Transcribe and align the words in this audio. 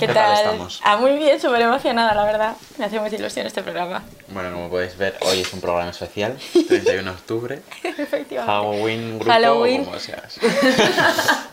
¿Qué, 0.00 0.06
¿Qué 0.06 0.14
tal? 0.14 0.34
estamos? 0.34 0.80
Ah, 0.82 0.96
muy 0.96 1.12
bien, 1.18 1.38
súper 1.40 1.60
emocionada, 1.60 2.14
la 2.14 2.24
verdad. 2.24 2.56
Me 2.78 2.86
hace 2.86 2.98
mucha 2.98 3.16
ilusión 3.16 3.46
este 3.46 3.62
programa. 3.62 4.02
Bueno, 4.28 4.50
como 4.52 4.70
podéis 4.70 4.96
ver, 4.96 5.16
hoy 5.20 5.40
es 5.42 5.52
un 5.52 5.60
programa 5.60 5.90
especial, 5.90 6.38
31 6.68 7.02
de 7.02 7.10
octubre, 7.10 7.62
Efectivamente. 7.84 8.52
Halloween, 8.52 9.18
grupo, 9.18 9.30
Halloween. 9.30 9.84
como 9.84 9.98
seas. 9.98 10.38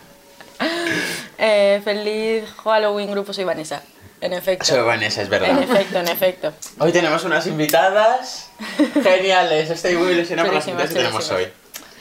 Eh, 1.37 1.81
feliz 1.83 2.45
Halloween, 2.63 3.11
grupo, 3.11 3.31
soy 3.31 3.43
Vanessa. 3.43 3.81
En 4.19 4.33
efecto. 4.33 4.65
Soy 4.65 4.81
Vanessa, 4.81 5.21
es 5.21 5.25
En 5.27 5.31
verdad. 5.31 5.61
efecto, 5.61 5.99
en 5.99 6.07
efecto. 6.07 6.53
Hoy 6.79 6.91
tenemos 6.91 7.23
unas 7.25 7.45
invitadas 7.45 8.49
geniales, 9.03 9.69
estoy 9.69 9.95
muy 9.97 10.13
ilusionada 10.13 10.47
por 10.47 10.55
las 10.55 10.67
invitadas 10.67 10.89
que 10.93 10.99
tenemos 10.99 11.29
hoy. 11.31 11.47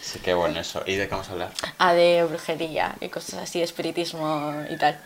Así 0.01 0.21
que 0.21 0.33
bueno, 0.33 0.59
eso. 0.59 0.83
¿Y 0.87 0.95
de 0.95 1.05
qué 1.07 1.11
vamos 1.11 1.29
a 1.29 1.33
hablar? 1.33 1.51
Ah, 1.79 1.93
de 1.93 2.25
brujería 2.25 2.95
y 3.03 3.09
cosas 3.11 3.35
así, 3.43 3.61
espiritismo 3.61 4.55
y 4.71 4.77
tal. 4.79 4.99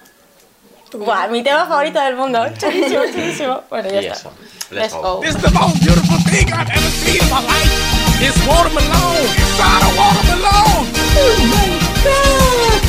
Buah, 0.92 1.28
mi 1.30 1.42
tema 1.42 1.66
favorito 1.66 2.00
del 2.00 2.16
mundo. 2.16 2.38
Chulísimo, 2.58 3.04
chulísimo. 3.12 3.62
Bueno, 3.70 3.88
ya 3.90 4.00
Y 4.02 4.06
está. 4.06 4.28
eso. 4.28 4.32
Let's 4.70 4.94
go. 4.94 5.02
go. 5.02 5.22
It's 5.24 5.36
the 5.40 5.50
most 5.50 5.80
beautiful 5.80 6.18
thing 6.30 6.52
I've 6.52 6.68
ever 6.68 6.90
seen 7.02 7.22
in 7.22 7.30
my 7.30 7.40
life. 7.42 7.72
It's 8.20 8.36
watermelon 8.46 9.24
inside 9.38 9.82
a 9.82 9.90
watermelon. 9.96 10.86
Oh 11.16 11.36
my 11.50 11.68
God! 12.04 12.80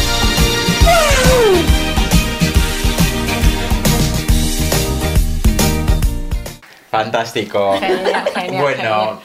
Fantástico. 6.89 7.79
Genial, 7.79 8.25
genial, 8.33 8.61
bueno, 8.61 8.77
genial. 8.77 9.19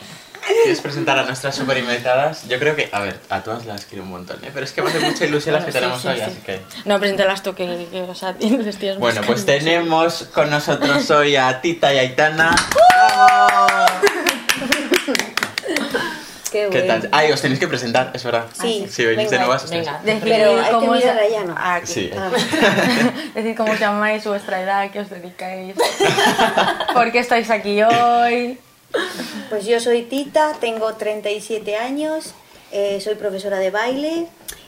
¿Quieres 0.46 0.80
presentar 0.80 1.18
a 1.18 1.24
nuestras 1.24 1.54
super 1.54 1.76
invitadas? 1.78 2.48
Yo 2.48 2.58
creo 2.58 2.74
que, 2.76 2.88
a 2.92 3.00
ver, 3.00 3.18
a 3.30 3.42
todas 3.42 3.66
las 3.66 3.84
quiero 3.86 4.04
un 4.04 4.10
montón, 4.10 4.38
¿eh? 4.44 4.50
pero 4.52 4.64
es 4.64 4.72
que 4.72 4.82
me 4.82 4.90
hace 4.90 5.00
mucha 5.00 5.24
ilusión 5.24 5.54
las 5.54 5.64
que 5.64 5.72
tenemos 5.72 6.00
sí, 6.02 6.08
hoy, 6.08 6.16
sí, 6.16 6.22
así 6.22 6.34
sí. 6.34 6.40
que... 6.44 6.60
No, 6.84 6.98
preséntalas 6.98 7.42
tú, 7.42 7.54
que, 7.54 7.86
que 7.90 8.02
o 8.02 8.14
sea, 8.14 8.34
tienes 8.38 8.76
tíos 8.78 8.98
Bueno, 8.98 9.20
pues 9.26 9.44
tenemos 9.46 10.28
con 10.34 10.50
nosotros 10.50 11.10
hoy 11.10 11.36
a 11.36 11.60
Tita 11.60 11.92
y 11.94 11.98
Aitana. 11.98 12.54
Qué 16.52 16.68
¿Qué 16.70 16.80
bueno. 16.80 17.00
tal? 17.00 17.08
Ay, 17.12 17.32
os 17.32 17.42
tenéis 17.42 17.58
que 17.60 17.66
presentar, 17.68 18.12
es 18.14 18.22
verdad. 18.24 18.46
Sí, 18.58 18.86
Si 18.88 19.04
venís 19.04 19.28
de 19.30 19.36
venga, 19.36 19.46
nuevas, 19.46 19.64
os 19.64 19.70
tenéis- 19.70 19.84
venga. 19.86 20.00
Decir 20.04 20.22
Pero 20.22 20.58
hay 20.58 20.64
que 20.64 20.70
cómo 20.70 20.92
mirar 20.92 21.16
os- 21.16 21.22
a 21.22 21.28
Llano. 21.28 21.54
Ah, 21.58 21.74
aquí. 21.74 21.86
Sí. 21.92 22.10
Ah, 22.16 22.30
Decir 23.34 23.54
cómo 23.56 23.72
os 23.72 23.80
llamáis, 23.80 24.24
vuestra 24.24 24.62
edad, 24.62 24.90
qué 24.90 25.00
os 25.00 25.10
dedicáis. 25.10 25.74
¿Por 26.94 27.12
qué 27.12 27.18
estáis 27.18 27.50
aquí 27.50 27.82
hoy? 27.82 28.58
Pues 29.48 29.66
yo 29.66 29.80
soy 29.80 30.02
Tita, 30.02 30.56
tengo 30.60 30.94
37 30.94 31.76
años, 31.76 32.34
eh, 32.72 33.00
soy 33.00 33.14
profesora 33.14 33.58
de 33.58 33.70
baile 33.70 34.26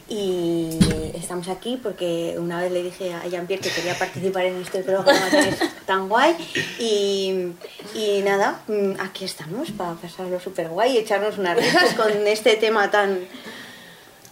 y 0.09 0.79
estamos 1.15 1.49
aquí 1.49 1.79
porque 1.83 2.37
una 2.39 2.63
vez 2.63 2.73
le 2.73 2.83
dije 2.83 3.13
a 3.13 3.27
Jean-Pierre 3.27 3.63
que 3.63 3.71
quería 3.71 3.95
participar 3.99 4.47
en 4.47 4.63
este 4.63 4.83
programa 4.83 5.29
tan, 5.31 5.57
tan 5.87 6.09
guay 6.09 6.35
y, 6.79 7.53
y 7.95 8.23
nada, 8.23 8.63
mm, 8.69 9.01
aquí 9.01 9.25
estamos 9.25 9.71
para 9.73 9.95
pasarlo 9.95 10.41
súper 10.41 10.69
guay 10.69 10.93
y 10.93 10.99
echarnos 10.99 11.39
unas 11.39 11.57
risas 11.57 11.95
con 11.95 12.27
este 12.27 12.57
tema 12.57 12.91
tan 12.91 13.27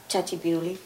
chachipiruli. 0.08 0.78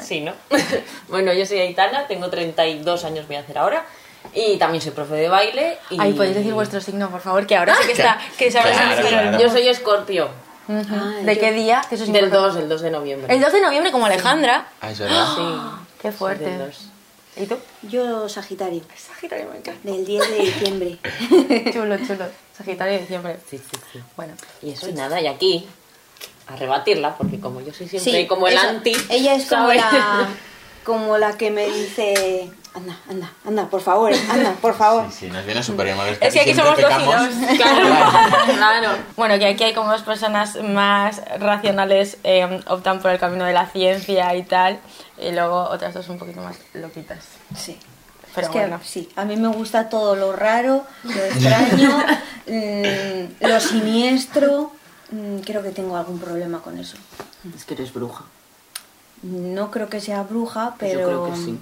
Sí, 0.00 0.20
¿no? 0.20 0.34
bueno, 1.08 1.32
yo 1.32 1.46
soy 1.46 1.60
Aitana, 1.60 2.06
tengo 2.06 2.28
32 2.28 3.04
años, 3.04 3.26
voy 3.26 3.36
a 3.36 3.40
hacer 3.40 3.58
ahora. 3.58 3.86
Y 4.34 4.56
también 4.58 4.80
soy 4.82 4.92
profe 4.92 5.14
de 5.14 5.28
baile. 5.28 5.78
Y... 5.90 5.96
Ay, 6.00 6.12
podéis 6.12 6.36
decir 6.36 6.52
vuestro 6.54 6.80
signo, 6.80 7.10
por 7.10 7.20
favor, 7.20 7.46
que 7.46 7.56
ahora 7.56 7.74
sí 7.80 7.86
que 7.86 7.92
está. 7.92 8.18
Que 8.38 8.48
Claro, 8.48 8.68
pero 8.96 9.08
claro. 9.08 9.38
Yo 9.40 9.50
soy 9.50 9.68
escorpio. 9.68 10.28
Ah, 10.68 11.14
¿De 11.22 11.34
yo- 11.34 11.40
qué 11.40 11.52
día? 11.52 11.82
Que 11.88 11.96
eso 11.96 12.04
es 12.04 12.12
Del 12.12 12.24
importante. 12.26 12.54
2, 12.54 12.62
el 12.62 12.68
2 12.68 12.80
de 12.82 12.90
noviembre. 12.90 13.34
El 13.34 13.40
2 13.40 13.52
de 13.52 13.60
noviembre, 13.60 13.90
como 13.90 14.06
Alejandra. 14.06 14.68
Ah, 14.80 14.90
es 14.90 14.98
verdad. 15.00 15.26
Sí. 15.36 15.42
Qué 16.02 16.12
fuerte. 16.12 16.44
Del 16.44 16.58
2. 16.58 16.86
¿Y 17.36 17.46
tú? 17.46 17.56
Yo 17.82 18.28
Sagitario, 18.28 18.82
Sagitario, 18.96 19.48
me 19.50 19.58
encanta. 19.58 19.80
del 19.90 20.04
10 20.04 20.30
de 20.30 20.36
diciembre. 20.38 20.98
chulo, 21.72 21.96
chulo. 22.06 22.26
Sagitario 22.56 22.94
de 22.94 23.00
diciembre. 23.00 23.36
Sí, 23.48 23.58
sí, 23.58 23.78
sí. 23.92 24.00
Bueno. 24.16 24.34
Y 24.62 24.70
eso 24.70 24.88
y 24.88 24.92
nada, 24.92 25.20
y 25.20 25.26
aquí 25.26 25.66
a 26.48 26.56
rebatirla, 26.56 27.16
porque 27.16 27.38
como 27.40 27.60
yo 27.60 27.72
soy 27.72 27.88
siempre 27.88 28.12
Sí, 28.22 28.26
como 28.26 28.46
el 28.48 28.54
eso. 28.54 28.68
anti. 28.68 28.92
Ella 29.08 29.34
es 29.34 29.46
como 29.46 29.62
¿sabes? 29.68 29.76
la, 29.80 30.28
como 30.84 31.18
la 31.18 31.36
que 31.38 31.50
me 31.50 31.66
dice, 31.66 32.50
anda, 32.74 32.96
anda, 33.08 33.32
anda, 33.44 33.68
por 33.68 33.80
favor, 33.80 34.12
anda, 34.30 34.52
por 34.60 34.74
favor. 34.74 35.06
Sí, 35.10 35.26
sí, 35.26 35.30
nos 35.30 35.44
viene 35.44 35.62
súper 35.62 35.86
bien. 35.86 35.98
Es 36.20 36.32
que 36.32 36.40
aquí 36.40 36.54
somos 36.54 36.70
dos 36.70 36.78
y 36.80 36.82
pecamos. 36.82 37.14
dos. 37.14 37.48
Claro, 37.56 37.88
claro. 38.56 38.88
Bueno, 39.16 39.38
que 39.38 39.46
aquí 39.46 39.64
hay 39.64 39.74
como 39.74 39.90
dos 39.90 40.02
personas 40.02 40.56
más 40.62 41.20
racionales 41.38 42.18
eh, 42.24 42.60
optan 42.66 43.00
por 43.00 43.10
el 43.10 43.18
camino 43.18 43.44
de 43.44 43.52
la 43.52 43.66
ciencia 43.66 44.34
y 44.34 44.42
tal, 44.44 44.78
y 45.18 45.32
luego 45.32 45.64
otras 45.64 45.94
dos 45.94 46.08
un 46.08 46.18
poquito 46.18 46.40
más 46.40 46.56
loquitas. 46.74 47.24
Sí. 47.56 47.78
Pero 48.34 48.46
es 48.46 48.52
que 48.52 48.58
bueno. 48.60 48.80
sí, 48.84 49.08
a 49.16 49.24
mí 49.24 49.36
me 49.36 49.48
gusta 49.48 49.88
todo 49.88 50.14
lo 50.14 50.32
raro, 50.32 50.84
lo 51.02 51.24
extraño, 51.24 51.98
mm, 52.46 53.44
lo 53.46 53.60
siniestro. 53.60 54.72
mm, 55.10 55.38
creo 55.40 55.62
que 55.64 55.70
tengo 55.70 55.96
algún 55.96 56.20
problema 56.20 56.60
con 56.60 56.78
eso. 56.78 56.96
Es 57.56 57.64
que 57.64 57.74
eres 57.74 57.92
bruja. 57.92 58.24
No 59.22 59.70
creo 59.72 59.88
que 59.88 60.00
sea 60.00 60.22
bruja, 60.22 60.74
pero 60.78 61.00
Yo 61.00 61.06
creo 61.06 61.30
que 61.30 61.36
sí. 61.36 61.58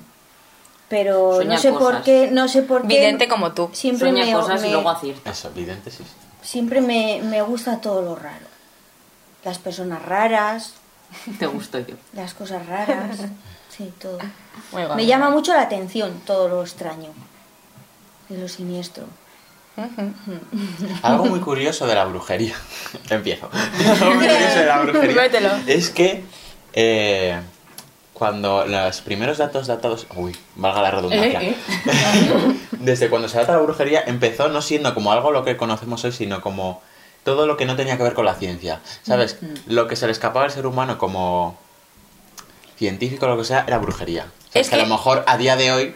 Pero 0.88 1.34
Sueña 1.36 1.54
no 1.56 1.60
sé 1.60 1.72
por 1.72 2.02
qué, 2.02 2.30
no 2.32 2.48
sé 2.48 2.62
por 2.62 2.82
qué. 2.82 2.88
Vidente 2.88 3.28
como 3.28 3.52
tú. 3.52 3.70
Siempre 3.72 4.10
Sueña 4.10 4.24
me, 4.26 4.32
cosas 4.32 4.62
me- 4.62 4.68
y 4.68 4.72
luego 4.72 4.90
acierta. 4.90 5.30
Eso, 5.30 5.48
evidente, 5.48 5.90
sí. 5.90 6.02
siempre 6.42 6.80
me, 6.80 7.20
me 7.22 7.42
gusta 7.42 7.80
todo 7.80 8.02
lo 8.02 8.16
raro. 8.16 8.46
Las 9.44 9.58
personas 9.58 10.02
raras, 10.02 10.74
Te 11.38 11.46
gusto 11.46 11.78
yo. 11.78 11.94
las 12.12 12.34
cosas 12.34 12.66
raras, 12.66 13.18
sí, 13.76 13.92
todo. 14.00 14.18
Muy. 14.72 14.82
Me 14.96 15.06
llama 15.06 15.30
mucho 15.30 15.52
la 15.54 15.62
atención 15.62 16.20
todo 16.26 16.48
lo 16.48 16.62
extraño 16.62 17.10
y 18.30 18.36
lo 18.36 18.48
siniestro. 18.48 19.04
Algo 21.02 21.26
muy 21.26 21.40
curioso 21.48 21.86
de 21.86 21.94
la 21.94 22.04
brujería. 22.04 22.54
Empiezo. 23.10 23.48
Algo 23.52 24.14
muy 24.16 24.26
curioso 24.26 24.58
de 24.58 24.66
la 24.66 24.80
brujería. 24.80 25.22
Mételo. 25.22 25.50
Es 25.66 25.90
que 25.90 26.24
eh, 26.72 27.40
cuando 28.18 28.66
los 28.66 29.00
primeros 29.00 29.38
datos 29.38 29.66
datados. 29.66 30.06
Uy, 30.16 30.36
valga 30.56 30.82
la 30.82 30.90
redundancia. 30.90 31.40
Eh, 31.42 31.56
Desde 32.72 33.08
cuando 33.08 33.28
se 33.28 33.38
data 33.38 33.52
la 33.52 33.62
brujería 33.62 34.02
empezó 34.06 34.48
no 34.48 34.60
siendo 34.60 34.94
como 34.94 35.12
algo 35.12 35.30
lo 35.30 35.44
que 35.44 35.56
conocemos 35.56 36.04
hoy, 36.04 36.12
sino 36.12 36.40
como 36.40 36.82
todo 37.24 37.46
lo 37.46 37.56
que 37.56 37.66
no 37.66 37.76
tenía 37.76 37.96
que 37.96 38.02
ver 38.02 38.14
con 38.14 38.24
la 38.24 38.34
ciencia. 38.34 38.80
¿Sabes? 39.02 39.38
Lo 39.66 39.86
que 39.86 39.96
se 39.96 40.06
le 40.06 40.12
escapaba 40.12 40.44
al 40.44 40.50
ser 40.50 40.66
humano 40.66 40.98
como 40.98 41.56
científico 42.76 43.26
o 43.26 43.28
lo 43.28 43.38
que 43.38 43.44
sea 43.44 43.64
era 43.66 43.78
brujería. 43.78 44.26
O 44.48 44.52
sea, 44.52 44.62
Es 44.62 44.68
que 44.68 44.76
a 44.76 44.78
lo 44.78 44.86
mejor 44.86 45.24
a 45.26 45.36
día 45.36 45.56
de 45.56 45.72
hoy, 45.72 45.94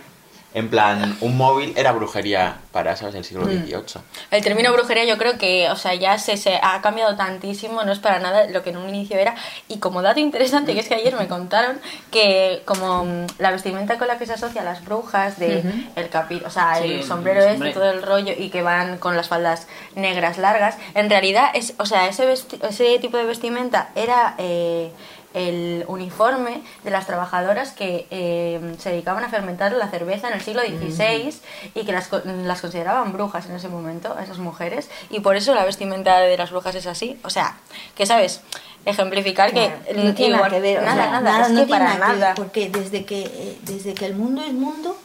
en 0.55 0.69
plan, 0.69 1.17
un 1.21 1.37
móvil 1.37 1.73
era 1.77 1.93
brujería 1.93 2.57
para, 2.73 2.95
¿sabes? 2.97 3.15
El 3.15 3.25
siglo 3.25 3.45
XVIII. 3.47 4.03
El 4.31 4.43
término 4.43 4.73
brujería 4.73 5.05
yo 5.05 5.17
creo 5.19 5.39
que, 5.39 5.71
o 5.71 5.77
sea, 5.77 5.95
ya 5.95 6.19
se, 6.19 6.37
se 6.37 6.59
ha 6.63 6.81
cambiado 6.83 7.17
tantísimo, 7.17 7.83
no 7.85 7.93
es 7.93 7.99
para 7.99 8.19
nada 8.19 8.47
lo 8.49 8.63
que 8.63 8.71
en 8.71 8.77
un 8.77 8.89
inicio 8.89 9.17
era. 9.19 9.35
Y 9.69 9.79
como 9.79 10.03
dato 10.03 10.21
interesante, 10.21 10.75
que 10.75 10.81
es 10.81 10.89
que 10.89 10.95
ayer 10.95 11.15
me 11.17 11.29
contaron 11.29 11.81
que 12.11 12.63
como 12.65 13.05
mm, 13.05 13.27
la 13.39 13.51
vestimenta 13.51 13.99
con 13.99 14.09
la 14.09 14.19
que 14.19 14.27
se 14.27 14.35
asocia 14.35 14.61
a 14.61 14.65
las 14.65 14.85
brujas, 14.85 15.39
de 15.39 15.63
el 15.97 16.09
capi, 16.09 16.43
o 16.45 16.51
sea, 16.51 16.77
Sí, 16.77 16.85
el 16.85 16.93
el 16.93 17.05
sombrero 17.05 17.41
este, 17.41 17.53
sombrero. 17.53 17.81
todo 17.81 17.91
el 17.91 18.03
rollo, 18.03 18.33
y 18.37 18.51
que 18.51 18.63
van 18.63 18.99
con 18.99 19.17
las 19.17 19.29
faldas 19.29 19.67
negras 19.95 20.39
largas, 20.39 20.77
en 20.95 21.09
realidad 21.11 21.51
es, 21.55 21.75
o 21.79 21.87
sea, 21.87 22.09
ese, 22.09 22.31
ese 22.33 22.99
tipo 22.99 23.17
de 23.17 23.25
vestimenta 23.25 23.89
era... 23.95 24.35
eh, 24.39 24.93
el 25.35 25.85
uniforme 25.89 26.63
de 26.85 26.91
las 26.91 27.07
trabajadoras 27.07 27.73
que 27.73 28.07
eh, 28.11 28.75
se 28.79 28.91
dedicaban 28.91 29.25
a 29.25 29.29
fermentar 29.29 29.73
la 29.73 29.89
cerveza 29.89 30.29
en 30.29 30.35
el 30.35 30.41
siglo 30.41 30.63
XVI 30.63 31.35
y 31.75 31.85
que 31.85 31.93
las, 31.93 32.11
las 32.25 32.61
consideraban 32.61 33.13
brujas 33.13 33.47
en 33.47 33.57
ese 33.57 33.69
momento, 33.69 34.17
esas 34.19 34.39
mujeres, 34.39 34.91
y 35.11 35.21
por 35.21 35.37
eso 35.37 35.55
la 35.55 35.65
vestimenta 35.65 36.19
de 36.21 36.37
las 36.37 36.51
brujas 36.51 36.75
es 36.75 36.87
así. 36.87 37.19
O 37.25 37.31
sea, 37.31 37.57
que 37.95 38.07
sabes, 38.07 38.41
ejemplificar 38.85 39.53
que 39.53 39.73
no 39.95 40.15
tiene 40.15 40.37
nada 40.37 40.49
que 40.49 40.61
ver, 40.61 40.79
o 40.79 40.83
nada, 40.83 41.03
sea, 41.03 41.21
nada, 41.21 41.43
es 41.43 41.51
no 41.51 41.61
que 41.61 41.67
tiene 41.67 41.85
para 41.85 41.99
nada 41.99 42.13
nada. 42.15 42.35
porque 42.35 42.69
desde 42.69 43.05
que 43.05 43.23
eh, 43.23 43.59
desde 43.63 43.95
que 43.95 44.07
el 44.07 44.15
mundo 44.15 44.43
es 44.43 44.53
mundo 44.53 44.97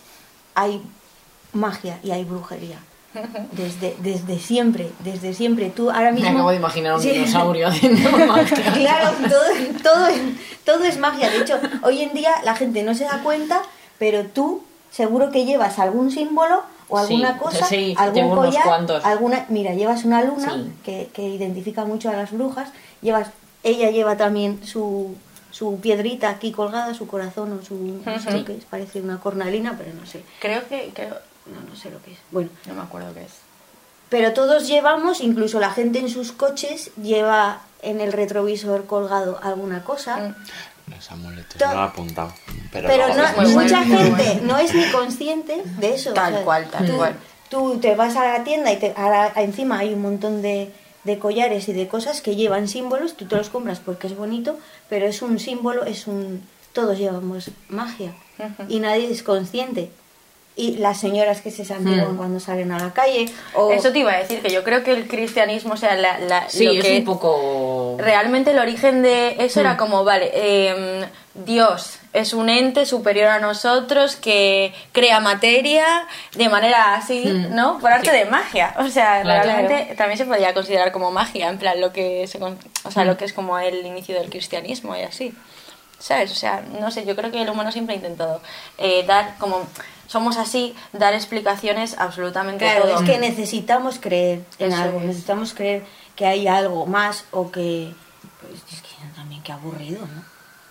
hay 0.55 0.81
magia 1.53 1.99
y 2.03 2.11
hay 2.11 2.23
brujería. 2.23 2.79
Desde, 3.51 3.95
desde 4.01 4.39
siempre, 4.39 4.91
desde 5.03 5.33
siempre. 5.33 5.69
Tú 5.69 5.89
ahora 5.91 6.11
mismo. 6.11 6.29
Me 6.29 6.35
acabo 6.35 6.49
de 6.51 6.55
imaginar 6.57 6.93
a 6.93 6.95
un 6.97 7.01
Sí. 7.01 7.11
dinosaurio 7.11 7.67
haciendo 7.67 8.09
magia. 8.27 8.73
claro, 8.73 9.09
todo, 9.29 9.43
todo, 9.83 10.07
todo 10.65 10.83
es 10.83 10.97
magia. 10.97 11.29
De 11.29 11.37
hecho, 11.39 11.59
hoy 11.83 12.01
en 12.01 12.13
día 12.13 12.31
la 12.43 12.55
gente 12.55 12.83
no 12.83 12.93
se 12.95 13.05
da 13.05 13.21
cuenta, 13.23 13.61
pero 13.99 14.25
tú 14.25 14.63
seguro 14.91 15.31
que 15.31 15.45
llevas 15.45 15.79
algún 15.79 16.11
símbolo 16.11 16.63
o 16.89 16.97
Sí, 17.05 17.13
alguna 17.15 17.37
cosa, 17.37 17.65
sí, 17.65 17.93
algún 17.97 18.15
llevo 18.23 18.31
unos 18.33 18.45
collar, 18.45 18.63
cuantos. 18.63 19.03
alguna, 19.05 19.45
mira, 19.49 19.73
llevas 19.73 20.05
una 20.05 20.23
luna 20.23 20.53
Sí. 20.53 20.71
que, 20.85 21.09
que 21.13 21.23
identifica 21.23 21.83
mucho 21.83 22.09
a 22.09 22.13
las 22.13 22.31
brujas, 22.31 22.69
llevas, 23.01 23.27
ella 23.63 23.91
lleva 23.91 24.15
también 24.15 24.61
su, 24.65 25.13
su 25.51 25.79
piedrita 25.81 26.29
aquí 26.29 26.53
colgada, 26.53 26.93
su 26.93 27.05
corazón 27.05 27.59
o 27.61 27.65
su, 27.65 27.75
no 28.05 28.19
sé 28.19 28.45
es, 28.57 28.63
parece 28.69 29.01
una 29.01 29.19
cornalina, 29.19 29.75
pero 29.77 29.93
no 29.99 30.05
sé, 30.05 30.21
Creo 30.39 30.65
que, 30.69 30.91
creo, 30.93 31.17
no, 31.53 31.69
no 31.69 31.75
sé 31.75 31.89
lo 31.91 32.01
que 32.03 32.11
es. 32.13 32.17
Bueno, 32.31 32.49
no 32.65 32.73
me 32.75 32.81
acuerdo 32.81 33.13
qué 33.13 33.23
es. 33.23 33.31
pero 34.09 34.33
todos 34.33 34.67
llevamos, 34.67 35.21
incluso 35.21 35.59
la 35.59 35.71
gente 35.71 35.99
en 35.99 36.09
sus 36.09 36.31
coches 36.31 36.91
lleva 37.01 37.61
en 37.81 37.99
el 38.01 38.11
retrovisor 38.13 38.85
colgado 38.85 39.39
alguna 39.43 39.83
cosa. 39.83 40.17
Mm. 40.17 40.35
Los 40.95 41.11
amuletos, 41.11 41.57
To- 41.57 41.65
no 41.67 41.73
lo 41.73 41.79
he 41.81 41.83
apuntado. 41.83 42.33
Pero, 42.71 43.07
no, 43.09 43.49
mucha 43.49 43.83
bueno, 43.83 43.95
gente 43.97 44.09
bueno. 44.09 44.41
no 44.43 44.57
es 44.57 44.73
ni 44.73 44.85
consciente 44.91 45.61
de 45.79 45.93
eso. 45.93 46.13
Tal 46.13 46.43
cual, 46.43 46.67
tal 46.71 46.85
tú, 46.87 46.95
cual. 46.97 47.15
Tú 47.49 47.77
te 47.79 47.95
vas 47.95 48.15
a 48.15 48.23
la 48.37 48.43
tienda 48.45 48.71
y 48.71 48.77
te, 48.77 48.93
ahora 48.95 49.31
encima 49.35 49.79
hay 49.79 49.93
un 49.93 50.01
montón 50.01 50.41
de, 50.41 50.71
de 51.03 51.19
collares 51.19 51.67
y 51.67 51.73
de 51.73 51.87
cosas 51.89 52.21
que 52.21 52.35
llevan 52.37 52.67
símbolos, 52.69 53.15
tú 53.17 53.25
te 53.25 53.35
los 53.35 53.49
compras 53.49 53.79
porque 53.79 54.07
es 54.07 54.15
bonito, 54.15 54.57
pero 54.89 55.05
es 55.05 55.21
un 55.21 55.39
símbolo, 55.39 55.83
es 55.85 56.07
un... 56.07 56.41
Todos 56.73 56.97
llevamos 56.97 57.51
magia 57.69 58.13
y 58.69 58.79
nadie 58.79 59.11
es 59.11 59.23
consciente. 59.23 59.91
Y 60.59 60.77
las 60.77 60.99
señoras 60.99 61.41
que 61.41 61.51
se 61.51 61.63
santiguan 61.63 62.13
Hmm. 62.15 62.17
cuando 62.17 62.39
salen 62.39 62.71
a 62.71 62.79
la 62.79 62.91
calle, 62.91 63.29
o... 63.53 63.71
Eso 63.71 63.91
te 63.91 63.99
iba 63.99 64.11
a 64.11 64.17
decir, 64.17 64.41
que 64.41 64.49
yo 64.49 64.63
creo 64.63 64.83
que 64.83 64.91
el 64.91 65.07
cristianismo, 65.07 65.75
o 65.75 65.77
sea, 65.77 65.95
la, 65.95 66.17
la- 66.17 66.49
Sí, 66.49 66.65
lo 66.65 66.71
es 66.73 66.83
que 66.83 66.97
un 66.97 67.05
poco... 67.05 67.95
realmente 67.99 68.49
el 68.51 68.57
origen 68.59 69.03
de 69.03 69.35
eso 69.39 69.59
era 69.59 69.77
como, 69.77 70.03
vale, 70.03 70.31
em, 70.33 71.05
Dios 71.35 71.99
es 72.11 72.33
un 72.33 72.49
ente 72.49 72.87
superior 72.87 73.27
a 73.27 73.39
nosotros 73.39 74.15
que 74.15 74.73
crea 74.93 75.19
materia 75.19 75.85
de 76.35 76.49
manera 76.49 76.95
así, 76.95 77.23
Mm. 77.23 77.53
¿no? 77.53 77.77
Por 77.77 77.91
arte 77.91 78.09
de 78.11 78.25
magia. 78.25 78.73
O 78.79 78.87
sea, 78.89 79.21
Claro. 79.21 79.43
realmente 79.43 79.93
también 79.95 80.17
se 80.17 80.25
podría 80.25 80.55
considerar 80.55 80.91
como 80.91 81.11
magia, 81.11 81.49
en 81.49 81.59
plan 81.59 81.79
lo 81.79 81.93
que 81.93 82.25
se, 82.25 82.39
o 82.43 82.91
sea, 82.91 83.05
lo 83.05 83.15
que 83.15 83.25
es 83.25 83.33
como 83.33 83.59
el 83.59 83.85
inicio 83.85 84.19
del 84.19 84.31
cristianismo 84.31 84.95
y 84.95 85.03
así. 85.03 85.35
¿Sabes? 85.99 86.31
O 86.31 86.35
sea, 86.35 86.63
no 86.79 86.89
sé, 86.91 87.05
yo 87.05 87.15
creo 87.15 87.31
que 87.31 87.41
el 87.41 87.49
humano 87.49 87.71
siempre 87.71 87.93
ha 87.93 87.97
intentado 87.97 88.39
eh, 88.79 89.03
dar 89.07 89.35
como 89.39 89.65
somos 90.07 90.37
así, 90.37 90.75
dar 90.93 91.13
explicaciones 91.13 91.97
absolutamente 91.99 92.65
Claro, 92.65 92.83
todo. 92.85 92.99
es 92.99 93.09
que 93.09 93.17
necesitamos 93.19 93.99
creer 93.99 94.43
en 94.59 94.71
Eso 94.71 94.81
algo, 94.81 94.99
es. 94.99 95.05
necesitamos 95.05 95.53
creer 95.53 95.85
que 96.15 96.25
hay 96.25 96.47
algo 96.47 96.85
más 96.85 97.25
o 97.31 97.51
que... 97.51 97.93
Pues 98.41 98.61
es 98.73 98.81
que 98.81 98.87
también 99.15 99.41
qué 99.43 99.51
aburrido, 99.51 100.01
¿no? 100.01 100.23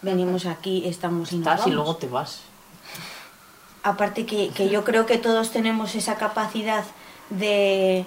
Venimos 0.02 0.46
aquí, 0.46 0.86
estamos 0.86 1.32
y 1.32 1.38
Estás 1.38 1.66
y 1.66 1.70
luego 1.70 1.96
te 1.96 2.06
vas. 2.08 2.40
Aparte 3.82 4.26
que, 4.26 4.48
que 4.50 4.68
yo 4.68 4.84
creo 4.84 5.06
que 5.06 5.18
todos 5.18 5.50
tenemos 5.50 5.94
esa 5.94 6.16
capacidad 6.16 6.84
de 7.30 8.04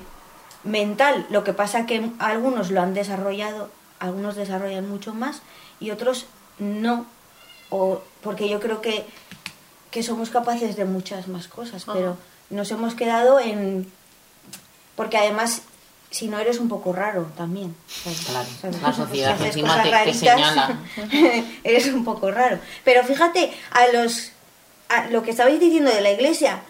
mental, 0.63 1.25
lo 1.29 1.43
que 1.43 1.53
pasa 1.53 1.85
que 1.85 2.09
algunos 2.19 2.69
lo 2.71 2.81
han 2.81 2.93
desarrollado, 2.93 3.69
algunos 3.99 4.35
desarrollan 4.35 4.89
mucho 4.89 5.13
más 5.13 5.41
y 5.79 5.91
otros 5.91 6.25
no, 6.57 7.05
o 7.69 8.01
porque 8.21 8.49
yo 8.49 8.59
creo 8.59 8.81
que, 8.81 9.05
que 9.91 10.03
somos 10.03 10.29
capaces 10.29 10.75
de 10.75 10.85
muchas 10.85 11.27
más 11.27 11.47
cosas, 11.47 11.85
pero 11.91 12.17
nos 12.49 12.69
hemos 12.71 12.95
quedado 12.95 13.39
en... 13.39 13.91
porque 14.95 15.17
además 15.17 15.61
si 16.11 16.27
no 16.27 16.39
eres 16.39 16.59
un 16.59 16.69
poco 16.69 16.91
raro 16.93 17.27
también. 17.37 17.75
¿sabes? 18.03 18.21
Claro, 18.25 18.47
¿Sabes? 18.61 18.81
la 18.81 18.93
sociedad 19.05 19.37
Si 19.37 19.43
haces 19.43 19.45
encima 19.47 19.67
cosas 19.69 19.83
te- 19.83 19.89
te 19.89 19.95
raritas, 19.95 20.17
señala. 20.19 20.79
eres 21.63 21.87
un 21.87 22.03
poco 22.03 22.31
raro. 22.31 22.59
Pero 22.83 23.03
fíjate, 23.03 23.53
a 23.71 23.87
los 23.89 24.31
a 24.89 25.05
lo 25.11 25.21
que 25.21 25.29
estabais 25.31 25.59
diciendo 25.59 25.91
de 25.91 26.01
la 26.01 26.09
iglesia, 26.11 26.61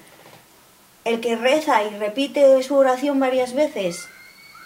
el 1.06 1.22
que 1.22 1.38
reza 1.38 1.84
y 1.84 1.90
repite 1.98 2.62
su 2.64 2.76
oración 2.76 3.18
varias 3.18 3.54
veces, 3.54 4.08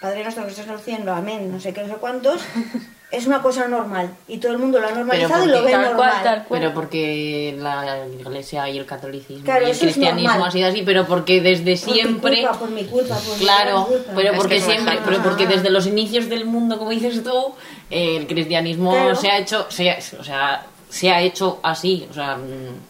Padre 0.01 0.23
nuestro 0.23 0.44
que 0.45 0.50
estás 0.50 0.65
en 0.65 0.73
el 0.73 0.79
cielo, 0.79 1.13
amén, 1.13 1.51
no 1.51 1.59
sé 1.59 1.71
qué, 1.71 1.81
no 1.83 1.88
sé 1.94 2.00
cuántos, 2.00 2.41
es 3.13 3.27
una 3.27 3.42
cosa 3.42 3.68
normal. 3.68 4.10
Y 4.27 4.39
todo 4.39 4.51
el 4.54 4.57
mundo 4.57 4.80
lo 4.80 4.88
ha 4.88 4.92
normalizado 4.92 5.45
y 5.45 5.48
lo 5.48 5.63
ve 5.63 5.71
tal 5.71 5.81
normal. 5.83 5.95
cual, 5.98 6.24
tal 6.24 6.44
cual. 6.45 6.60
Pero 6.62 6.74
porque 6.74 7.56
la 7.60 8.06
iglesia 8.19 8.68
y 8.69 8.77
el 8.80 8.86
catolicismo 8.86 9.45
Claro, 9.45 9.68
y 9.68 9.71
el 9.71 9.77
cristianismo 9.77 10.30
normal. 10.30 10.48
ha 10.50 10.51
sido 10.51 10.68
así, 10.68 10.81
pero 10.83 11.06
porque 11.06 11.39
desde 11.39 11.77
Por 11.77 11.88
mi 11.94 11.94
siempre... 12.01 12.36
culpa, 12.42 12.60
por 12.60 12.69
mi 12.71 12.83
culpa, 12.86 13.15
por 13.15 13.38
mi 13.38 13.44
Claro, 13.45 13.86
culpa. 13.86 14.12
pero 14.15 14.31
Es 14.31 14.38
porque 14.38 14.56
que 14.56 14.62
siempre, 14.62 15.00
pero 15.06 15.21
porque 15.24 15.48
desde 15.48 15.69
los 15.69 15.86
inicios 15.86 16.27
del 16.27 16.45
mundo, 16.45 16.77
como 16.80 16.89
dices 16.89 17.24
tú, 17.24 17.54
el 17.89 18.25
cristianismo 18.27 18.92
Claro. 18.92 19.15
se 19.15 19.30
ha 19.30 19.38
hecho, 19.38 19.68
se 19.69 19.92
ha, 19.92 19.98
o 20.19 20.24
sea, 20.24 20.65
se 20.89 21.12
ha 21.12 21.21
hecho 21.21 21.60
así, 21.63 22.07
o 22.10 22.13
sea, 22.13 22.36
mm, 22.38 22.42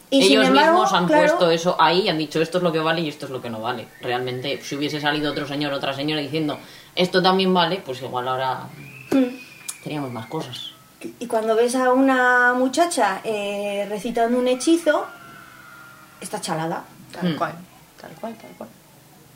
Y 0.10 0.24
ellos 0.24 0.48
embargo, 0.48 0.72
mismos 0.74 0.94
han 0.94 1.06
claro- 1.08 1.22
puesto 1.24 1.52
eso 1.52 1.76
ahí 1.80 2.02
y 2.02 2.10
han 2.10 2.18
dicho 2.18 2.42
esto 2.42 2.58
es 2.60 2.64
lo 2.64 2.72
que 2.72 2.80
vale 2.80 3.02
y 3.02 3.10
esto 3.10 3.26
es 3.26 3.32
lo 3.32 3.42
que 3.42 3.50
no 3.50 3.60
vale. 3.62 3.88
Realmente, 4.02 4.60
si 4.62 4.76
hubiese 4.76 5.00
salido 5.02 5.32
otro 5.32 5.46
señor, 5.48 5.74
otra 5.74 5.94
señora 5.94 6.22
diciendo 6.22 6.58
esto 6.96 7.22
también 7.22 7.54
vale, 7.54 7.82
pues 7.86 8.02
igual 8.02 8.28
ahora 8.28 8.68
Hmm. 9.12 9.43
Teníamos 9.84 10.12
más 10.12 10.26
cosas. 10.28 10.72
Y 11.20 11.28
cuando 11.28 11.56
ves 11.56 11.76
a 11.76 11.92
una 11.92 12.54
muchacha 12.54 13.20
eh, 13.24 13.86
recitando 13.90 14.38
un 14.40 14.48
hechizo, 14.48 15.06
está 16.22 16.40
chalada. 16.40 16.84
Tal 17.12 17.34
Mm. 17.34 17.38
cual, 17.38 17.54
tal 18.00 18.12
cual, 18.12 18.36
tal 18.36 18.52
cual. 18.58 18.70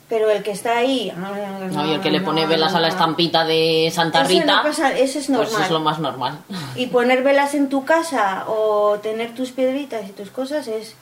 Pero 0.08 0.30
el 0.30 0.42
que 0.42 0.52
está 0.52 0.78
ahí... 0.78 1.12
No, 1.14 1.86
y 1.86 1.92
el 1.92 2.00
que 2.00 2.10
le 2.10 2.22
pone 2.22 2.46
velas 2.46 2.74
a 2.74 2.80
la 2.80 2.88
estampita 2.88 3.44
de 3.44 3.92
Santa 3.94 4.20
Eso 4.22 4.28
Rita, 4.30 4.56
no 4.56 4.62
pasa, 4.62 4.92
eso 4.96 5.18
es 5.18 5.26
pues 5.26 5.28
normal. 5.28 5.62
es 5.62 5.70
lo 5.70 5.80
más 5.80 5.98
normal. 5.98 6.38
Y 6.76 6.86
poner 6.86 7.22
velas 7.22 7.52
en 7.54 7.68
tu 7.68 7.84
casa 7.84 8.44
o 8.48 8.98
tener 9.02 9.34
tus 9.34 9.52
piedritas 9.52 10.08
y 10.08 10.12
tus 10.12 10.30
cosas 10.30 10.66
es... 10.66 10.94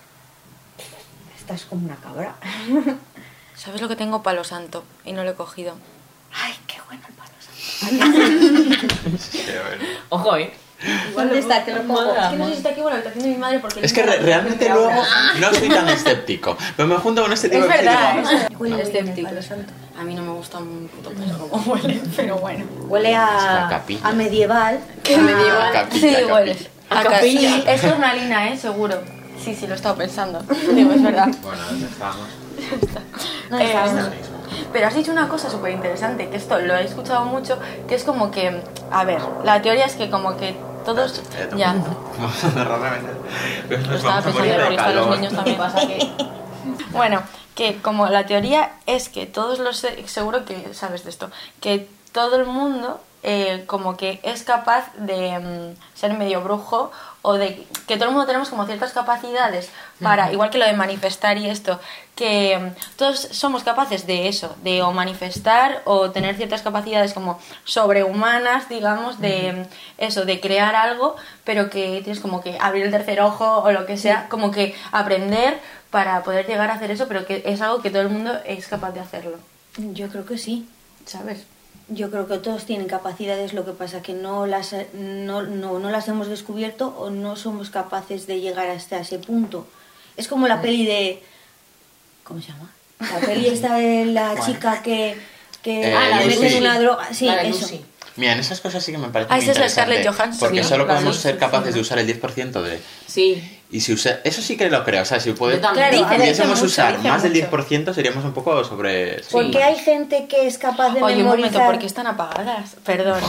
Estás 1.39 1.65
como 1.67 1.87
una 1.87 1.95
cabra. 1.95 2.35
¿Sabes 3.55 3.81
lo 3.81 3.87
que 3.87 3.95
tengo 3.95 4.25
palo 4.25 4.43
santo? 4.43 4.83
Y 5.05 5.13
no 5.13 5.23
lo 5.23 5.31
he 5.31 5.35
cogido. 5.35 5.77
Ay, 6.35 6.55
qué 6.67 6.79
bueno 6.89 7.05
el 7.09 7.15
palo 7.15 7.26
santo. 7.26 7.26
Ojo, 10.09 10.37
eh. 10.37 10.53
¿Dónde 11.17 11.39
está? 11.39 11.65
Que 11.65 11.73
lo 11.75 11.83
pongo. 11.83 12.15
Es 12.15 12.27
que 12.31 12.37
no 12.37 12.45
sé 12.47 12.51
si 12.53 12.57
está 12.59 12.69
aquí 12.71 12.81
o 12.83 12.89
la 12.89 12.97
habitación 12.97 13.25
de 13.25 13.31
mi 13.31 13.37
madre 13.39 13.59
porque... 13.61 13.81
Es 13.85 13.93
que 13.95 14.03
re- 14.03 14.19
realmente 14.19 14.69
luego 14.69 14.91
no 15.41 15.55
soy 15.55 15.69
tan 15.71 15.89
escéptico. 15.89 16.57
Pero 16.77 16.87
me 16.89 16.97
junto 16.97 17.23
con 17.23 17.33
este 17.33 17.49
tipo 17.49 17.65
Es 17.65 17.71
de 17.71 17.77
verdad, 17.79 18.19
es 18.19 18.61
Huele 18.61 18.83
escéptico. 18.83 19.29
palo 19.29 19.43
santo. 19.43 19.73
A 19.99 20.05
mí 20.05 20.15
no 20.15 20.23
me 20.23 20.33
gusta 20.33 20.59
un 20.59 20.89
puto 20.89 21.11
pelo 21.13 21.39
como 21.49 21.73
huele, 21.73 22.01
pero 22.15 22.37
bueno. 22.37 22.67
Huele 22.89 23.09
Es 23.09 23.15
la 23.15 23.67
a, 23.67 23.69
capilla. 23.71 24.01
a 24.07 24.13
medieval. 24.13 24.79
¿Qué 25.03 25.17
medieval? 25.17 25.73
Capilla, 25.73 26.09
sí, 26.09 26.15
capilla. 26.15 26.35
huele. 26.35 26.57
A 26.91 27.01
A 27.01 27.03
ca- 27.03 27.11
capilla. 27.11 27.51
Sí, 27.51 27.65
es 27.67 27.81
jornalina, 27.83 28.49
¿eh? 28.51 28.59
Seguro. 28.59 29.01
Sí, 29.43 29.55
sí, 29.55 29.67
lo 29.67 29.73
he 29.73 29.77
estado 29.77 29.97
pensando. 29.97 30.41
Digo, 30.75 30.93
es 30.93 31.03
verdad. 31.03 31.29
Bueno, 31.43 31.63
¿dónde 31.71 31.87
estamos? 31.87 32.27
No, 33.51 33.59
Eh, 33.61 33.75
pero 34.73 34.87
has 34.89 34.95
dicho 34.95 35.13
una 35.13 35.29
cosa 35.29 35.49
súper 35.51 35.73
interesante, 35.73 36.29
que 36.29 36.37
esto 36.37 36.59
lo 36.59 36.75
he 36.77 36.85
escuchado 36.85 37.25
mucho, 37.25 37.59
que 37.89 37.95
es 37.95 38.05
como 38.05 38.31
que, 38.31 38.61
a 38.91 39.05
ver, 39.05 39.21
la 39.45 39.63
teoría 39.63 39.85
es 39.87 39.95
que 39.95 40.11
como 40.11 40.37
que 40.37 40.57
todos... 40.85 41.23
Ya, 41.57 41.75
Vamos 42.19 42.45
a 42.45 42.51
cerrar 42.51 42.81
lo 43.69 43.97
estaba 43.97 44.19
a 44.19 44.23
pensando 44.23 44.55
porque 44.61 44.75
están 44.75 44.97
los 44.97 45.09
niños 45.19 45.33
también. 45.35 45.57
Pasa 45.59 45.81
que... 45.87 46.11
Bueno, 46.91 47.23
que 47.55 47.77
como 47.81 48.09
la 48.09 48.27
teoría 48.27 48.73
es 48.87 49.09
que 49.09 49.27
todos 49.27 49.59
los... 49.61 49.77
se- 49.79 50.07
Seguro 50.09 50.45
que 50.45 50.75
sabes 50.75 51.05
de 51.05 51.11
esto, 51.11 51.31
que 51.61 51.89
todo 52.13 52.37
el 52.37 52.47
mundo 52.47 53.01
eh, 53.23 53.65
como 53.67 53.97
que 53.97 54.21
es 54.23 54.43
capaz 54.43 54.93
de 54.97 55.39
mm, 55.39 55.99
ser 55.99 56.15
medio 56.15 56.41
brujo 56.43 56.91
o 57.27 57.35
de 57.35 57.67
que 57.87 57.97
todo 57.97 58.07
el 58.07 58.15
mundo 58.15 58.27
tenemos 58.27 58.49
como 58.49 58.67
ciertas 58.67 58.93
capacidades 58.93 59.69
para, 60.01 60.33
igual 60.33 60.51
que 60.51 60.59
lo 60.59 60.65
de 60.65 60.75
manifestar 60.75 61.39
y 61.39 61.51
esto, 61.51 61.81
que 62.15 62.57
mm, 62.57 62.97
todos 62.97 63.19
somos 63.19 63.65
capaces 63.65 64.07
de 64.07 64.29
eso, 64.29 64.57
de 64.63 64.83
o 64.83 64.93
manifestar 64.93 65.83
o 65.85 66.13
tener 66.13 66.37
ciertas 66.37 66.63
capacidades 66.63 67.13
como 67.13 67.41
sobrehumanas, 67.65 68.69
digamos, 68.69 69.21
de 69.21 69.53
mm, 69.53 69.63
eso, 69.99 70.25
de 70.25 70.41
crear 70.41 70.77
algo, 70.77 71.17
pero 71.43 71.69
que 71.69 72.01
tienes 72.05 72.21
como 72.21 72.43
que 72.43 72.57
abrir 72.61 72.85
el 72.85 72.93
tercer 72.93 73.21
ojo 73.21 73.59
o 73.59 73.73
lo 73.73 73.87
que 73.87 73.97
sea, 73.97 74.29
como 74.29 74.53
que 74.53 74.77
aprender 74.93 75.59
para 75.91 76.23
poder 76.23 76.47
llegar 76.47 76.71
a 76.71 76.75
hacer 76.75 76.93
eso, 76.93 77.09
pero 77.09 77.27
que 77.27 77.43
es 77.45 77.61
algo 77.61 77.83
que 77.83 77.91
todo 77.91 78.03
el 78.03 78.09
mundo 78.09 78.33
es 78.45 78.69
capaz 78.69 78.93
de 78.93 79.01
hacerlo, 79.01 79.39
Yo 79.77 80.09
creo 80.09 80.25
que 80.25 80.39
sí. 80.39 80.69
¿sabes? 81.07 81.45
Yo 81.89 82.11
creo 82.11 82.27
que 82.27 82.39
todos 82.39 82.65
tienen 82.65 82.89
capacidades, 82.89 83.53
lo 83.53 83.65
que 83.65 83.71
pasa 83.73 84.03
que 84.03 84.13
no 84.13 84.47
las, 84.47 84.75
no, 84.95 85.43
no, 85.43 85.79
no 85.79 85.91
las 85.91 86.09
hemos 86.09 86.27
descubierto 86.27 86.89
o 86.99 87.11
no 87.11 87.37
somos 87.37 87.71
capaces 87.71 88.27
de 88.27 88.41
llegar 88.41 88.69
hasta 88.69 88.99
ese 88.99 89.19
punto. 89.21 89.67
Es 90.17 90.27
como 90.27 90.49
la 90.49 90.61
peli 90.61 90.85
de... 90.85 91.23
¿Cómo 92.25 92.41
se 92.41 92.49
llama? 92.49 92.73
La 92.99 93.21
peli 93.21 93.47
esta 93.53 93.77
de 93.77 94.07
la 94.07 94.35
chica 94.45 94.83
que, 94.83 95.17
que 95.63 95.91
Eh, 95.91 95.95
ah, 95.95 96.09
la 96.09 96.25
Lucy. 96.25 96.39
meten 96.41 96.63
una 96.63 96.81
droga. 96.81 97.15
Sí, 97.15 97.27
La 97.27 97.43
eso. 97.43 97.61
Lucy. 97.61 97.85
Mira, 98.17 98.33
en 98.33 98.41
esas 98.41 98.61
cosas 98.61 98.83
sí 98.83 98.91
que 98.93 98.99
me 98.99 99.09
parece 99.11 99.33
Ah, 99.33 99.39
esa 99.39 99.53
es 99.53 99.59
la 99.59 99.69
Scarlett 99.69 100.07
Johansson, 100.09 100.41
Porque 100.41 100.63
sí, 100.65 100.69
solo 100.69 100.87
podemos 100.87 101.17
ser 101.17 101.39
capaces 101.39 101.75
de 101.75 101.81
usar 101.81 101.99
el 101.99 102.09
10% 102.21 102.63
de... 102.63 102.81
Sí. 103.07 103.56
Y 103.77 103.81
si 103.81 103.93
usa... 103.93 104.21
Eso 104.25 104.41
sí 104.41 104.57
que 104.57 104.71
lo 104.71 104.83
creo, 104.85 105.03
o 105.03 105.05
sea, 105.05 105.21
si 105.21 105.33
puede... 105.33 105.61
Claro, 105.61 105.77
pudiésemos 106.09 106.59
mucho, 106.59 106.65
usar 106.65 106.99
más 107.01 107.23
del 107.23 107.35
mucho. 107.35 107.51
10% 107.51 107.93
seríamos 107.93 108.25
un 108.25 108.33
poco 108.33 108.65
sobre... 108.65 109.21
Porque 109.31 109.63
hay 109.63 109.77
gente 109.77 110.27
que 110.27 110.47
es 110.47 110.57
capaz 110.57 110.95
de 110.95 111.03
Oye, 111.03 111.17
un 111.17 111.25
momento, 111.25 111.59
¿por 111.59 111.79
qué 111.79 111.85
están 111.85 112.07
apagadas? 112.07 112.75
Perdón. 112.87 113.21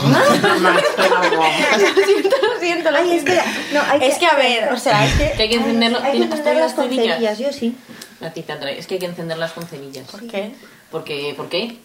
siento, 2.06 2.36
lo 2.42 2.60
siento, 2.60 2.90
lo 2.90 2.96
Ay, 2.96 3.12
es 3.12 3.24
que, 3.24 3.34
no, 3.74 3.82
hay 3.90 4.08
Es 4.08 4.16
que, 4.16 4.24
a 4.24 4.36
ver, 4.36 4.72
o 4.72 4.78
sea, 4.78 5.04
es 5.04 5.12
que... 5.18 5.32
Que 5.32 5.42
hay 5.42 5.48
que 5.50 5.56
encenderlo. 5.56 5.98
Hay 5.98 6.12
que 6.12 6.14
¿Tienes- 6.18 6.32
¿Has 6.32 6.42
traído 6.42 6.64
encenderlas 6.64 6.64
las 6.64 6.72
con 6.72 6.88
cerillas? 6.88 7.16
cerillas, 7.16 7.38
yo 7.38 7.52
sí. 7.52 7.76
A 8.22 8.30
ti 8.30 8.42
te. 8.42 8.78
Es 8.78 8.86
que 8.86 8.94
hay 8.94 9.00
que 9.00 9.06
encenderlas 9.06 9.52
con 9.52 9.66
cerillas. 9.66 10.10
¿Por 10.10 10.26
qué? 10.26 10.54
Porque, 10.90 11.34
¿Por 11.36 11.50
qué? 11.50 11.76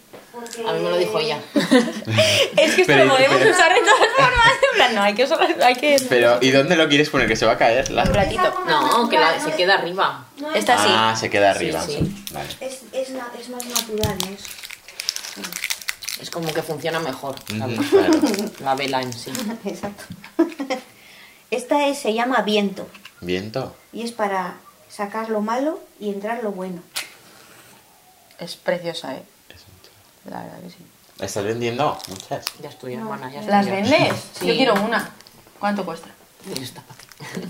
A 0.67 0.73
mí 0.73 0.79
me 0.79 0.89
lo 0.89 0.97
dijo 0.97 1.19
ella. 1.19 1.39
Es 1.53 2.73
que 2.75 2.81
esto 2.81 2.85
Pero- 2.87 3.05
lo 3.05 3.13
podemos 3.13 3.37
pero- 3.37 3.51
usar 3.51 3.73
de 3.73 3.79
todas 3.81 4.09
formas. 4.15 4.51
En 4.71 4.75
plan, 4.75 4.95
no, 4.95 5.01
hay 5.03 5.13
que 5.13 5.23
usar... 5.25 5.63
Hay 5.63 5.75
que... 5.75 6.01
Pero, 6.09 6.39
¿y 6.41 6.49
dónde 6.51 6.75
lo 6.75 6.87
quieres 6.89 7.09
poner? 7.09 7.27
¿Que 7.27 7.35
se 7.35 7.45
va 7.45 7.53
a 7.53 7.57
caer? 7.57 7.91
La... 7.91 8.03
Un 8.03 8.11
platito. 8.11 8.63
No, 8.67 9.07
que 9.09 9.19
la- 9.19 9.39
se 9.39 9.51
queda 9.51 9.75
arriba. 9.75 10.25
Esta 10.55 10.77
sí. 10.77 10.89
Ah, 10.89 11.15
se 11.15 11.29
queda 11.29 11.51
arriba. 11.51 11.81
Sí, 11.81 11.97
sí. 11.99 12.25
Vale. 12.33 12.49
Es, 12.61 12.81
es, 12.91 13.09
na- 13.11 13.31
es 13.39 13.49
más 13.49 13.63
natural, 13.65 14.17
¿no? 14.25 14.31
Es- 14.33 16.21
Es 16.21 16.29
como 16.29 16.51
que 16.53 16.61
funciona 16.63 16.99
mejor. 16.99 17.35
¿sabes? 17.57 17.79
Ujú, 17.79 17.89
claro. 17.89 18.19
La 18.63 18.75
vela 18.75 19.01
en 19.01 19.13
sí. 19.13 19.31
Exacto. 19.65 20.03
Esta 21.51 21.87
es, 21.87 21.99
se 21.99 22.13
llama 22.13 22.41
viento 22.41 22.87
Viento. 23.21 23.75
y 23.91 24.01
es 24.03 24.11
para 24.11 24.55
sacar 24.89 25.29
lo 25.29 25.41
malo 25.41 25.79
y 25.99 26.09
entrar 26.09 26.43
lo 26.43 26.51
bueno. 26.51 26.81
Es 28.39 28.55
preciosa, 28.55 29.15
¿eh? 29.15 29.23
La 30.25 30.43
verdad 30.43 30.59
que 30.61 30.69
sí. 30.69 30.77
¿Estás 31.19 31.43
vendiendo? 31.43 31.97
Muchas. 32.09 32.45
Ya 32.61 32.69
es 32.69 32.77
tuya, 32.79 32.97
hermana. 32.97 33.31
Ya 33.31 33.41
es 33.41 33.45
¿Las 33.47 33.65
tuya. 33.65 33.75
vendes? 33.75 34.13
Sí. 34.39 34.47
Yo 34.47 34.53
quiero 34.55 34.73
una. 34.75 35.11
¿Cuánto 35.59 35.85
cuesta? 35.85 36.07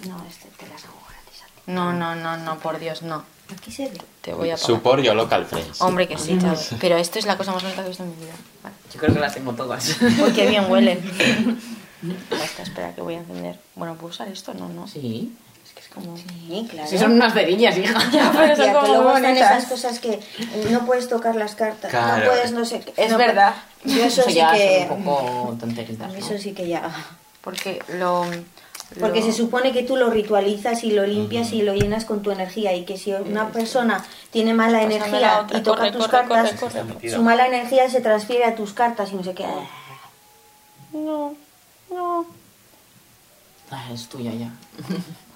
No, 0.08 0.24
este 0.30 0.50
te 0.58 0.68
las 0.68 0.84
hago 0.86 0.98
gratis 1.08 1.42
a 1.42 1.46
ti. 1.48 1.62
No, 1.68 1.94
no, 1.94 2.16
no, 2.16 2.38
no, 2.38 2.60
por 2.60 2.80
Dios, 2.80 3.02
no. 3.02 3.24
Aquí 3.52 3.72
se 3.72 3.90
ve. 3.90 4.02
Te 4.22 4.34
voy 4.34 4.50
a 4.50 4.54
pagar. 4.56 4.66
Support 4.68 5.04
your 5.04 5.16
local 5.16 5.46
friends. 5.46 5.82
Hombre, 5.82 6.08
que 6.08 6.18
sí, 6.18 6.38
chaval. 6.40 6.58
Pero 6.80 6.98
esto 6.98 7.20
es 7.20 7.26
la 7.26 7.38
cosa 7.38 7.52
más 7.52 7.64
bonita 7.64 7.82
que 7.82 7.86
he 7.88 7.90
visto 7.90 8.04
en 8.04 8.10
mi 8.12 8.16
vida. 8.18 8.34
Vale. 8.64 8.76
Yo 8.94 9.00
creo 9.00 9.14
que 9.14 9.20
las 9.20 9.34
tengo 9.34 9.54
todas. 9.54 10.02
Uy, 10.02 10.32
qué 10.34 10.48
bien 10.48 10.70
huelen. 10.72 11.00
Basta, 12.30 12.64
espera, 12.64 12.94
que 12.94 13.02
voy 13.02 13.16
a 13.16 13.20
encender. 13.20 13.60
Bueno, 13.76 13.96
¿puedo 13.96 14.10
usar 14.10 14.28
esto? 14.28 14.54
No, 14.54 14.68
no. 14.70 14.88
Sí. 14.88 15.36
Como... 15.94 16.18
Sí, 16.18 16.68
claro. 16.72 16.90
Si 16.90 16.98
son 16.98 17.12
unas 17.14 17.34
cerillas, 17.34 17.78
hija. 17.78 18.00
pero 18.34 18.56
son 18.56 18.66
que 18.66 18.72
como 18.74 18.88
luego 18.88 19.16
están 19.18 19.38
esas 19.38 19.66
cosas 19.66 20.00
que 20.00 20.20
no 20.72 20.86
puedes 20.86 21.08
tocar 21.08 21.36
las 21.36 21.54
cartas, 21.56 21.92
Claro. 21.92 22.26
no 22.26 22.32
puedes 22.32 22.52
no 22.52 22.66
sé 22.66 22.80
qué. 22.80 22.94
Es 22.98 23.12
No, 23.12 23.18
verdad. 23.18 23.54
Yo 23.86 24.04
eso, 24.04 24.22
Eso 24.22 24.30
sí 24.30 24.36
ya 24.36 24.52
que... 24.54 24.86
son 24.88 24.98
un 24.98 25.04
poco 25.04 25.58
tonteritas, 25.60 26.08
¿no? 26.10 26.16
Eso 26.16 26.38
sí 26.38 26.54
que 26.54 26.68
ya... 26.68 26.90
Porque 27.42 27.80
lo... 27.90 28.26
Porque 29.00 29.20
lo- 29.22 29.26
se 29.26 29.34
supone 29.34 29.72
que 29.72 29.84
tú 29.84 29.96
lo 29.98 30.10
ritualizas 30.10 30.84
y 30.84 30.92
lo 30.92 31.06
limpias 31.06 31.52
y 31.52 31.62
lo 31.64 31.74
llenas 31.74 32.06
con 32.06 32.22
tu 32.22 32.32
energía 32.32 32.74
y 32.76 32.86
que 32.86 32.98
si 32.98 33.12
una 33.14 33.50
persona 33.50 34.04
tiene 34.32 34.54
mala 34.54 34.80
Pásame 34.80 34.96
energía 34.96 35.42
otra, 35.42 35.58
y 35.58 35.62
toca 35.64 35.78
corre, 35.80 35.92
tus 35.92 36.08
corre, 36.08 36.12
cartas, 36.28 36.60
corre, 36.60 36.82
corre. 36.94 37.10
su 37.10 37.22
mala 37.24 37.48
energía 37.48 37.90
se 37.90 38.02
transfiere 38.02 38.46
a 38.46 38.56
tus 38.56 38.74
cartas 38.74 39.12
y 39.12 39.16
no 39.16 39.24
sé 39.24 39.34
qué. 39.34 39.46
No, 40.92 41.34
no. 41.92 42.26
Ah, 43.72 43.86
es 43.94 44.08
tuya 44.08 44.32
ya. 44.32 44.50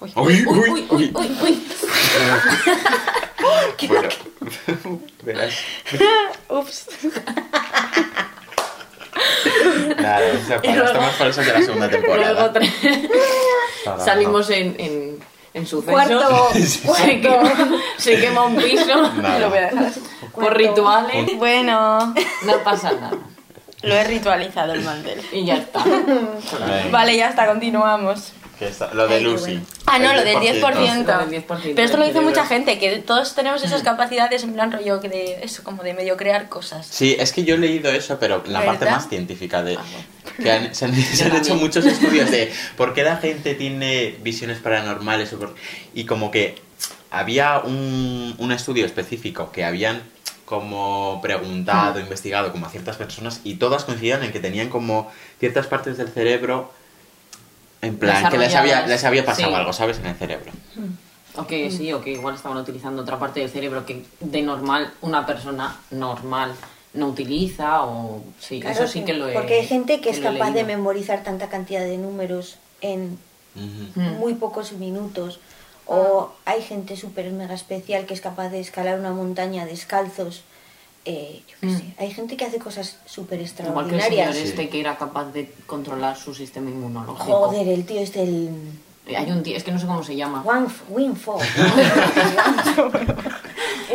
Uy, 0.00 0.12
uy, 0.16 0.44
uy, 0.46 0.86
uy. 0.90 1.10
uy, 1.14 1.38
uy. 1.42 1.66
Bueno, 3.88 4.08
verás. 5.22 5.54
Ups. 6.48 6.86
Nada, 9.96 10.26
esa 10.26 10.60
para 10.60 10.84
está 10.84 11.00
más 11.00 11.14
falso 11.16 11.40
que 11.42 11.52
la 11.52 11.62
segunda 11.62 11.86
Luego 11.88 12.02
temporada. 12.06 12.52
tres. 12.52 12.72
Ahora, 13.86 14.04
Salimos 14.04 14.50
en, 14.50 14.74
en, 14.78 15.18
en 15.54 15.66
suceso. 15.66 15.92
Cuarto, 15.92 16.48
Se 16.52 17.20
quema, 17.20 17.52
se 17.96 18.20
quema 18.20 18.44
un 18.46 18.56
piso 18.56 19.12
Nada. 19.12 19.38
Lo 19.38 19.48
voy 19.50 19.58
a 19.58 19.62
dejar 19.70 19.84
así. 19.86 20.00
por 20.34 20.56
rituales. 20.56 21.36
Bueno, 21.38 22.14
No 22.44 22.58
pasa 22.64 22.92
nada. 22.92 23.16
Lo 23.82 23.94
he 23.94 24.04
ritualizado 24.04 24.72
el 24.74 24.82
mantel. 24.82 25.20
Y 25.32 25.44
ya 25.44 25.56
está. 25.56 25.84
Vale, 26.90 27.16
ya 27.16 27.28
está, 27.30 27.46
continuamos. 27.46 28.32
que 28.58 28.66
está- 28.66 28.92
Lo 28.92 29.06
de 29.06 29.20
Lucy. 29.20 29.44
bueno. 29.52 29.60
Ah, 29.86 29.98
no, 30.00 30.12
lo 30.14 30.24
del 30.24 30.36
10%. 30.38 30.60
Lo 31.12 31.26
del 31.26 31.30
10% 31.46 31.74
Pero 31.76 31.82
esto 31.86 31.96
lo 31.96 32.04
dice 32.04 32.20
mucha 32.20 32.44
gente, 32.44 32.76
que 32.78 32.98
todos 32.98 33.34
tenemos 33.36 33.62
esas 33.62 33.82
capacidades 33.84 34.42
en 34.42 34.52
plan 34.52 34.72
rollo 34.72 35.00
que 35.00 35.08
de 35.08 35.38
eso, 35.44 35.62
como 35.62 35.84
de 35.84 35.94
medio 35.94 36.16
crear 36.16 36.48
cosas. 36.48 36.84
Sí, 36.90 37.14
es 37.20 37.32
que 37.32 37.44
yo 37.44 37.54
he 37.54 37.58
leído 37.58 37.88
eso, 37.92 38.18
pero 38.18 38.42
la 38.46 38.64
parte 38.64 38.84
¿Verdad? 38.84 38.96
más 39.00 39.08
científica 39.08 39.62
de... 39.62 39.76
Ah, 39.76 39.82
Que 40.42 40.50
han- 40.50 40.74
se 40.74 40.84
han, 40.86 40.94
se 41.14 41.24
han 41.24 41.36
hecho 41.36 41.54
muchos 41.54 41.86
estudios 41.86 42.30
de 42.32 42.52
por 42.76 42.94
qué 42.94 43.04
la 43.04 43.16
gente 43.18 43.54
tiene 43.54 44.16
visiones 44.22 44.58
paranormales 44.58 45.32
o 45.34 45.38
por- 45.38 45.54
y 45.94 46.04
como 46.04 46.30
que 46.32 46.56
había 47.12 47.60
un, 47.60 48.34
un 48.38 48.52
estudio 48.52 48.84
específico 48.84 49.50
que 49.52 49.64
habían 49.64 50.02
como 50.48 51.20
preguntado, 51.20 52.00
investigado 52.00 52.50
como 52.52 52.64
a 52.64 52.70
ciertas 52.70 52.96
personas 52.96 53.42
y 53.44 53.56
todas 53.56 53.84
coincidían 53.84 54.22
en 54.24 54.32
que 54.32 54.40
tenían 54.40 54.70
como 54.70 55.10
ciertas 55.38 55.66
partes 55.66 55.98
del 55.98 56.08
cerebro 56.08 56.72
en 57.82 57.98
plan 57.98 58.30
que 58.30 58.38
les 58.38 58.54
había, 58.54 58.86
les 58.86 59.04
había 59.04 59.26
pasado 59.26 59.50
Sí. 59.50 59.54
algo, 59.54 59.72
¿sabes? 59.74 59.98
En 59.98 60.06
el 60.06 60.16
cerebro. 60.16 60.50
O 61.36 61.46
que 61.46 61.70
sí, 61.70 61.92
o 61.92 62.00
que 62.00 62.12
igual 62.12 62.34
estaban 62.34 62.56
utilizando 62.56 63.02
otra 63.02 63.18
parte 63.18 63.40
del 63.40 63.50
cerebro 63.50 63.84
que 63.84 64.04
de 64.20 64.42
normal 64.42 64.90
una 65.02 65.26
persona 65.26 65.76
normal 65.90 66.52
no 66.94 67.08
utiliza 67.08 67.82
o 67.84 68.24
sí, 68.40 68.60
Claro, 68.60 68.74
eso 68.74 68.88
sí 68.88 69.04
que 69.04 69.12
lo 69.12 69.28
he 69.28 69.34
Porque 69.34 69.60
hay 69.60 69.66
gente 69.66 70.00
que 70.00 70.08
es 70.08 70.18
capaz 70.18 70.52
de 70.52 70.64
memorizar 70.64 71.22
tanta 71.22 71.48
cantidad 71.50 71.82
de 71.82 71.98
números 71.98 72.56
en. 72.80 73.18
Mm. 73.54 74.18
muy 74.18 74.34
pocos 74.34 74.72
minutos. 74.72 75.40
O 75.88 76.30
hay 76.44 76.60
gente 76.62 76.96
súper 76.96 77.30
mega 77.32 77.54
especial 77.54 78.04
que 78.06 78.14
es 78.14 78.20
capaz 78.20 78.50
de 78.50 78.60
escalar 78.60 78.98
una 79.00 79.12
montaña 79.12 79.64
descalzos. 79.66 80.42
Eh, 81.04 81.42
yo 81.48 81.54
qué 81.60 81.66
Mm. 81.66 81.78
sé. 81.78 81.84
Hay 81.98 82.10
gente 82.12 82.36
que 82.36 82.44
hace 82.44 82.58
cosas 82.58 82.96
súper 83.06 83.40
Igual 83.40 83.88
que 83.88 83.94
el 83.96 84.02
señor 84.02 84.12
extraordinarias. 84.12 84.36
este 84.50 84.68
que 84.68 84.80
era 84.80 84.98
capaz 84.98 85.32
de 85.32 85.50
controlar 85.66 86.18
su 86.18 86.34
sistema 86.34 86.68
inmunológico. 86.70 87.24
Joder, 87.48 87.66
el 87.68 87.86
tío 87.86 88.00
este, 88.00 88.22
el... 88.22 88.50
Hay 89.16 89.30
un 89.30 89.42
tío, 89.42 89.56
es 89.56 89.64
que 89.64 89.72
no 89.72 89.78
sé 89.78 89.86
cómo 89.86 90.02
se 90.02 90.16
llama. 90.16 90.42
Winfo. 90.88 91.38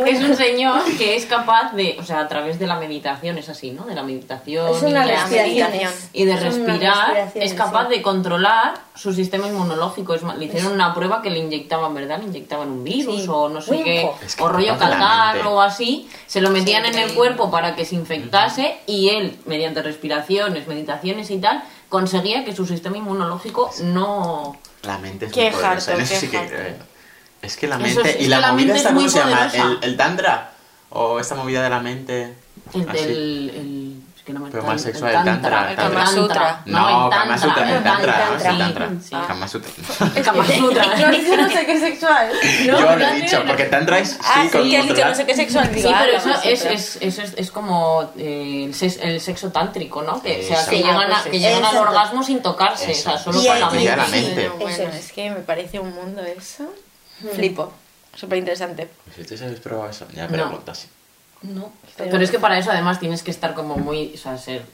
Es 0.06 0.20
un 0.24 0.34
señor 0.36 0.82
que 0.98 1.14
es 1.14 1.24
capaz 1.24 1.72
de, 1.72 1.96
o 2.00 2.02
sea, 2.02 2.18
a 2.20 2.28
través 2.28 2.58
de 2.58 2.66
la 2.66 2.74
meditación, 2.80 3.38
es 3.38 3.48
así, 3.48 3.70
¿no? 3.70 3.84
De 3.84 3.94
la 3.94 4.02
meditación 4.02 4.68
Es 4.74 4.82
una 4.82 5.04
y, 5.04 5.08
la- 5.08 5.20
respiración. 5.26 5.90
y 6.12 6.24
de 6.24 6.36
respirar, 6.36 7.30
es 7.34 7.54
capaz 7.54 7.84
sí. 7.88 7.94
de 7.94 8.02
controlar 8.02 8.74
su 8.96 9.12
sistema 9.14 9.46
inmunológico. 9.46 10.14
Es 10.14 10.22
más, 10.24 10.36
le 10.36 10.46
hicieron 10.46 10.72
una 10.72 10.92
prueba 10.94 11.22
que 11.22 11.30
le 11.30 11.38
inyectaban, 11.38 11.94
¿verdad? 11.94 12.18
Le 12.18 12.24
inyectaban 12.24 12.70
un 12.70 12.82
virus 12.82 13.22
Sí. 13.22 13.26
o 13.30 13.48
no 13.48 13.60
sé 13.60 13.82
qué, 13.84 14.04
ojo. 14.04 14.18
Es 14.26 14.34
que 14.34 14.42
o 14.42 14.48
rollo 14.48 14.72
de 14.72 14.78
catarro 14.80 15.52
o 15.54 15.60
así. 15.60 16.08
Se 16.26 16.40
lo 16.40 16.50
metían 16.50 16.82
Sí, 16.84 16.90
en 16.90 16.98
el 16.98 17.14
cuerpo 17.14 17.50
para 17.52 17.76
que 17.76 17.84
se 17.84 17.94
infectase 17.94 18.76
y 18.86 19.10
él, 19.10 19.38
mediante 19.46 19.80
respiraciones, 19.80 20.66
meditaciones 20.66 21.30
y 21.30 21.38
tal, 21.38 21.62
conseguía 21.88 22.44
que 22.44 22.52
su 22.54 22.66
sistema 22.66 22.96
inmunológico 22.96 23.70
no... 23.84 24.56
La 24.86 24.98
mente 24.98 25.26
es 25.26 25.32
Qué 25.32 25.42
muy 25.50 25.50
poderosa, 25.52 25.92
harto, 25.92 26.04
qué 26.08 26.16
sí 26.20 26.28
que 26.28 26.46
creo. 26.46 26.76
Es 27.42 27.56
que 27.56 27.66
la 27.68 27.78
mente. 27.78 28.10
es- 28.10 28.20
y 28.20 28.24
es 28.24 28.28
la 28.28 28.40
la 28.40 28.52
movida 28.52 28.76
esta, 28.76 28.88
es 28.90 28.94
¿cómo 28.94 29.08
se 29.08 29.18
llama? 29.18 29.50
El, 29.54 29.78
el. 29.82 29.96
O 30.90 31.18
esta 31.20 31.34
movida 31.34 31.62
de 31.62 31.70
la 31.70 31.80
mente. 31.80 32.34
El, 32.72 32.88
así. 32.88 32.98
el, 32.98 33.50
es 33.54 33.83
que 34.24 34.32
no 34.32 34.40
me 34.40 34.50
Pero 34.50 34.62
el- 34.62 34.66
más 34.68 34.76
el 34.86 34.92
sexual, 34.92 35.14
el 35.16 35.24
tantra, 35.24 35.70
el 35.70 35.76
Kama 35.76 36.06
Sutra. 36.06 36.62
No, 36.64 37.04
el 37.04 37.10
Kama 37.18 37.38
Sutra, 37.38 37.76
el 37.76 37.82
Tantra, 37.82 38.26
¿no? 38.30 38.36
Es 38.36 38.44
el 38.44 38.58
Tantra. 38.58 38.88
sí. 39.02 39.10
Kama 39.10 39.48
Sutra. 39.48 39.70
Kama 40.24 40.46
Sutra. 40.46 40.96
Yo 40.98 41.36
no 41.36 41.50
sé 41.50 41.66
qué 41.66 41.72
es 41.72 41.80
sexual. 41.80 42.32
Yo 42.64 42.80
lo 42.80 42.90
he 43.06 43.20
dicho, 43.20 43.42
porque 43.46 43.64
Tantra 43.64 43.98
es. 43.98 44.10
Sí, 44.12 44.18
Ah, 44.22 44.48
sí, 44.50 44.70
que 44.70 44.78
has 44.78 44.88
dicho 44.88 45.04
no 45.04 45.14
sé 45.14 45.26
qué 45.26 45.32
es 45.32 45.36
sexual. 45.38 45.68
Sí, 45.68 45.74
Digo, 45.74 45.90
pero 45.98 46.40
eso 46.44 46.68
es, 47.36 47.50
como 47.50 48.12
eh, 48.16 48.64
el, 49.02 49.20
sexo 49.20 49.50
tántrico, 49.50 50.02
¿no? 50.02 50.22
Que, 50.22 50.42
llegan, 50.70 50.96
a, 51.12 51.20
pues 51.20 51.22
que 51.24 51.30
sí. 51.32 51.38
llegan 51.40 51.64
al 51.64 51.76
orgasmo 51.76 52.22
sin 52.22 52.40
tocarse, 52.40 52.92
o 52.92 52.94
sea, 52.94 53.18
solo 53.18 53.42
con 53.42 53.60
la 53.60 53.70
mente. 53.70 54.50
Eso 54.60 54.82
es. 54.84 55.12
que 55.12 55.30
me 55.30 55.40
parece 55.40 55.78
un 55.78 55.94
mundo 55.94 56.22
eso. 56.22 56.64
Flipo. 57.34 57.72
Súper 58.14 58.38
interesante. 58.38 58.88
Si 59.14 59.24
tú 59.24 59.34
habéis 59.44 59.60
probado 59.60 59.90
eso, 59.90 60.06
ya 60.14 60.28
preguntas. 60.28 60.88
No, 61.44 61.70
pero, 61.96 62.20
es 62.20 62.30
que 62.30 62.38
para 62.38 62.58
eso 62.58 62.70
además 62.70 62.98
tienes 62.98 63.22
que 63.22 63.30
estar 63.30 63.54
como 63.54 63.76
muy, 63.76 64.12
o 64.14 64.18
sea, 64.18 64.38
ser, 64.38 64.64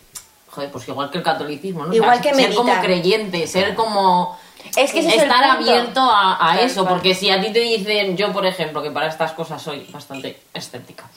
joder, 0.49 0.71
pues 0.71 0.87
igual 0.89 1.11
que 1.11 1.19
el 1.19 1.25
catolicismo, 1.25 1.81
¿no? 1.85 1.89
O 1.89 1.93
sea, 1.93 1.97
Igual 1.97 2.21
que 2.21 2.35
ser 2.35 2.55
como 2.55 2.81
creyente, 2.81 3.47
ser 3.47 3.75
como... 3.75 4.39
Es 4.77 4.93
que 4.93 5.01
ese 5.01 5.09
es 5.09 5.15
el 5.15 5.23
estar 5.23 5.57
punto. 5.57 5.71
abierto 5.71 6.01
a, 6.03 6.59
eso, 6.61 6.87
porque 6.87 7.15
si 7.15 7.31
a 7.31 7.41
ti 7.41 7.51
te 7.51 7.61
dicen, 7.61 8.17
yo 8.17 8.31
por 8.33 8.47
ejemplo, 8.47 8.83
que 8.83 8.91
para 8.91 9.09
estas 9.09 9.33
cosas 9.33 9.61
soy 9.61 9.87
bastante 9.91 10.39
escéptica, 10.55 11.09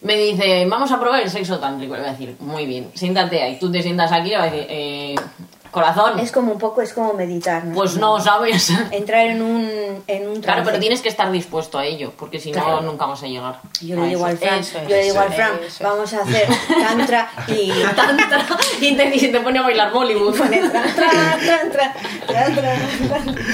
me 0.00 0.16
dice, 0.16 0.66
vamos 0.66 0.90
a 0.90 0.98
probar 0.98 1.22
el 1.22 1.30
sexo 1.30 1.58
tántrico, 1.58 1.94
le 1.94 2.00
voy 2.00 2.08
a 2.08 2.12
decir, 2.12 2.36
muy 2.40 2.66
bien, 2.66 2.90
siéntate 2.94 3.42
ahí, 3.42 3.58
tú 3.58 3.70
te 3.70 3.82
sientas 3.82 4.10
aquí, 4.10 4.30
le 4.30 4.38
voy 4.38 4.48
a 4.48 4.50
decir, 4.50 4.66
eh, 4.70 5.14
corazón, 5.70 6.18
Es 6.18 6.32
como 6.32 6.52
un 6.52 6.58
poco, 6.58 6.82
es 6.82 6.92
como 6.92 7.12
meditar, 7.14 7.64
¿no? 7.64 7.74
pues 7.74 7.96
no, 7.96 8.20
¿sabes? 8.20 8.70
Entrar 8.90 9.26
en 9.26 9.42
un, 9.42 10.02
en 10.06 10.28
un 10.28 10.40
Claro, 10.40 10.62
pero 10.64 10.78
tienes 10.78 11.00
que 11.02 11.08
estar 11.08 11.30
dispuesto 11.30 11.78
a 11.78 11.84
ello, 11.84 12.12
porque 12.18 12.38
si 12.40 12.52
Claro. 12.52 12.80
no, 12.80 12.92
nunca 12.92 13.06
vas 13.06 13.22
a 13.22 13.26
llegar. 13.26 13.60
Yo 13.80 13.96
le 13.96 14.08
digo 14.08 14.24
al 14.24 14.38
Fran, 14.38 14.62
yo 14.62 14.88
le 14.88 15.02
digo 15.04 15.20
al 15.20 15.32
Fran, 15.32 15.52
vamos 15.80 16.12
a 16.14 16.22
hacer 16.22 16.48
tantra 16.68 17.30
y 17.48 17.70
Tantra, 17.96 18.46
y 18.80 18.96
te, 18.96 19.16
y 19.16 19.32
te 19.32 19.40
pone 19.40 19.58
a 19.58 19.62
bailar 19.62 19.92
Bollywood. 19.92 20.36
Tantra, 20.36 20.82
tantra, 21.46 21.94
tantra, 22.26 22.76
tantra. 23.08 23.44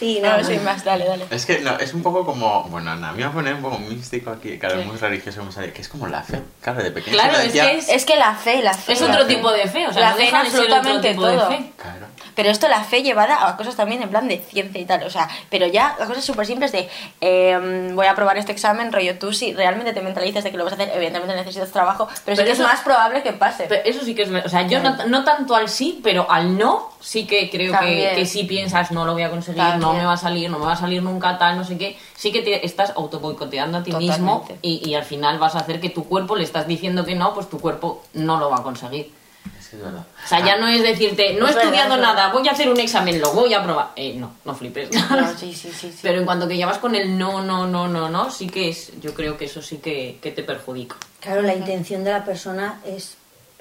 Sí, 0.00 0.18
no, 0.20 0.30
No, 0.30 0.38
no. 0.38 0.44
soy 0.44 0.58
más, 0.60 0.82
dale, 0.82 1.04
dale. 1.04 1.26
Es 1.30 1.44
que 1.46 1.60
no, 1.60 1.78
es 1.78 1.92
un 1.94 2.02
poco 2.02 2.24
como. 2.24 2.64
Bueno, 2.64 2.90
a 2.90 2.96
mí 2.96 3.18
me 3.18 3.22
va 3.24 3.28
a 3.28 3.32
poner 3.32 3.54
un 3.54 3.62
poco 3.62 3.78
místico 3.78 4.30
aquí, 4.30 4.58
claro, 4.58 4.82
muy 4.82 4.96
religioso, 4.96 5.44
me 5.44 5.52
sale, 5.52 5.72
que 5.72 5.82
es 5.82 5.88
como 5.88 6.06
la 6.08 6.22
fe. 6.22 6.40
Claro, 6.62 6.82
de 6.82 6.90
pequeño. 6.90 7.16
Claro, 7.16 7.36
es 7.36 7.44
decía- 7.44 7.70
que 7.70 7.78
es, 7.78 7.88
Es 7.90 8.04
que 8.06 8.16
la 8.16 8.34
fe, 8.34 8.62
la 8.62 8.74
fe. 8.74 8.94
es 8.94 9.00
la 9.02 9.08
otro 9.08 9.26
fe. 9.26 9.34
tipo 9.34 9.52
de 9.52 9.68
fe, 9.68 9.86
o 9.86 9.92
sea, 9.92 10.00
La 10.02 10.10
no 10.10 10.16
fe 10.16 10.26
otro 10.28 10.38
absolutamente 10.38 11.08
de 11.08 11.14
todo. 11.14 11.48
fe. 11.48 11.72
Claro. 11.76 12.06
Pero 12.34 12.48
esto 12.48 12.68
la 12.68 12.82
fe 12.84 13.02
llevada 13.02 13.46
a 13.48 13.56
cosas 13.56 13.76
también 13.76 14.02
en 14.02 14.08
plan 14.08 14.26
de 14.26 14.38
ciencia 14.38 14.80
y 14.80 14.84
tal, 14.86 15.02
o 15.02 15.10
sea, 15.10 15.28
pero 15.50 15.66
ya 15.66 15.88
a 16.00 16.06
cosas 16.06 16.24
súper 16.24 16.46
simples 16.46 16.72
de 16.72 16.88
eh, 17.20 17.90
voy 17.92 18.06
a 18.06 18.14
probar 18.14 18.38
este 18.38 18.52
examen, 18.52 18.92
rollo 18.92 19.18
tú 19.18 19.32
si 19.32 19.52
realmente 19.52 19.92
te 19.92 20.00
mentalizas 20.00 20.44
de 20.44 20.50
que 20.50 20.56
lo 20.56 20.64
vas 20.64 20.72
a 20.72 20.76
hacer, 20.76 20.90
evidentemente 20.94 21.34
necesitas 21.34 21.70
trabajo, 21.70 22.06
pero, 22.24 22.36
sí 22.36 22.42
Pero 22.42 22.46
que 22.46 22.52
eso- 22.52 22.62
es 22.62 22.68
más 22.68 22.80
probable 22.80 23.22
que 23.22 23.32
pase. 23.32 23.66
Pero 23.68 23.82
eso 23.84 24.02
sí 24.04 24.14
que 24.14 24.22
es. 24.22 24.30
O 24.30 24.48
sea, 24.48 24.62
yo 24.66 24.80
no, 24.80 24.96
no 25.06 25.24
tanto 25.24 25.54
al 25.54 25.68
sí, 25.68 26.00
pero 26.02 26.30
al 26.30 26.56
no, 26.56 26.90
sí 27.00 27.26
que 27.26 27.50
creo 27.50 27.78
que, 27.78 28.12
que 28.14 28.24
si 28.26 28.44
piensas 28.44 28.90
no 28.90 29.04
lo 29.04 29.12
voy 29.12 29.24
a 29.24 29.30
conseguir, 29.30 29.62
no 29.78 29.89
También. 29.92 30.02
me 30.04 30.06
va 30.06 30.12
a 30.14 30.16
salir, 30.16 30.50
no 30.50 30.58
me 30.58 30.66
va 30.66 30.72
a 30.72 30.76
salir 30.76 31.02
nunca, 31.02 31.38
tal, 31.38 31.56
no 31.56 31.64
sé 31.64 31.76
qué. 31.78 31.98
Sí 32.16 32.32
que 32.32 32.42
te 32.42 32.64
estás 32.64 32.90
autoboicoteando 32.96 33.78
a 33.78 33.82
ti 33.82 33.92
mismo 33.92 34.46
y, 34.62 34.88
y 34.88 34.94
al 34.94 35.04
final 35.04 35.38
vas 35.38 35.54
a 35.54 35.58
hacer 35.60 35.80
que 35.80 35.90
tu 35.90 36.04
cuerpo 36.04 36.36
le 36.36 36.44
estás 36.44 36.66
diciendo 36.66 37.04
que 37.04 37.14
no, 37.14 37.34
pues 37.34 37.48
tu 37.48 37.58
cuerpo 37.60 38.02
no 38.14 38.38
lo 38.38 38.50
va 38.50 38.58
a 38.58 38.62
conseguir. 38.62 39.12
Sí, 39.58 39.76
es 39.76 39.82
verdad. 39.82 40.04
O 40.24 40.28
sea, 40.28 40.44
ya 40.44 40.58
no 40.58 40.66
es 40.68 40.82
decirte, 40.82 41.34
no 41.34 41.46
he 41.46 41.50
Es 41.50 41.56
estudiado 41.56 41.96
verdad. 41.96 42.14
nada, 42.14 42.32
voy 42.32 42.46
a 42.46 42.52
hacer 42.52 42.68
un 42.68 42.78
examen, 42.78 43.20
lo 43.20 43.32
voy 43.32 43.54
a 43.54 43.62
probar. 43.62 43.90
Eh, 43.96 44.14
no, 44.16 44.32
no 44.44 44.54
flipes. 44.54 44.90
No, 44.92 45.34
sí, 45.38 45.54
sí, 45.54 45.70
sí, 45.72 45.90
sí. 45.92 45.98
Pero 46.02 46.18
en 46.18 46.24
cuanto 46.26 46.46
que 46.48 46.56
ya 46.58 46.66
vas 46.66 46.78
con 46.78 46.94
el 46.94 47.16
no, 47.16 47.42
no, 47.42 47.66
no, 47.66 47.88
no, 47.88 48.08
no, 48.10 48.30
sí 48.30 48.48
que 48.48 48.68
es, 48.68 48.92
yo 49.00 49.14
creo 49.14 49.38
que 49.38 49.46
eso 49.46 49.62
sí 49.62 49.78
que, 49.78 50.18
que 50.20 50.32
te 50.32 50.42
perjudica. 50.42 50.96
Claro, 51.20 51.42
la 51.42 51.54
intención 51.54 52.04
de 52.04 52.10
la 52.12 52.24
persona 52.24 52.80
es 52.84 53.16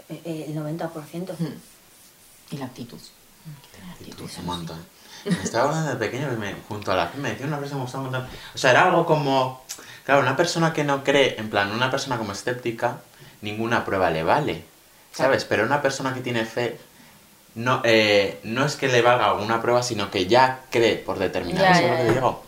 eh, 0.09 0.19
eh, 0.25 0.45
el 0.50 0.55
90%. 0.55 1.29
Y 2.51 2.57
la 2.57 2.65
actitud. 2.65 3.00
Actitud, 3.93 4.29
montón. 4.43 4.77
Me 4.77 4.99
estaba 5.44 5.70
hablando 5.70 5.90
de 5.92 5.96
pequeño 5.98 6.28
me, 6.40 6.56
junto 6.68 6.92
a 6.92 6.96
la 6.96 7.12
me 7.18 7.30
decía 7.32 7.46
una 7.48 7.58
frase 7.58 7.72
que 7.72 7.76
me 7.78 7.82
gustaba 7.84 8.04
un 8.06 8.12
montón. 8.12 8.30
O 8.54 8.58
sea, 8.58 8.72
era 8.72 8.84
algo 8.86 9.06
como... 9.06 9.64
Claro, 10.06 10.22
una 10.22 10.36
persona 10.36 10.74
que 10.74 10.84
no 10.84 11.04
cree, 11.04 11.36
en 11.40 11.50
plan, 11.50 11.72
una 11.72 11.92
persona 11.92 12.18
como 12.18 12.32
escéptica, 12.32 12.98
ninguna 13.42 13.86
prueba 13.86 14.10
le 14.10 14.24
vale. 14.24 14.64
¿Sabes? 15.14 15.46
Pero 15.46 15.64
una 15.66 15.82
persona 15.82 16.14
que 16.14 16.22
tiene 16.22 16.46
fe, 16.46 16.80
no, 17.56 17.82
eh, 17.84 18.40
no 18.44 18.66
es 18.66 18.76
que 18.76 18.88
le 18.88 19.02
valga 19.02 19.26
alguna 19.30 19.62
prueba, 19.62 19.84
sino 19.84 20.10
que 20.10 20.26
ya 20.26 20.62
cree 20.72 20.96
por 20.96 21.20
determinado. 21.20 21.66
Ya, 21.68 21.74
¿Sabes 21.76 21.90
ya, 21.90 21.92
lo 21.92 21.98
que 22.00 22.06
ya. 22.06 22.14
digo? 22.14 22.44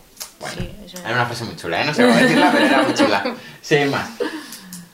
Sí, 0.54 0.72
eso 0.86 0.96
es. 0.98 1.04
Hay 1.04 1.12
una 1.12 1.26
frase 1.26 1.44
muy 1.44 1.56
chula, 1.56 1.82
¿eh? 1.82 1.84
No 1.84 1.94
sé 1.94 2.02
cómo 2.02 2.16
decirla, 2.16 2.50
pero 2.52 2.64
era 2.66 2.82
muy 2.82 2.94
chula. 2.94 3.36
Sí, 3.62 3.76
más. 3.90 4.08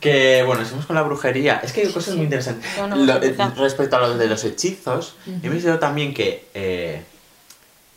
Que, 0.00 0.42
bueno, 0.46 0.62
seguimos 0.64 0.86
con 0.86 0.94
la 0.96 1.02
brujería. 1.02 1.60
Es 1.62 1.72
que 1.72 1.80
hay 1.82 1.92
cosas 1.92 2.14
muy 2.14 2.24
interesantes. 2.24 2.70
No, 2.76 2.86
no, 2.86 2.96
Lo- 2.96 3.22
eh, 3.22 3.34
respecto 3.56 3.96
a 3.96 4.00
lo 4.00 4.16
de 4.16 4.26
los 4.28 4.44
hechizos, 4.44 5.16
he 5.42 5.48
visto 5.48 5.78
también 5.78 6.12
que, 6.14 6.48
eh, 6.54 7.02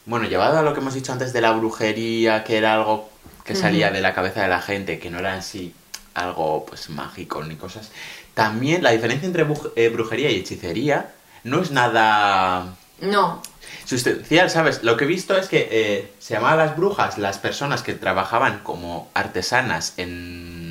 bueno, 0.06 0.28
llevado 0.28 0.58
a 0.58 0.62
lo 0.62 0.74
que 0.74 0.80
hemos 0.80 0.94
dicho 0.94 1.12
antes 1.12 1.34
de 1.34 1.42
la 1.42 1.52
brujería, 1.52 2.44
que 2.44 2.58
era 2.58 2.74
algo 2.74 3.10
que 3.44 3.56
salía 3.56 3.92
de 3.92 4.02
la 4.02 4.14
cabeza 4.14 4.42
de 4.42 4.48
la 4.48 4.62
gente, 4.62 5.00
que 5.00 5.10
no 5.10 5.20
era 5.20 5.36
en 5.36 5.44
sí 5.44 5.74
algo, 6.14 6.66
pues, 6.66 6.90
mágico 6.90 7.44
ni 7.44 7.56
cosas. 7.56 7.92
También 8.34 8.84
la 8.84 8.92
diferencia 8.92 9.26
entre 9.26 9.46
eh, 9.76 9.90
brujería 9.90 10.30
y 10.30 10.38
hechicería 10.38 11.12
no 11.44 11.62
es 11.62 11.72
nada 11.72 12.76
No, 13.02 13.42
sustancial, 13.86 14.50
¿sabes? 14.50 14.84
Lo 14.84 14.98
que 14.98 15.06
he 15.06 15.08
visto 15.08 15.36
es 15.38 15.48
que 15.48 15.68
eh, 15.72 16.12
se 16.20 16.34
llamaban 16.34 16.60
las 16.60 16.78
brujas 16.78 17.18
las 17.18 17.38
personas 17.40 17.84
que 17.84 17.94
trabajaban 17.94 18.60
como 18.60 19.10
artesanas 19.14 19.94
en... 19.98 20.71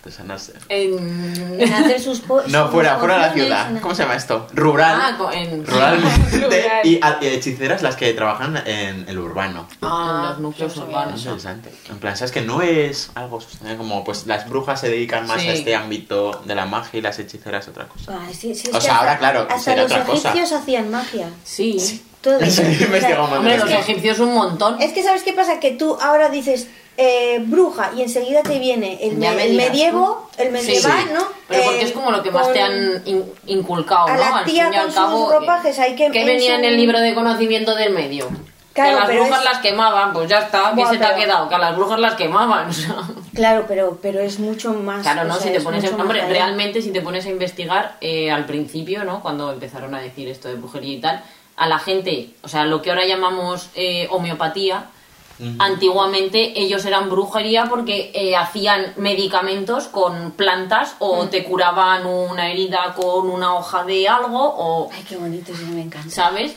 Artesanas... 0.00 0.52
en... 0.70 1.60
En 1.60 1.72
hacer 1.74 2.00
sus 2.00 2.22
No, 2.48 2.68
fuera, 2.70 2.96
fuera 2.98 3.14
de 3.16 3.20
la 3.20 3.32
ciudad. 3.34 3.80
¿Cómo 3.82 3.94
se 3.94 4.02
llama 4.02 4.16
esto? 4.16 4.46
Rural. 4.54 4.98
Ah, 4.98 5.30
en... 5.34 5.66
Ruralmente. 5.66 6.38
Rural. 6.40 6.80
Y, 6.86 6.98
a- 7.02 7.18
y 7.20 7.26
hechiceras 7.26 7.82
las 7.82 7.96
que 7.96 8.12
trabajan 8.14 8.56
en 8.66 9.06
el 9.08 9.18
urbano. 9.18 9.68
Ah, 9.82 10.20
en 10.22 10.28
los 10.30 10.38
núcleos 10.40 10.76
no 10.76 10.82
sabía 10.84 10.96
Es 10.96 11.02
urbanos. 11.02 11.20
interesante. 11.20 11.72
En 11.90 11.98
plan, 11.98 12.16
¿sabes 12.16 12.32
que 12.32 12.40
no 12.40 12.62
es 12.62 13.10
algo 13.14 13.42
sustancial? 13.42 13.76
Como, 13.76 14.02
pues, 14.02 14.26
las 14.26 14.48
brujas 14.48 14.80
se 14.80 14.88
dedican 14.88 15.26
más 15.26 15.42
Sí. 15.42 15.48
a 15.48 15.52
este 15.52 15.74
ámbito 15.74 16.40
de 16.46 16.54
la 16.54 16.64
magia 16.64 16.98
y 16.98 17.02
las 17.02 17.18
hechiceras 17.18 17.68
a 17.68 17.70
otra 17.70 17.86
cosa. 17.86 18.12
Ah, 18.18 18.28
sí, 18.32 18.54
sí, 18.54 18.68
O 18.72 18.80
sea, 18.80 18.92
hasta- 18.92 18.96
ahora, 18.96 19.18
claro, 19.18 19.40
Hasta 19.50 19.58
será 19.58 19.82
los 19.82 19.92
otra 19.92 20.04
cosa. 20.04 20.32
hacían 20.56 20.90
magia. 20.90 21.28
Sí. 21.44 22.02
Todo. 22.22 22.38
Un 22.38 22.46
montón. 22.46 23.32
Hombre, 23.38 23.58
los 23.58 23.70
egipcios 23.70 24.18
un 24.18 24.34
montón. 24.34 24.80
Es 24.80 24.92
que, 24.92 25.02
¿sabes 25.02 25.22
qué 25.22 25.32
pasa? 25.32 25.58
Que 25.58 25.70
tú 25.70 25.96
ahora 26.02 26.28
dices 26.28 26.68
eh, 26.96 27.38
bruja 27.46 27.92
y 27.96 28.02
enseguida 28.02 28.42
te 28.42 28.58
viene 28.58 28.98
el, 29.02 29.16
me- 29.16 29.30
me 29.32 29.46
el 29.46 29.56
medievo, 29.56 30.28
el 30.36 30.48
Sí. 30.48 30.52
medieval, 30.52 31.14
¿no? 31.14 31.20
Pero 31.48 31.64
porque 31.64 31.80
Eh, 31.80 31.84
es 31.84 31.92
como 31.92 32.10
lo 32.10 32.22
que 32.22 32.30
más 32.30 32.52
te 32.52 32.60
han 32.60 33.02
in- 33.06 33.24
inculcado, 33.46 34.08
a 34.08 34.12
¿no? 34.14 34.18
la 34.20 34.36
Al 34.38 34.44
tía 34.44 34.64
fin 34.64 34.72
y 34.74 34.76
al 34.76 34.84
con 34.86 34.94
cabo, 34.94 35.18
sus 35.24 35.32
ropajes 35.40 35.78
ahí 35.78 35.96
que- 35.96 36.10
¿Qué 36.10 36.20
en 36.20 36.26
venía 36.26 36.54
en 36.56 36.64
el 36.64 36.76
libro 36.76 37.00
de 37.00 37.14
conocimiento 37.14 37.74
del 37.74 37.92
medio? 37.92 38.28
Claro, 38.72 38.90
que 38.90 39.04
las 39.14 39.16
brujas 39.20 39.38
es- 39.40 39.44
las 39.44 39.58
quemaban, 39.58 40.12
pues 40.12 40.28
ya 40.28 40.38
está, 40.38 40.72
¿qué 40.76 40.86
se 40.86 40.96
te 40.98 41.04
ha 41.04 41.14
quedado? 41.16 41.48
Que 41.48 41.54
a 41.56 41.58
las 41.58 41.74
brujas 41.76 41.98
las 41.98 42.14
quemaban. 42.14 42.70
Claro, 43.34 43.64
pero, 43.66 43.98
pero 44.00 44.20
es 44.20 44.38
mucho 44.38 44.72
más. 44.74 45.02
Claro, 45.02 45.24
no, 45.24 45.34
o 45.34 45.36
sea, 45.38 45.46
si 45.46 45.50
te 45.52 45.58
es 45.58 45.64
pones 45.64 45.82
más 45.90 46.00
hombre, 46.00 46.24
realmente 46.28 46.82
si 46.82 46.90
te 46.92 47.00
pones 47.00 47.26
a 47.26 47.30
investigar 47.30 47.96
eh, 48.00 48.30
al 48.30 48.44
principio, 48.46 49.04
¿no? 49.04 49.20
Cuando 49.22 49.52
empezaron 49.52 49.94
a 49.94 50.00
decir 50.00 50.28
esto 50.28 50.48
de 50.48 50.54
brujería 50.54 50.94
y 50.94 51.00
tal, 51.00 51.22
a 51.56 51.66
la 51.68 51.78
gente, 51.78 52.30
o 52.42 52.48
sea, 52.48 52.64
lo 52.64 52.80
que 52.80 52.90
ahora 52.90 53.06
llamamos 53.06 53.70
antiguamente 55.58 56.60
ellos 56.60 56.84
eran 56.84 57.08
brujería 57.08 57.66
porque 57.68 58.10
eh, 58.14 58.36
hacían 58.36 58.94
medicamentos 58.96 59.88
con 59.88 60.32
plantas 60.32 60.96
o 60.98 61.26
te 61.26 61.44
curaban 61.44 62.06
una 62.06 62.50
herida 62.50 62.94
con 62.96 63.30
una 63.30 63.54
hoja 63.54 63.84
de 63.84 64.08
algo 64.08 64.38
o 64.38 64.90
Ay, 64.92 65.04
qué 65.08 65.16
bonito, 65.16 65.52
eso 65.52 65.66
me 65.66 65.82
encanta. 65.82 66.10
¿sabes? 66.10 66.54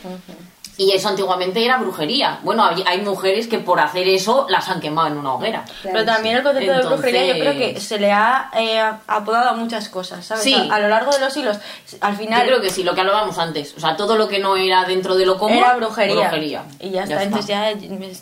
Y 0.76 0.90
eso 0.90 1.08
antiguamente 1.08 1.64
era 1.64 1.76
brujería. 1.78 2.40
Bueno, 2.42 2.64
hay, 2.64 2.82
hay 2.86 3.00
mujeres 3.00 3.46
que 3.46 3.58
por 3.60 3.78
hacer 3.78 4.08
eso 4.08 4.46
las 4.48 4.68
han 4.68 4.80
quemado 4.80 5.06
en 5.06 5.18
una 5.18 5.34
hoguera. 5.34 5.64
Claro. 5.82 5.90
Pero 5.92 6.04
también 6.04 6.36
el 6.36 6.42
concepto 6.42 6.72
de 6.72 6.82
brujería 6.86 7.26
yo 7.26 7.34
creo 7.40 7.52
que 7.56 7.80
se 7.80 8.00
le 8.00 8.10
ha 8.10 8.50
eh, 8.58 8.80
apodado 9.06 9.50
a 9.50 9.52
muchas 9.54 9.88
cosas, 9.88 10.26
¿sabes? 10.26 10.42
Sí. 10.42 10.54
A, 10.54 10.74
a 10.74 10.80
lo 10.80 10.88
largo 10.88 11.12
de 11.12 11.20
los 11.20 11.32
siglos, 11.32 11.58
al 12.00 12.12
Yo 12.14 12.18
final 12.18 12.46
creo 12.46 12.60
que 12.60 12.70
sí, 12.70 12.82
lo 12.82 12.92
que 12.94 13.02
hablábamos 13.02 13.38
antes. 13.38 13.72
O 13.76 13.80
sea, 13.80 13.94
todo 13.96 14.16
lo 14.16 14.26
que 14.26 14.40
no 14.40 14.56
era 14.56 14.84
dentro 14.84 15.14
de 15.14 15.26
lo 15.26 15.38
común 15.38 15.58
era 15.58 15.76
brujería. 15.76 16.14
brujería. 16.28 16.64
Y 16.80 16.90
ya 16.90 17.04
está. 17.04 17.22
Entonces 17.22 17.46
ya 17.46 17.70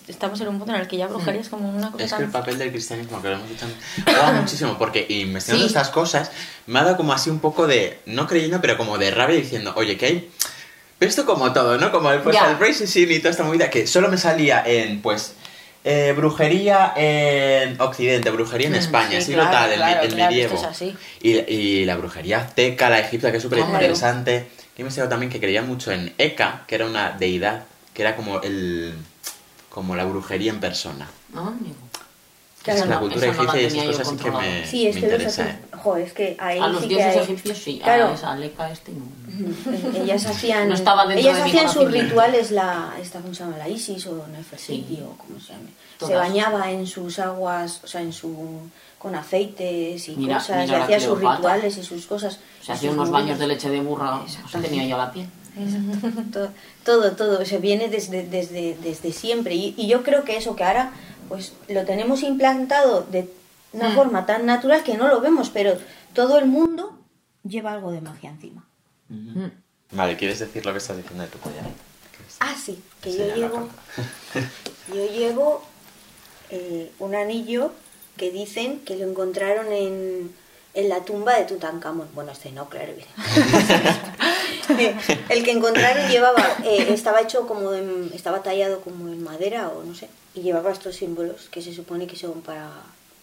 estamos 0.08 0.38
en 0.42 0.48
un 0.48 0.58
punto 0.58 0.74
en 0.74 0.80
el 0.82 0.88
que 0.88 0.98
ya 0.98 1.06
brujería 1.06 1.40
es 1.40 1.48
como 1.48 1.68
una 1.70 1.90
cosa 1.90 2.04
Es 2.04 2.12
que 2.12 2.22
el 2.24 2.30
papel 2.30 2.58
del 2.58 2.70
cristianismo, 2.70 3.22
que 3.22 3.28
lo 3.28 3.34
hemos 3.36 3.48
dicho 3.48 3.64
antes, 3.64 4.34
muchísimo, 4.42 4.76
porque 4.78 5.06
investigando 5.08 5.62
Sí. 5.66 5.68
estas 5.68 5.88
cosas 5.88 6.30
me 6.66 6.78
ha 6.80 6.84
dado 6.84 6.96
como 6.98 7.14
así 7.14 7.30
un 7.30 7.40
poco 7.40 7.66
de, 7.66 8.00
no 8.04 8.26
creyendo, 8.26 8.60
pero 8.60 8.76
como 8.76 8.98
de 8.98 9.10
rabia 9.10 9.36
diciendo, 9.36 9.72
oye, 9.76 9.96
que 9.96 10.06
hay... 10.06 10.30
Pero 11.02 11.10
esto 11.10 11.26
como 11.26 11.52
todo, 11.52 11.78
¿no? 11.78 11.90
Como 11.90 12.12
el, 12.12 12.20
pues, 12.20 12.36
el 12.36 12.60
racism 12.60 13.10
y 13.10 13.18
toda 13.18 13.30
esta 13.32 13.42
movida 13.42 13.68
que 13.68 13.88
solo 13.88 14.08
me 14.08 14.16
salía 14.16 14.62
en, 14.64 15.02
pues, 15.02 15.34
eh, 15.82 16.14
brujería 16.16 16.92
en 16.94 17.80
Occidente, 17.80 18.30
brujería 18.30 18.68
en 18.68 18.76
España, 18.76 19.18
sí, 19.18 19.26
siglo 19.26 19.42
claro, 19.42 19.56
tal, 19.56 19.70
el, 19.72 19.76
claro, 19.78 20.02
el 20.02 20.14
claro, 20.14 20.30
medievo. 20.30 20.54
esto 20.54 20.66
es 20.70 20.76
así. 20.76 20.96
Y, 21.20 21.30
y 21.52 21.84
la 21.86 21.96
brujería 21.96 22.38
azteca, 22.38 22.88
la 22.88 23.00
egipcia, 23.00 23.32
que 23.32 23.38
es 23.38 23.42
súper 23.42 23.58
interesante. 23.58 24.46
He 24.76 24.82
investigado 24.82 25.10
también 25.10 25.32
que 25.32 25.40
creía 25.40 25.62
mucho 25.62 25.90
en 25.90 26.14
Eka, 26.18 26.62
que 26.68 26.76
era 26.76 26.86
una 26.86 27.10
deidad, 27.10 27.64
que 27.94 28.02
era 28.02 28.14
como 28.14 28.40
el... 28.40 28.94
como 29.70 29.96
la 29.96 30.04
brujería 30.04 30.52
en 30.52 30.60
persona. 30.60 31.08
Ah, 31.34 31.48
amigo. 31.48 31.74
Claro, 32.62 32.76
es 32.78 32.84
que 32.84 32.88
la 32.90 32.94
no, 32.94 33.00
cultura 33.00 33.26
no 33.26 33.32
egipcia 33.32 33.60
y 33.60 33.64
esas 33.66 33.82
yo 33.82 33.90
cosas 33.90 34.08
sí 34.08 34.16
que 34.22 34.30
me, 34.30 34.66
Sí, 34.68 34.86
es 34.86 34.94
me 34.94 35.00
que 35.00 35.06
los 35.08 35.14
interesa, 35.20 35.50
¿eh? 35.50 35.58
egip- 35.72 35.78
Joder, 35.80 36.06
es 36.06 36.12
que 36.12 36.36
ahí 36.38 36.60
A 36.60 36.68
los 36.68 36.82
sí 36.82 36.88
que 36.88 36.94
dioses 36.94 37.16
hay- 37.16 37.22
egipcios 37.24 37.58
sí, 37.58 37.80
Claro. 37.82 38.06
a 38.06 38.14
esa 38.14 38.70
este 38.70 38.92
no. 38.92 39.04
Ellas 40.02 40.26
hacían 40.26 40.68
No 40.68 40.74
ellas 40.74 41.40
hacían 41.40 41.68
sus 41.68 41.90
rituales 41.90 42.50
la 42.50 42.94
esta 43.00 43.20
cómo 43.20 43.34
se 43.34 43.44
llama 43.44 43.58
la 43.58 43.68
Isis 43.68 44.06
o 44.06 44.26
Nefertiti 44.28 44.96
Sí. 44.96 45.02
o 45.06 45.16
como 45.16 45.38
se 45.40 45.52
llame 45.52 45.70
se 45.98 46.14
bañaba 46.14 46.70
en 46.70 46.86
sus 46.86 47.18
aguas 47.18 47.80
o 47.84 47.86
sea 47.86 48.00
en 48.02 48.12
su 48.12 48.60
con 48.98 49.14
aceites 49.14 50.08
y 50.08 50.16
Mira, 50.16 50.36
cosas 50.38 50.56
y 50.56 50.66
mira 50.66 50.78
la 50.78 50.84
hacía 50.84 51.00
sus 51.00 51.18
rituales 51.18 51.76
y 51.78 51.82
sus 51.82 52.06
cosas 52.06 52.38
Se 52.64 52.72
y 52.72 52.74
hacía 52.74 52.90
unos 52.90 53.10
baños 53.10 53.38
de 53.38 53.46
leche 53.48 53.68
de 53.68 53.80
burra, 53.80 54.20
se 54.26 54.32
Exactamente. 54.36 54.68
tenía 54.68 54.86
yo 54.88 54.96
la 54.98 55.10
piel. 55.12 55.26
todo, 56.32 56.48
todo, 56.84 57.12
todo, 57.12 57.44
se 57.44 57.58
viene 57.58 57.88
desde, 57.88 58.26
desde, 58.26 58.76
desde 58.82 59.12
siempre. 59.12 59.54
Y, 59.54 59.74
y 59.76 59.86
yo 59.86 60.02
creo 60.02 60.24
que 60.24 60.36
eso 60.36 60.56
que 60.56 60.64
ahora 60.64 60.92
pues 61.28 61.52
lo 61.68 61.84
tenemos 61.84 62.22
implantado 62.22 63.02
de 63.10 63.28
una 63.72 63.88
Mm. 63.90 63.94
forma 63.94 64.26
tan 64.26 64.44
natural 64.46 64.82
que 64.82 64.96
no 64.96 65.08
lo 65.08 65.20
vemos, 65.20 65.50
pero 65.50 65.76
todo 66.14 66.38
el 66.38 66.46
mundo 66.46 66.92
lleva 67.42 67.72
algo 67.72 67.90
de 67.90 68.00
magia 68.02 68.30
encima. 68.30 68.64
Vale, 69.90 70.16
¿quieres 70.16 70.38
decir 70.38 70.64
lo 70.64 70.72
que 70.72 70.78
estás 70.78 70.96
diciendo 70.96 71.22
de 71.24 71.28
tu 71.30 71.38
collar? 71.38 71.64
Ah, 72.40 72.54
sí, 72.62 72.82
que 73.00 73.12
Sí, 73.12 73.18
yo 73.18 73.34
llevo, 73.36 73.68
yo 74.88 75.06
llevo 75.12 75.62
eh, 76.50 76.90
un 76.98 77.14
anillo 77.14 77.72
que 78.16 78.30
dicen 78.30 78.80
que 78.80 78.96
lo 78.96 79.08
encontraron 79.08 79.72
en, 79.72 80.34
en 80.74 80.88
la 80.88 81.04
tumba 81.04 81.34
de 81.36 81.44
Tutankamón. 81.44 82.08
Bueno, 82.14 82.32
este 82.32 82.50
no, 82.52 82.68
claro. 82.68 82.92
el 85.28 85.44
que 85.44 85.50
encontraron 85.50 86.10
llevaba, 86.10 86.56
eh, 86.64 86.86
estaba 86.92 87.20
hecho 87.20 87.46
como 87.46 87.74
en- 87.74 88.10
estaba 88.14 88.42
tallado 88.42 88.80
como 88.80 89.08
en 89.08 89.22
madera 89.22 89.68
o 89.68 89.84
no 89.84 89.94
sé, 89.94 90.08
y 90.34 90.40
llevaba 90.40 90.72
estos 90.72 90.96
símbolos 90.96 91.48
que 91.50 91.62
se 91.62 91.74
supone 91.74 92.06
que 92.06 92.16
son 92.16 92.40
para 92.42 92.70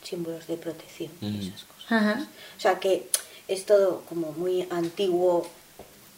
símbolos 0.03 0.47
de 0.47 0.57
protección 0.57 1.11
y 1.21 1.25
Mm. 1.25 1.39
esas 1.41 1.63
cosas. 1.63 1.91
Ajá. 1.91 2.27
O 2.57 2.61
sea 2.61 2.79
que 2.79 3.09
es 3.47 3.65
todo 3.65 4.03
como 4.07 4.31
muy 4.33 4.67
antiguo 4.69 5.47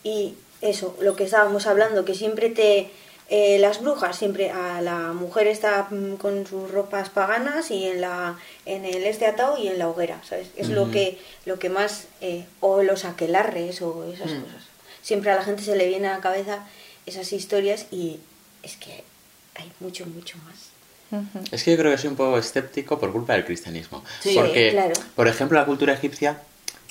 y 0.04 0.36
eso, 0.62 0.96
lo 1.02 1.16
que 1.16 1.24
estábamos 1.26 1.66
hablando, 1.68 2.06
que 2.06 2.14
siempre 2.16 2.50
te... 2.50 2.90
eh, 3.30 3.58
las 3.60 3.82
brujas, 3.82 4.18
siempre 4.18 4.52
a 4.52 4.82
la 4.82 5.14
mujer 5.14 5.48
está 5.48 5.88
mm, 5.90 6.16
con 6.18 6.46
sus 6.46 6.70
ropas 6.70 7.10
paganas 7.10 7.72
y 7.72 7.86
en 7.88 8.02
la 8.02 8.38
en 8.66 8.84
el 8.86 9.04
este 9.06 9.26
atado 9.26 9.58
y 9.58 9.68
en 9.70 9.80
la 9.80 9.88
hoguera, 9.90 10.22
¿sabes? 10.28 10.50
Es 10.58 10.70
lo 10.70 10.92
que 10.92 11.18
lo 11.46 11.58
que 11.60 11.70
más... 11.70 12.06
eh, 12.22 12.46
o 12.60 12.84
los 12.84 13.06
aquelarres 13.06 13.82
o 13.82 14.04
esas 14.14 14.32
Mm. 14.32 14.42
cosas. 14.42 14.64
Siempre 15.02 15.32
a 15.32 15.36
la 15.36 15.44
gente 15.44 15.64
se 15.64 15.76
le 15.76 15.88
viene 15.88 16.08
a 16.10 16.16
la 16.16 16.20
cabeza 16.22 16.66
esas 17.08 17.32
historias 17.34 17.88
y 17.92 18.20
es 18.64 18.76
que 18.78 19.04
hay 19.56 19.72
mucho, 19.80 20.06
mucho 20.06 20.38
más. 20.46 20.70
Es 21.52 21.64
que 21.64 21.72
yo 21.72 21.78
creo 21.78 21.92
que 21.92 21.98
soy 21.98 22.10
un 22.10 22.16
poco 22.16 22.38
escéptico 22.38 22.98
por 23.00 23.12
culpa 23.12 23.34
del 23.34 23.44
cristianismo. 23.44 24.02
Sí, 24.22 24.34
Porque, 24.36 24.70
claro. 24.72 24.94
por 25.16 25.28
ejemplo, 25.28 25.60
la 25.60 25.66
cultura 25.66 25.94
egipcia, 25.94 26.42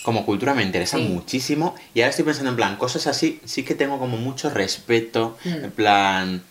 como 0.03 0.25
cultura 0.25 0.55
me 0.55 0.63
interesa 0.63 0.97
Sí. 0.97 1.05
muchísimo. 1.05 1.75
Y 1.95 2.01
ahora 2.01 2.11
estoy 2.11 2.25
pensando 2.25 2.51
en 2.51 2.57
plan, 2.57 2.77
cosas 2.77 3.07
así, 3.07 3.41
sí 3.45 3.63
que 3.65 3.75
tengo 3.75 3.99
como 3.99 4.17
mucho 4.17 4.51
respeto. 4.51 5.37
Mm. 5.45 5.49
En 5.65 5.71
plan. 5.71 6.43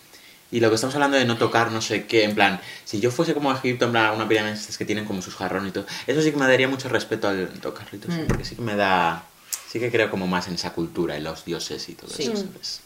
Y 0.51 0.59
lo 0.61 0.69
que 0.69 0.75
estamos 0.75 0.95
hablando 0.95 1.15
de 1.17 1.25
no 1.25 1.37
tocar 1.37 1.71
no 1.71 1.79
sé 1.79 2.05
qué, 2.07 2.23
en 2.23 2.33
plan, 2.33 2.59
si 2.83 2.99
yo 2.99 3.11
fuese 3.11 3.35
como 3.35 3.51
a 3.51 3.55
Egipto, 3.55 3.85
en 3.85 3.91
plan, 3.91 4.05
alguna 4.05 4.27
pirámide 4.27 4.53
de 4.53 4.59
estas 4.59 4.79
que 4.79 4.85
tienen 4.85 5.05
como 5.05 5.21
sus 5.21 5.35
jarrones 5.35 5.69
y 5.69 5.73
todo, 5.73 5.85
eso 6.07 6.21
sí 6.23 6.31
que 6.31 6.37
me 6.37 6.47
daría 6.47 6.67
mucho 6.67 6.89
respeto 6.89 7.27
al 7.27 7.49
tocarlo 7.61 7.95
y 7.95 7.99
todo 7.99 8.15
Mm. 8.15 8.25
porque 8.27 8.45
sí 8.45 8.55
que 8.55 8.61
me 8.63 8.75
da. 8.75 9.25
sí 9.71 9.79
que 9.79 9.91
creo 9.91 10.09
como 10.09 10.25
más 10.25 10.47
en 10.47 10.55
esa 10.55 10.71
cultura, 10.73 11.15
en 11.15 11.23
los 11.23 11.45
dioses 11.45 11.87
y 11.89 11.93
todo 11.93 12.09
Sí. 12.09 12.23
eso, 12.23 12.37
¿sabes? 12.37 12.81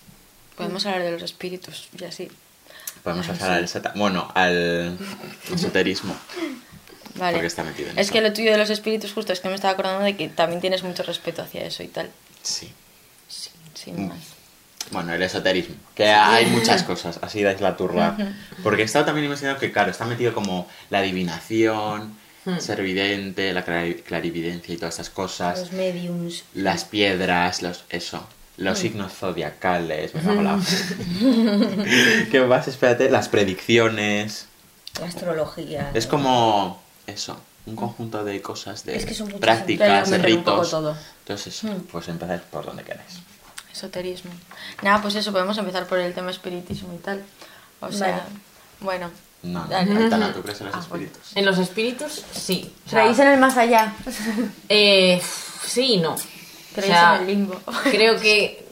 Podemos 0.58 0.86
hablar 0.86 1.04
de 1.04 1.12
los 1.12 1.22
espíritus 1.24 1.88
y 1.98 2.04
así. 2.04 2.30
Podemos 3.04 3.26
pasar 3.28 3.52
al 3.52 3.68
sata- 3.70 3.94
bueno, 3.96 4.30
al 4.36 4.98
esoterismo. 5.54 6.14
Vale. 7.16 7.34
Porque 7.34 7.48
está 7.48 7.64
metido 7.64 7.90
en 7.90 7.98
es 8.00 8.06
eso. 8.08 8.14
que 8.14 8.22
lo 8.22 8.34
tuyo 8.34 8.52
de 8.52 8.58
los 8.58 8.70
espíritus, 8.70 9.14
justo 9.14 9.34
es 9.34 9.40
que 9.40 9.50
me 9.50 9.56
estaba 9.56 9.74
acordando 9.74 10.04
de 10.04 10.16
que 10.18 10.30
también 10.30 10.62
tienes 10.62 10.84
mucho 10.84 11.04
respeto 11.04 11.42
hacia 11.42 11.64
eso 11.64 11.84
y 11.84 11.88
tal. 11.88 12.10
Sí. 12.42 12.72
Sin 13.74 14.06
Mm. 14.06 14.10
más. 14.10 14.18
Bueno, 14.92 15.14
el 15.14 15.22
esoterismo. 15.24 15.76
Que 15.96 16.08
hay 16.08 16.46
muchas 16.48 16.84
cosas, 16.84 17.18
así 17.22 17.42
dais 17.42 17.62
la 17.62 17.78
turra. 17.78 18.18
Porque 18.64 18.82
he 18.82 18.86
estado 18.86 19.06
también 19.06 19.26
investigando 19.26 19.60
que, 19.60 19.72
claro, 19.72 19.90
está 19.92 20.06
metido 20.06 20.34
como 20.34 20.68
la 20.90 21.00
adivinación, 21.00 22.16
ser 22.60 22.82
vidente, 22.84 23.54
la 23.54 23.66
clari- 23.66 24.04
clarividencia 24.04 24.74
y 24.74 24.78
todas 24.78 24.96
estas 24.96 25.10
cosas. 25.10 25.60
Los 25.60 25.72
mediums. 25.72 26.44
Las 26.54 26.84
piedras, 26.84 27.62
los 27.62 27.86
eso. 27.90 28.28
Los 28.58 28.80
signos 28.80 29.14
zodiacales, 29.14 30.14
me 30.14 30.22
en 30.22 30.44
la- 30.44 30.60
¿Qué 32.32 32.42
más? 32.42 32.68
Espérate, 32.68 33.10
las 33.10 33.30
predicciones. 33.30 34.48
La 35.00 35.08
astrología. 35.08 35.90
Es 35.96 36.06
como 36.06 36.83
eso, 37.08 37.38
un 37.66 37.76
conjunto 37.76 38.24
de 38.24 38.42
cosas, 38.42 38.84
de 38.86 38.96
Es 38.98 39.06
que 39.06 39.14
son 39.14 39.28
muchas, 39.28 39.42
prácticas, 39.42 40.10
de 40.10 40.18
ritos. 40.18 40.70
todo. 40.72 40.96
Entonces 41.20 41.48
eso, 41.56 41.76
pues 41.92 42.08
empezar 42.08 42.42
por 42.52 42.66
donde 42.66 42.84
queráis. 42.84 43.20
Esoterismo. 43.72 44.32
Nada, 44.82 45.02
pues 45.02 45.16
eso, 45.16 45.32
podemos 45.32 45.58
empezar 45.58 45.88
por 45.88 45.98
el 46.00 46.14
tema 46.14 46.32
espiritismo 46.32 46.94
y 46.94 46.98
tal. 46.98 47.24
O 47.80 47.92
sea, 47.92 48.08
Vale. 48.18 48.24
bueno. 48.82 49.12
No, 49.42 49.66
Dale. 49.66 50.04
Aitana, 50.04 50.32
¿tú 50.34 50.42
crees 50.44 50.62
en 50.62 50.68
los 50.68 50.76
Ah, 50.76 50.80
espíritus? 50.80 51.22
En 51.36 51.46
los 51.46 51.58
espíritus, 51.58 52.22
sí. 52.34 52.74
O 52.86 52.90
sea, 52.90 53.00
¿Creéis 53.02 53.20
en 53.20 53.28
el 53.30 53.40
más 53.40 53.58
allá? 53.58 53.94
eh, 54.70 55.22
sí 55.66 55.94
y 55.96 55.98
no. 55.98 56.12
O 56.14 56.18
¿Creéis 56.76 56.94
sea, 56.94 57.16
en 57.16 57.22
el 57.22 57.28
limbo? 57.28 57.60
Creo 57.84 58.20
que 58.20 58.63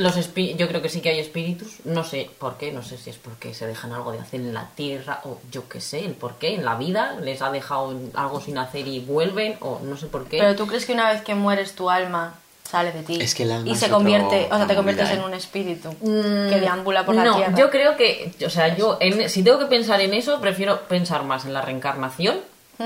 los 0.00 0.16
espi- 0.16 0.56
yo 0.56 0.66
creo 0.68 0.82
que 0.82 0.88
sí 0.88 1.00
que 1.00 1.10
hay 1.10 1.18
espíritus, 1.20 1.68
no 1.84 2.02
sé 2.04 2.28
por 2.38 2.56
qué, 2.56 2.72
no 2.72 2.82
sé 2.82 2.96
si 2.96 3.10
es 3.10 3.16
porque 3.16 3.54
se 3.54 3.66
dejan 3.66 3.92
algo 3.92 4.12
de 4.12 4.18
hacer 4.18 4.40
en 4.40 4.54
la 4.54 4.68
tierra 4.74 5.20
o 5.24 5.38
yo 5.52 5.68
qué 5.68 5.80
sé, 5.80 6.04
el 6.04 6.12
por 6.14 6.34
qué, 6.36 6.54
en 6.54 6.64
la 6.64 6.74
vida 6.76 7.16
les 7.20 7.42
ha 7.42 7.50
dejado 7.50 7.94
algo 8.14 8.40
sin 8.40 8.58
hacer 8.58 8.86
y 8.88 9.00
vuelven 9.00 9.56
o 9.60 9.80
no 9.84 9.96
sé 9.96 10.06
por 10.06 10.26
qué. 10.26 10.38
Pero 10.38 10.56
tú 10.56 10.66
crees 10.66 10.86
que 10.86 10.92
una 10.92 11.10
vez 11.12 11.22
que 11.22 11.34
mueres 11.34 11.74
tu 11.74 11.90
alma 11.90 12.34
sale 12.68 12.92
de 12.92 13.02
ti 13.02 13.18
Es 13.20 13.34
que 13.34 13.42
el 13.42 13.50
alma 13.52 13.68
y 13.68 13.74
se 13.74 13.90
convierte, 13.90 14.48
o 14.50 14.56
sea, 14.56 14.66
te 14.66 14.76
conviertes 14.76 15.10
en 15.10 15.20
un 15.22 15.34
espíritu 15.34 15.94
que 16.00 16.60
deambula 16.60 17.04
por 17.04 17.14
la 17.16 17.22
Mm, 17.22 17.26
no, 17.26 17.36
tierra. 17.36 17.56
yo 17.56 17.70
creo 17.70 17.96
que, 17.96 18.32
o 18.46 18.50
sea, 18.50 18.76
yo 18.76 18.96
en- 19.00 19.28
si 19.28 19.42
tengo 19.42 19.58
que 19.58 19.66
pensar 19.66 20.00
en 20.00 20.14
eso, 20.14 20.40
prefiero 20.40 20.82
pensar 20.82 21.24
más 21.24 21.44
en 21.44 21.52
la 21.52 21.62
reencarnación 21.62 22.38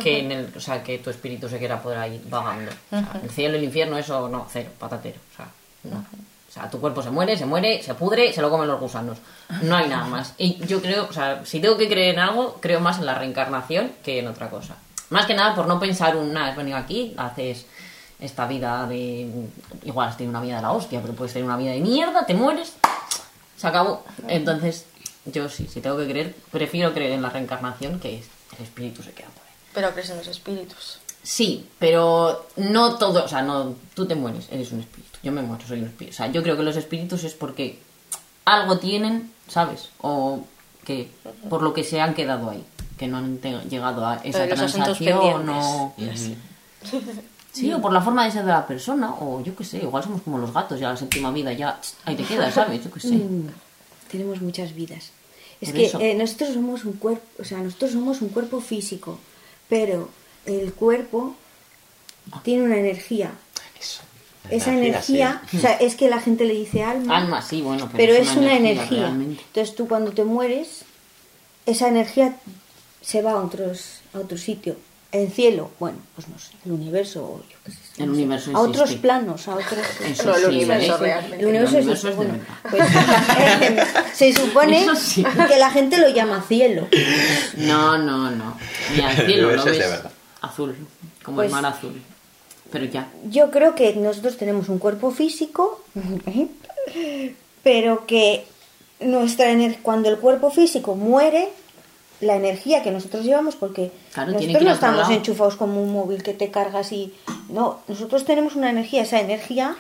que 0.02 0.18
en 0.20 0.32
el, 0.32 0.52
o 0.56 0.60
sea, 0.60 0.82
que 0.82 0.98
tu 0.98 1.10
espíritu 1.10 1.48
se 1.48 1.58
quiera 1.58 1.80
por 1.80 1.96
ahí 1.96 2.20
vagando. 2.28 2.72
O 2.90 2.96
sea, 2.98 3.20
el 3.22 3.30
cielo, 3.30 3.56
el 3.56 3.62
infierno, 3.64 3.96
eso 3.96 4.28
no, 4.28 4.44
cero, 4.50 4.70
patatero. 4.78 5.18
O 5.32 5.36
sea, 5.36 5.46
no. 5.84 6.04
O 6.54 6.56
sea, 6.56 6.70
tu 6.70 6.80
cuerpo 6.80 7.02
se 7.02 7.10
muere, 7.10 7.36
se 7.36 7.46
muere, 7.46 7.82
se 7.82 7.94
pudre, 7.94 8.32
se 8.32 8.40
lo 8.40 8.48
comen 8.48 8.68
los 8.68 8.78
gusanos. 8.78 9.18
No 9.62 9.74
hay 9.74 9.88
nada 9.88 10.04
más. 10.06 10.34
Y 10.38 10.64
yo 10.66 10.80
creo, 10.80 11.08
o 11.10 11.12
sea, 11.12 11.44
si 11.44 11.58
tengo 11.58 11.76
que 11.76 11.88
creer 11.88 12.14
en 12.14 12.20
algo, 12.20 12.58
creo 12.60 12.78
más 12.78 12.98
en 12.98 13.06
la 13.06 13.16
reencarnación 13.16 13.90
que 14.04 14.20
en 14.20 14.28
otra 14.28 14.48
cosa. 14.50 14.76
Más 15.10 15.26
que 15.26 15.34
nada 15.34 15.56
por 15.56 15.66
no 15.66 15.80
pensar 15.80 16.14
un, 16.14 16.32
nada, 16.32 16.50
has 16.50 16.56
venido 16.56 16.76
aquí, 16.76 17.12
haces 17.16 17.66
esta 18.20 18.46
vida 18.46 18.86
de... 18.86 19.48
Igual 19.82 20.08
has 20.08 20.16
tenido 20.16 20.30
una 20.30 20.40
vida 20.42 20.56
de 20.56 20.62
la 20.62 20.70
hostia, 20.70 21.00
pero 21.02 21.14
puedes 21.14 21.32
tener 21.32 21.44
una 21.44 21.56
vida 21.56 21.72
de 21.72 21.80
mierda, 21.80 22.24
te 22.24 22.34
mueres, 22.34 22.74
se 23.56 23.66
acabó. 23.66 24.04
Entonces, 24.28 24.86
yo 25.24 25.48
sí, 25.48 25.66
si 25.66 25.80
tengo 25.80 25.98
que 25.98 26.06
creer, 26.06 26.36
prefiero 26.52 26.94
creer 26.94 27.14
en 27.14 27.22
la 27.22 27.30
reencarnación 27.30 27.98
que 27.98 28.18
el 28.18 28.62
espíritu 28.62 29.02
se 29.02 29.10
queda 29.10 29.26
por 29.26 29.42
ahí. 29.42 29.54
Pero 29.74 29.90
crees 29.90 30.10
en 30.10 30.18
los 30.18 30.28
espíritus. 30.28 31.00
Sí, 31.24 31.66
pero 31.78 32.46
no 32.56 32.98
todo, 32.98 33.24
o 33.24 33.28
sea, 33.28 33.40
no, 33.40 33.74
tú 33.94 34.06
te 34.06 34.14
mueres, 34.14 34.46
eres 34.50 34.70
un 34.72 34.80
espíritu. 34.80 35.18
Yo 35.22 35.32
me 35.32 35.40
muero, 35.40 35.66
soy 35.66 35.80
un 35.80 35.86
espíritu. 35.86 36.14
O 36.14 36.16
sea, 36.18 36.30
yo 36.30 36.42
creo 36.42 36.54
que 36.54 36.62
los 36.62 36.76
espíritus 36.76 37.24
es 37.24 37.32
porque 37.32 37.78
algo 38.44 38.78
tienen, 38.78 39.32
¿sabes? 39.48 39.88
O 40.02 40.44
que 40.84 41.08
por 41.48 41.62
lo 41.62 41.72
que 41.72 41.82
se 41.82 41.98
han 41.98 42.12
quedado 42.12 42.50
ahí, 42.50 42.62
que 42.98 43.08
no 43.08 43.16
han 43.16 43.40
llegado 43.40 44.06
a 44.06 44.16
esa 44.16 44.46
transacción. 44.46 45.50
Sí, 47.52 47.72
o 47.72 47.80
por 47.80 47.92
la 47.92 48.02
forma 48.02 48.24
de 48.24 48.32
ser 48.32 48.44
de 48.44 48.50
la 48.50 48.66
persona, 48.66 49.14
o 49.14 49.40
yo 49.40 49.56
qué 49.56 49.64
sé, 49.64 49.78
igual 49.78 50.02
somos 50.02 50.20
como 50.22 50.38
los 50.38 50.52
gatos, 50.52 50.78
ya 50.78 50.90
la 50.90 50.96
séptima 50.96 51.30
vida 51.30 51.52
ya 51.52 51.80
ahí 52.04 52.16
te 52.16 52.24
quedas, 52.24 52.52
¿sabes? 52.52 52.84
Yo 52.84 52.90
qué 52.90 53.00
sé. 53.00 53.14
Mm, 53.14 53.48
tenemos 54.10 54.42
muchas 54.42 54.74
vidas. 54.74 55.12
Es 55.60 55.70
Por 55.70 56.00
que 56.00 56.10
eh, 56.10 56.14
nosotros 56.16 56.52
somos 56.52 56.84
un 56.84 56.94
cuerpo, 56.94 57.24
o 57.38 57.44
sea, 57.44 57.58
nosotros 57.58 57.92
somos 57.92 58.20
un 58.20 58.28
cuerpo 58.30 58.60
físico, 58.60 59.18
pero 59.68 60.10
el 60.46 60.72
cuerpo 60.72 61.34
tiene 62.42 62.64
una 62.64 62.76
energía. 62.78 63.32
Eso. 63.80 64.02
Esa 64.50 64.72
Energía, 64.72 65.40
energía, 65.40 65.42
sí. 65.50 65.56
o 65.56 65.60
sea, 65.60 65.72
es 65.74 65.94
que 65.96 66.08
la 66.08 66.20
gente 66.20 66.44
le 66.44 66.54
dice 66.54 66.82
alma, 66.82 67.16
Alma, 67.16 67.42
sí, 67.42 67.62
bueno, 67.62 67.88
pero, 67.92 68.12
pero 68.12 68.22
es 68.22 68.36
una 68.36 68.56
energía. 68.56 69.00
realmente. 69.02 69.42
Entonces 69.46 69.74
tú 69.74 69.88
cuando 69.88 70.12
te 70.12 70.24
mueres, 70.24 70.84
esa 71.66 71.88
energía 71.88 72.36
se 73.00 73.22
va 73.22 73.32
a 73.32 73.36
otros 73.36 74.00
a 74.14 74.18
otro 74.18 74.36
sitio. 74.38 74.76
El 75.12 75.30
cielo, 75.30 75.70
bueno, 75.78 75.98
pues 76.16 76.26
no 76.26 76.36
sé, 76.40 76.50
el 76.66 76.72
universo, 76.72 77.22
o 77.22 77.38
yo 77.48 77.56
qué 77.64 77.70
sé. 77.70 77.78
El 77.98 78.08
no 78.08 78.14
sé, 78.14 78.20
universo 78.20 78.50
A 78.56 78.60
otros 78.60 78.94
planos, 78.96 79.46
a 79.46 79.54
otros... 79.54 79.78
Eso 80.04 80.24
No, 80.24 80.34
el 80.34 80.40
sí, 80.42 80.48
universo 80.48 80.92
¿ves? 80.94 81.00
realmente. 81.00 81.36
El 81.38 81.46
universo, 81.46 81.76
El 81.76 81.82
universo 81.84 82.08
existe, 82.08 82.10
es 82.10 82.16
bueno, 82.16 82.44
pues, 82.68 82.82
eh, 83.38 83.84
se 84.12 84.32
supone 84.34 84.86
sí. 84.96 85.24
que 85.48 85.56
la 85.56 85.70
gente 85.70 85.98
lo 85.98 86.08
llama 86.08 86.44
cielo. 86.48 86.88
No, 87.58 87.96
no, 87.96 88.30
no. 88.32 88.58
Ni 88.96 89.02
al 89.02 89.20
El 89.20 89.26
cielo 89.26 89.42
lo 89.42 89.62
universo 89.62 89.68
es 89.70 89.78
ves 89.78 89.86
de 89.86 89.94
verdad. 89.96 90.10
Azul, 90.44 90.74
como 91.24 91.36
Pues- 91.36 91.46
el 91.48 91.52
mar 91.52 91.66
azul. 91.66 92.00
Pero 92.70 92.86
ya. 92.86 93.08
Yo 93.30 93.50
creo 93.50 93.74
que 93.74 93.94
nosotros 93.94 94.36
tenemos 94.36 94.68
un 94.68 94.78
cuerpo 94.78 95.10
físico, 95.10 95.82
pero 97.62 98.06
que 98.06 98.46
nuestra 99.00 99.46
cuando 99.82 100.08
el 100.08 100.18
cuerpo 100.18 100.50
físico 100.50 100.94
muere, 100.94 101.48
la 102.20 102.36
energía 102.36 102.82
que 102.82 102.90
nosotros 102.90 103.24
llevamos, 103.24 103.56
porque 103.56 103.90
Claro, 104.12 104.32
nosotros 104.32 104.62
no 104.62 104.72
estamos 104.72 105.00
lado. 105.02 105.12
enchufados 105.12 105.56
como 105.56 105.82
un 105.82 105.92
móvil 105.92 106.22
que 106.22 106.32
te 106.32 106.50
cargas 106.50 106.92
y... 106.92 107.12
No, 107.48 107.80
nosotros 107.88 108.24
tenemos 108.24 108.54
una 108.56 108.70
energía, 108.70 109.02
esa 109.02 109.20
energía, 109.20 109.76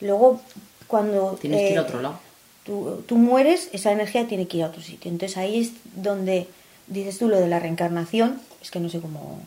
luego 0.00 0.40
cuando... 0.86 1.38
Tienes 1.40 1.60
que 1.60 1.70
ir 1.72 1.78
a 1.78 1.82
eh, 1.82 1.84
otro 1.84 2.02
lado. 2.02 2.18
Tú, 2.64 3.02
tú 3.06 3.16
mueres, 3.16 3.68
esa 3.72 3.92
energía 3.92 4.26
tiene 4.26 4.48
que 4.48 4.56
ir 4.58 4.64
a 4.64 4.68
otro 4.68 4.82
sitio. 4.82 5.10
Entonces 5.10 5.36
ahí 5.36 5.60
es 5.60 5.72
donde 5.94 6.48
dices 6.86 7.18
tú 7.18 7.28
lo 7.28 7.38
de 7.38 7.46
la 7.48 7.60
reencarnación, 7.60 8.40
es 8.62 8.70
que 8.70 8.80
no 8.80 8.88
sé 8.88 9.00
cómo, 9.00 9.40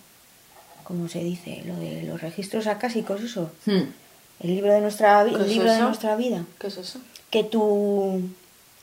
cómo 0.88 1.08
se 1.10 1.20
dice, 1.24 1.64
lo 1.66 1.76
de 1.76 2.04
los 2.04 2.22
registros 2.22 2.66
acásicos, 2.68 3.22
eso. 3.22 3.52
Hmm. 3.66 3.84
El 4.40 4.50
libro 4.56 4.72
de 4.72 4.80
nuestra, 4.82 5.24
vi- 5.24 5.32
¿Qué 5.32 5.36
el 5.38 5.42
es 5.44 5.48
libro 5.50 5.72
de 5.72 5.80
nuestra 5.80 6.16
vida. 6.16 6.46
¿Qué 6.60 6.68
es 6.68 6.78
eso? 6.78 7.00
Que 7.30 7.44
tu, 7.44 8.22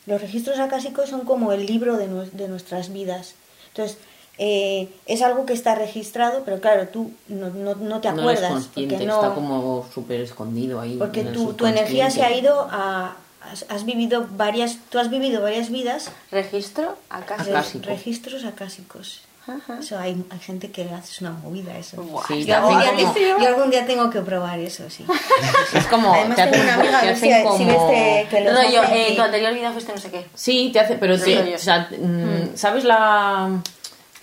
los 0.06 0.20
registros 0.20 0.58
acásicos 0.58 1.08
son 1.08 1.22
como 1.24 1.52
el 1.52 1.64
libro 1.66 1.96
de, 1.96 2.08
de 2.32 2.48
nuestras 2.48 2.92
vidas. 2.92 3.34
Entonces, 3.68 3.96
eh, 4.36 4.88
es 5.06 5.22
algo 5.22 5.46
que 5.46 5.52
está 5.52 5.74
registrado, 5.76 6.42
pero 6.44 6.60
claro, 6.60 6.88
tú 6.88 7.12
no, 7.28 7.50
no, 7.50 7.74
no 7.76 8.00
te 8.00 8.10
No 8.12 8.20
acuerdas. 8.20 8.50
eres 8.50 8.50
consciente, 8.64 8.94
porque 8.96 9.06
no, 9.06 9.14
está 9.22 9.34
como 9.34 9.86
súper 9.94 10.20
escondido 10.20 10.80
ahí. 10.80 10.96
porque 10.98 11.20
en 11.20 11.28
el 11.28 11.32
tu, 11.32 11.52
tu 11.54 11.66
energía 11.66 12.10
se 12.10 12.22
ha 12.22 12.36
ido 12.36 12.68
a... 12.70 13.16
Has, 13.40 13.66
has 13.68 13.84
vivido 13.84 14.26
varias, 14.38 14.78
tú 14.90 14.98
has 14.98 15.10
vivido 15.10 15.42
varias 15.42 15.68
vidas 15.70 16.10
Registro 16.32 16.96
acá. 17.10 17.36
re- 17.36 17.50
Acásico. 17.50 17.84
registros 17.86 18.42
acásicos. 18.44 19.20
Ajá. 19.46 19.78
Eso 19.78 19.98
hay, 19.98 20.24
hay 20.30 20.38
gente 20.38 20.70
que 20.70 20.88
hace 20.90 21.22
una 21.24 21.32
movida 21.32 21.76
eso. 21.76 22.02
Sí, 22.28 22.44
Yo 22.46 22.56
algún, 22.56 22.78
día, 22.80 22.90
hacen 22.92 23.04
como- 23.06 23.38
yo 23.40 23.46
algún 23.48 23.70
día 23.70 23.86
tengo 23.86 24.08
que 24.10 24.20
probar 24.22 24.58
eso, 24.58 24.88
sí. 24.88 25.04
Es 25.74 25.86
como. 25.86 26.14
Además 26.14 26.36
te 26.36 26.42
hacen- 26.42 26.50
tengo 26.52 26.64
una 26.64 26.74
amiga, 26.74 27.00
te 27.02 27.14
si, 27.14 27.20
si 27.20 27.28
que 27.28 28.40
No, 28.40 28.52
los 28.52 28.62
no, 28.64 28.70
yo, 28.70 28.82
eh, 28.90 29.12
tu 29.14 29.22
anterior 29.22 29.52
vida 29.54 29.70
fuiste 29.72 29.92
no 29.92 29.98
sé 29.98 30.10
qué. 30.10 30.26
Sí, 30.34 30.70
te 30.72 30.80
hace. 30.80 30.94
Pero 30.94 31.18
Sí, 31.18 31.36
o 31.54 31.58
sea, 31.58 31.88
mm, 31.90 32.56
¿sabes 32.56 32.84
la. 32.84 33.50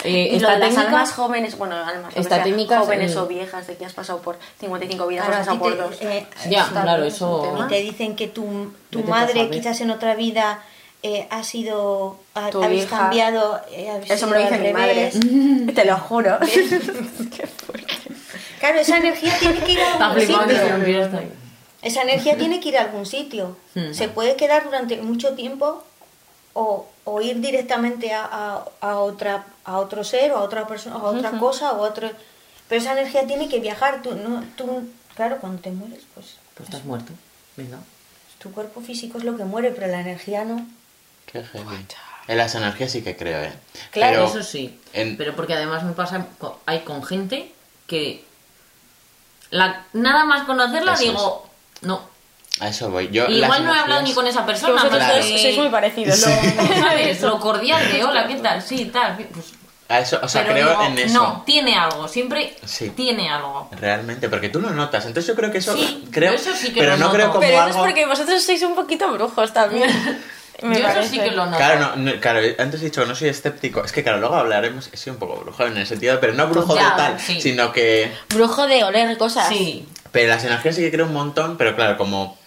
eh, 0.04 0.10
Y 0.34 0.40
lo 0.40 0.48
esta 0.48 0.58
las 0.58 0.70
técnica? 0.70 0.82
almas 0.90 1.12
jóvenes, 1.12 1.58
bueno, 1.60 1.76
almas, 1.76 2.16
lo 2.16 2.22
Esta 2.22 2.22
que 2.22 2.36
sea, 2.36 2.44
técnica, 2.44 2.80
jóvenes 2.80 3.12
eh, 3.14 3.20
o 3.20 3.28
viejas, 3.28 3.68
de 3.68 3.76
que 3.78 3.86
has 3.86 3.94
pasado 3.94 4.20
por 4.24 4.40
55 4.60 5.06
vidas, 5.06 5.30
has 5.30 5.38
pasado 5.38 5.60
por 5.60 5.78
dos. 5.78 5.98
eh, 6.02 6.26
Ya, 6.50 6.68
claro, 6.68 7.04
eso- 7.04 7.56
Y 7.64 7.68
te 7.70 7.80
dicen 7.82 8.16
que 8.16 8.28
tu, 8.28 8.74
tu 8.90 9.04
madre 9.04 9.52
quizás 9.52 9.80
en 9.82 9.92
otra 9.92 10.16
vida 10.16 10.64
eh, 11.04 11.28
ha 11.30 11.44
sido... 11.44 12.20
ha- 12.36 12.50
Tu 12.50 12.62
habéis 12.64 12.84
hija. 12.84 12.98
cambiado... 13.00 13.62
eh, 13.72 13.90
habéis 13.90 14.12
Eso 14.12 14.28
me 14.28 14.38
lo 14.38 14.44
dice 14.44 14.58
mi 14.60 14.74
madre. 14.74 15.12
revés. 15.12 15.76
Te 15.76 15.86
lo 15.86 15.98
juro. 15.98 16.38
Claro, 18.60 18.80
esa 18.80 18.98
energía 18.98 19.36
tiene 19.40 19.60
que 19.60 19.72
ir 19.72 19.80
a 19.82 19.94
algún 20.08 20.22
sitio. 20.22 21.18
Esa 21.82 22.02
energía 22.04 22.38
tiene 22.38 22.60
que 22.60 22.70
ir 22.70 22.78
a 22.78 22.82
algún 22.82 23.06
sitio. 23.08 23.58
Se 23.92 24.08
puede 24.08 24.36
quedar 24.36 24.64
durante 24.66 25.02
mucho 25.02 25.34
tiempo 25.34 25.84
o, 26.54 26.86
o 27.06 27.22
ir 27.22 27.40
directamente 27.42 28.14
a, 28.14 28.24
a- 28.24 28.66
a 28.82 29.00
otra, 29.00 29.46
a 29.66 29.80
otro 29.80 30.04
ser 30.04 30.32
o 30.34 30.38
a 30.38 30.42
otra 30.42 30.68
persona, 30.68 30.96
a 30.98 31.04
otra 31.04 31.32
cosa 31.40 31.72
o 31.74 31.84
a 31.84 31.88
otro... 31.90 32.10
Pero 32.70 32.82
esa 32.82 32.92
energía 32.94 33.26
tiene 33.26 33.50
que 33.50 33.60
viajar. 33.60 34.02
Tú, 34.04 34.14
no, 34.16 34.44
tú, 34.56 34.84
claro, 35.16 35.38
cuando 35.42 35.60
te 35.62 35.72
mueres, 35.72 36.04
pues 36.14 36.36
Pues 36.54 36.70
estás 36.70 36.86
muerto. 36.86 37.12
Venga. 37.58 37.80
tu 38.38 38.52
cuerpo 38.52 38.82
físico 38.82 39.18
es 39.18 39.24
lo 39.24 39.36
que 39.36 39.44
muere, 39.44 39.72
pero 39.72 39.88
la 39.88 40.02
energía 40.02 40.46
no. 40.46 40.66
Qué 41.32 41.44
heavy. 41.44 41.86
En 42.28 42.38
las 42.38 42.54
energías 42.56 42.92
sí 42.92 43.02
que 43.04 43.16
creo, 43.18 43.42
¿eh? 43.44 43.54
Claro, 43.92 44.14
Pero 44.14 44.28
eso 44.28 44.44
sí. 44.44 44.80
en- 44.94 45.18
Pero 45.18 45.36
porque 45.36 45.54
además 45.54 45.84
me 45.84 45.94
pasa, 45.94 46.26
hay 46.66 46.82
con 46.82 47.04
gente 47.04 47.52
que 47.88 48.24
la, 49.50 49.84
nada 49.94 50.24
más 50.26 50.44
conocerla 50.44 50.94
Eso 50.94 51.04
digo, 51.04 51.50
No. 51.82 52.10
A 52.60 52.68
eso 52.68 52.92
voy. 52.92 53.10
Yo, 53.12 53.26
igual 53.28 53.66
no 53.66 53.74
he 53.74 53.80
hablado 53.80 54.02
ni 54.04 54.14
con 54.14 54.28
esa 54.28 54.46
persona. 54.46 54.74
vosotros 54.74 55.00
Claro. 55.04 55.24
sois, 55.24 55.58
muy 55.58 55.70
parecidos. 55.70 56.20
¿Sabes? 56.80 57.22
Lo 57.22 57.40
cordial 57.40 57.92
de 57.92 58.04
hola, 58.04 58.28
¿qué 58.28 58.36
tal? 58.36 58.62
Sí, 58.62 58.86
tal. 58.86 59.18
Pues, 59.34 59.48
A 59.90 60.00
eso, 60.00 60.20
o 60.22 60.28
sea, 60.28 60.44
pero 60.44 60.54
creo 60.54 60.70
digo, 60.70 60.84
en 60.84 60.98
eso. 61.00 61.14
No, 61.22 61.44
tiene 61.46 61.76
algo. 61.76 62.08
Siempre 62.08 62.56
Sí. 62.66 62.90
tiene 62.92 63.30
algo. 63.30 63.68
Realmente, 63.72 64.30
porque 64.30 64.50
tú 64.50 64.60
lo 64.62 64.70
notas. 64.70 65.06
Entonces 65.06 65.28
yo 65.28 65.36
creo 65.36 65.50
que 65.52 65.58
eso. 65.58 65.76
Sí, 65.76 66.08
creo, 66.12 66.34
eso 66.34 66.54
sí 66.56 66.72
que 66.74 66.82
pero 66.82 66.92
lo 66.94 66.98
no 67.00 67.06
noto. 67.06 67.16
creo 67.16 67.28
como 67.30 67.40
Pero 67.42 67.54
eso 67.56 67.64
algo. 67.64 67.78
es 67.78 67.82
porque 67.84 68.06
vosotros 68.06 68.44
sois 68.44 68.62
un 68.62 68.76
poquito 68.76 69.12
brujos 69.12 69.52
también. 69.54 69.90
Me 70.62 70.80
Yo 70.80 70.88
eso 70.88 71.04
sí 71.04 71.20
que 71.20 71.32
lo 71.32 71.46
noto. 71.46 71.58
Claro, 71.58 71.80
no, 71.80 71.96
no, 72.14 72.20
claro, 72.20 72.40
antes 72.60 72.82
he 72.82 72.86
dicho 72.86 73.02
que 73.02 73.08
no 73.08 73.16
soy 73.16 73.30
escéptico. 73.30 73.84
Es 73.84 73.92
que, 73.92 74.04
claro, 74.04 74.20
luego 74.20 74.36
hablaremos. 74.36 74.90
He 74.92 74.98
sido 74.98 75.14
un 75.14 75.20
poco 75.20 75.38
brujo 75.42 75.66
en 75.66 75.78
el 75.78 75.88
sentido, 75.88 76.20
pero 76.20 76.34
no 76.34 76.48
brujo 76.48 76.76
Ya, 76.76 76.92
de 76.92 76.96
tal, 76.96 77.20
sí. 77.20 77.42
sino 77.42 77.72
que. 77.72 78.12
Brujo 78.30 78.68
de 78.68 78.84
oler 78.84 79.18
cosas. 79.18 79.48
Sí. 79.50 79.88
Pero 80.12 80.28
las 80.30 80.44
energías 80.44 80.76
sí 80.76 80.82
que 80.82 80.92
creo 80.92 81.06
un 81.06 81.14
montón, 81.14 81.58
pero 81.58 81.76
claro, 81.76 81.98
como. 81.98 82.38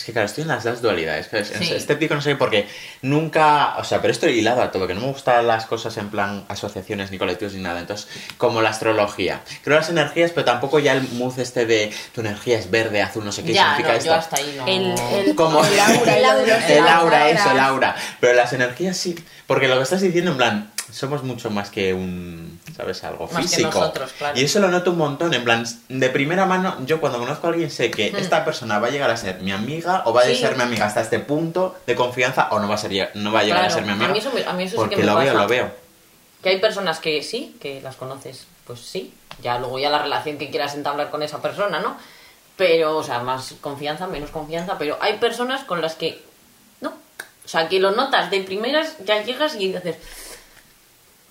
Es 0.00 0.06
que 0.06 0.12
claro, 0.12 0.24
estoy 0.26 0.42
en 0.42 0.48
las 0.48 0.64
dos 0.64 0.80
dualidades. 0.80 1.28
Sí. 1.30 1.74
Escéptico 1.74 2.14
no 2.14 2.22
sé 2.22 2.34
porque 2.36 2.66
nunca. 3.02 3.76
O 3.76 3.84
sea, 3.84 4.00
pero 4.00 4.12
estoy 4.12 4.32
hilado 4.38 4.62
a 4.62 4.70
todo, 4.70 4.86
que 4.86 4.94
no 4.94 5.02
me 5.02 5.08
gustan 5.08 5.46
las 5.46 5.66
cosas 5.66 5.94
en 5.98 6.08
plan 6.08 6.44
asociaciones 6.48 7.10
ni 7.10 7.18
colectivos 7.18 7.52
ni 7.54 7.60
nada. 7.62 7.80
Entonces, 7.80 8.08
como 8.38 8.62
la 8.62 8.70
astrología. 8.70 9.42
Creo 9.62 9.76
las 9.76 9.90
energías, 9.90 10.30
pero 10.30 10.46
tampoco 10.46 10.78
ya 10.78 10.92
el 10.94 11.02
mood 11.12 11.38
este 11.38 11.66
de 11.66 11.92
tu 12.14 12.22
energía 12.22 12.58
es 12.58 12.70
verde, 12.70 13.02
azul, 13.02 13.24
no 13.26 13.30
sé 13.32 13.42
qué 13.44 13.52
Ya, 13.52 13.76
significa 13.76 13.88
no, 13.92 13.94
esto. 13.98 14.06
yo 14.10 14.14
hasta 14.14 14.36
ahí 14.36 14.54
no. 14.56 14.66
El, 14.66 14.94
el, 15.28 15.34
Como- 15.34 15.62
el 15.64 15.78
aura, 15.78 16.16
el 16.16 16.24
aura. 16.24 16.68
El 16.68 16.86
aura, 16.88 17.28
eso, 17.30 17.50
el 17.50 17.58
aura. 17.60 17.96
Pero 18.20 18.32
las 18.32 18.52
energías 18.54 18.96
sí. 18.96 19.14
Porque 19.46 19.68
lo 19.68 19.76
que 19.76 19.82
estás 19.82 20.00
diciendo, 20.00 20.30
en 20.30 20.36
plan, 20.38 20.70
somos 20.90 21.22
mucho 21.24 21.50
más 21.50 21.68
que 21.70 21.92
un. 21.92 22.49
¿Sabes? 22.76 23.02
Algo 23.04 23.26
Más 23.26 23.36
que 23.36 23.42
físico. 23.56 23.68
nosotros, 23.78 24.12
claro. 24.16 24.38
Y 24.38 24.44
eso 24.44 24.60
lo 24.60 24.68
noto 24.68 24.90
un 24.92 24.98
montón. 24.98 25.32
En 25.34 25.44
plan, 25.44 25.64
de 25.88 26.08
primera 26.10 26.46
mano, 26.46 26.76
yo 26.86 27.00
cuando 27.00 27.18
conozco 27.18 27.46
a 27.46 27.50
alguien 27.50 27.70
sé 27.70 27.90
que 27.90 28.08
esta 28.16 28.44
persona 28.44 28.78
va 28.78 28.88
a 28.88 28.90
llegar 28.90 29.10
a 29.10 29.16
ser 29.16 29.40
mi 29.40 29.52
amiga 29.52 30.02
o 30.06 30.12
va 30.12 30.22
a 30.22 30.24
Sí. 30.24 30.36
ser 30.36 30.56
mi 30.56 30.62
amiga 30.62 30.86
hasta 30.86 31.00
este 31.00 31.18
punto 31.18 31.76
de 31.86 31.94
confianza 31.94 32.48
o 32.50 32.58
no 32.60 32.68
va 32.68 32.74
a, 32.76 32.78
ser, 32.78 33.10
no 33.14 33.32
va 33.32 33.40
a 33.40 33.42
llegar 33.42 33.60
Claro, 33.60 33.72
a 33.72 33.76
ser 33.76 33.84
mi 33.84 33.90
amiga. 33.92 34.06
a 34.08 34.12
mí 34.12 34.18
eso 34.18 34.30
a 34.48 34.52
mí 34.54 34.62
eso 34.64 34.70
sí 34.72 34.76
porque 34.76 34.96
que 34.96 35.00
me 35.02 35.06
lo 35.06 35.16
veo, 35.16 35.26
pasa. 35.32 35.42
lo 35.42 35.48
veo. 35.48 35.70
Que 36.42 36.48
hay 36.50 36.60
personas 36.60 36.98
que 37.00 37.22
sí, 37.22 37.56
que 37.60 37.80
las 37.82 37.96
conoces, 37.96 38.46
pues 38.66 38.80
sí. 38.80 39.12
Ya 39.42 39.58
luego 39.58 39.78
ya 39.78 39.90
la 39.90 39.98
relación 40.02 40.38
que 40.38 40.50
quieras 40.50 40.74
entablar 40.74 41.10
con 41.10 41.22
esa 41.22 41.40
persona, 41.42 41.80
¿no? 41.80 41.96
Pero, 42.56 42.96
o 42.98 43.02
sea, 43.02 43.20
más 43.20 43.54
confianza, 43.60 44.06
menos 44.06 44.30
confianza, 44.30 44.76
pero 44.78 44.98
hay 45.00 45.18
personas 45.18 45.64
con 45.64 45.80
las 45.80 45.94
que 45.94 46.22
no. 46.80 46.90
O 46.90 47.48
sea, 47.48 47.68
que 47.68 47.78
lo 47.80 47.90
notas 47.92 48.30
de 48.30 48.40
primeras, 48.42 48.96
ya 49.04 49.22
llegas 49.22 49.54
y 49.56 49.72
dices, 49.72 49.96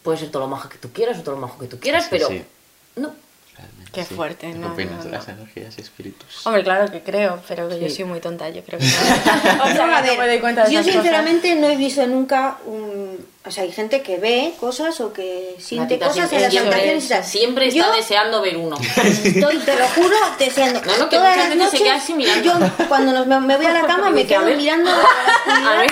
puede 0.10 0.20
ser 0.20 0.32
todo 0.32 0.42
lo 0.44 0.48
majo 0.48 0.68
que 0.70 0.78
tú 0.80 0.92
quieras 0.92 1.20
o 1.20 1.22
todo 1.22 1.36
lo 1.36 1.42
majo 1.42 1.60
que 1.60 1.68
tú 1.68 1.80
quieras, 1.80 2.04
Sí, 2.04 2.10
pero 2.12 2.28
sí. 2.28 2.44
no. 2.96 3.12
Realmente, 3.58 3.92
Qué 3.92 4.06
sí. 4.06 4.14
fuerte, 4.16 4.48
¿Qué 4.52 4.58
no, 4.58 4.72
opinas 4.72 4.98
no, 5.00 5.04
de 5.04 5.10
no. 5.12 5.18
las 5.18 5.28
energías 5.28 5.78
y 5.78 5.82
espíritus? 5.82 6.46
Hombre, 6.48 6.64
claro 6.64 6.90
que 6.90 7.02
creo, 7.02 7.42
pero 7.48 7.68
que 7.68 7.80
yo 7.80 7.90
soy 7.90 8.06
muy 8.06 8.22
tonta, 8.22 8.48
yo 8.50 8.64
creo 8.64 8.80
que 8.80 8.86
no. 9.58 9.64
o 9.64 9.68
sea, 9.68 9.84
a 9.98 10.02
no 10.02 10.08
ver, 10.08 10.18
me 10.18 10.28
doy 10.28 10.40
cuenta 10.40 10.64
de 10.64 10.72
yo 10.72 10.80
esas 10.80 10.86
cosas. 10.94 11.04
sinceramente 11.04 11.56
no 11.56 11.68
he 11.70 11.76
visto 11.76 12.08
nunca 12.08 12.58
un... 12.66 13.26
O 13.46 13.52
sea, 13.52 13.64
hay 13.64 13.72
gente 13.72 14.02
que 14.02 14.18
ve 14.18 14.54
cosas 14.60 15.00
o 15.02 15.12
que 15.12 15.56
siente 15.60 15.98
cosas 16.00 16.32
en 16.32 16.42
las 16.42 16.52
siempre, 16.52 16.74
habitaciones 16.74 17.06
y 17.06 17.10
tal. 17.10 17.24
siempre 17.26 17.68
está 17.68 17.80
Yo 17.88 17.92
deseando 17.96 18.42
ver 18.42 18.58
uno. 18.58 18.78
estoy, 19.24 19.58
te 19.58 19.76
lo 19.76 19.88
juro, 19.90 20.16
deseando. 20.38 20.82
No, 20.86 20.98
no, 20.98 21.10
que 21.10 21.18
Todas 21.18 21.36
muchas 21.36 21.50
las 21.50 21.58
veces 21.58 21.72
se 21.72 21.78
noches, 21.78 21.82
queda 21.82 21.96
así 21.96 22.14
mirando. 22.14 22.44
Yo 22.78 22.88
cuando 22.88 23.12
nos- 23.12 23.28
me, 23.28 23.40
me 23.42 23.58
voy 23.58 23.66
a 23.66 23.74
la 23.74 23.82
cama 23.88 24.10
Y 24.10 24.14
me 24.14 24.26
quedo 24.28 24.46
mirando 24.46 24.90
a 24.92 24.96
la 24.96 25.72
A 25.72 25.78
ver, 25.82 25.92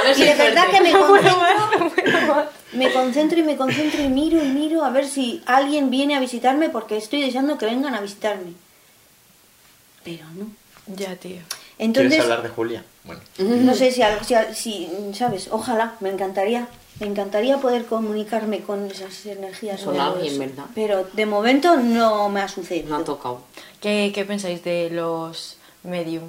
a 0.00 0.02
ver 0.04 0.12
Y 0.12 0.14
si 0.14 0.24
de 0.24 0.30
hay 0.32 0.38
verdad 0.38 0.66
que 0.70 0.80
me 0.80 0.92
concentro, 0.92 2.46
me 2.72 2.92
concentro 2.92 3.38
y 3.38 3.42
me 3.42 3.56
concentro 3.56 4.02
y 4.02 4.08
miro 4.08 4.42
y 4.44 4.48
miro 4.48 4.84
a 4.84 4.90
ver 4.90 5.06
si 5.06 5.42
alguien 5.46 5.90
viene 5.90 6.14
a 6.16 6.20
visitarme 6.20 6.68
porque 6.68 6.96
estoy 6.96 7.20
deseando 7.22 7.58
que 7.58 7.66
vengan 7.66 7.94
a 7.94 8.00
visitarme. 8.00 8.52
Pero 10.04 10.24
no. 10.36 10.46
Ya, 10.96 11.16
tío. 11.16 11.36
¿Quieres 11.38 11.42
Entonces, 11.78 12.20
hablar 12.20 12.42
de 12.42 12.48
Julia? 12.48 12.84
Bueno. 13.04 13.20
no 13.38 13.74
sé 13.74 13.92
si, 13.92 14.02
algo- 14.02 14.24
si, 14.24 14.34
si, 14.54 14.88
¿sabes? 15.14 15.48
Ojalá, 15.50 15.94
me 16.00 16.10
encantaría. 16.10 16.68
Me 17.00 17.06
encantaría 17.06 17.58
poder 17.58 17.84
comunicarme 17.86 18.60
con 18.60 18.90
esas 18.90 19.24
energías. 19.26 19.82
Con 19.82 20.00
alguien. 20.00 20.36
¿verdad? 20.38 20.64
Pero 20.74 21.04
de 21.12 21.26
momento 21.26 21.76
no 21.76 22.28
me 22.28 22.40
ha 22.40 22.48
sucedido. 22.48 22.88
No 22.88 22.96
ha 22.96 23.04
tocado. 23.04 23.42
¿Qué, 23.80 24.10
¿Qué 24.12 24.24
pensáis 24.24 24.64
de 24.64 24.90
los 24.90 25.56
medium? 25.84 26.24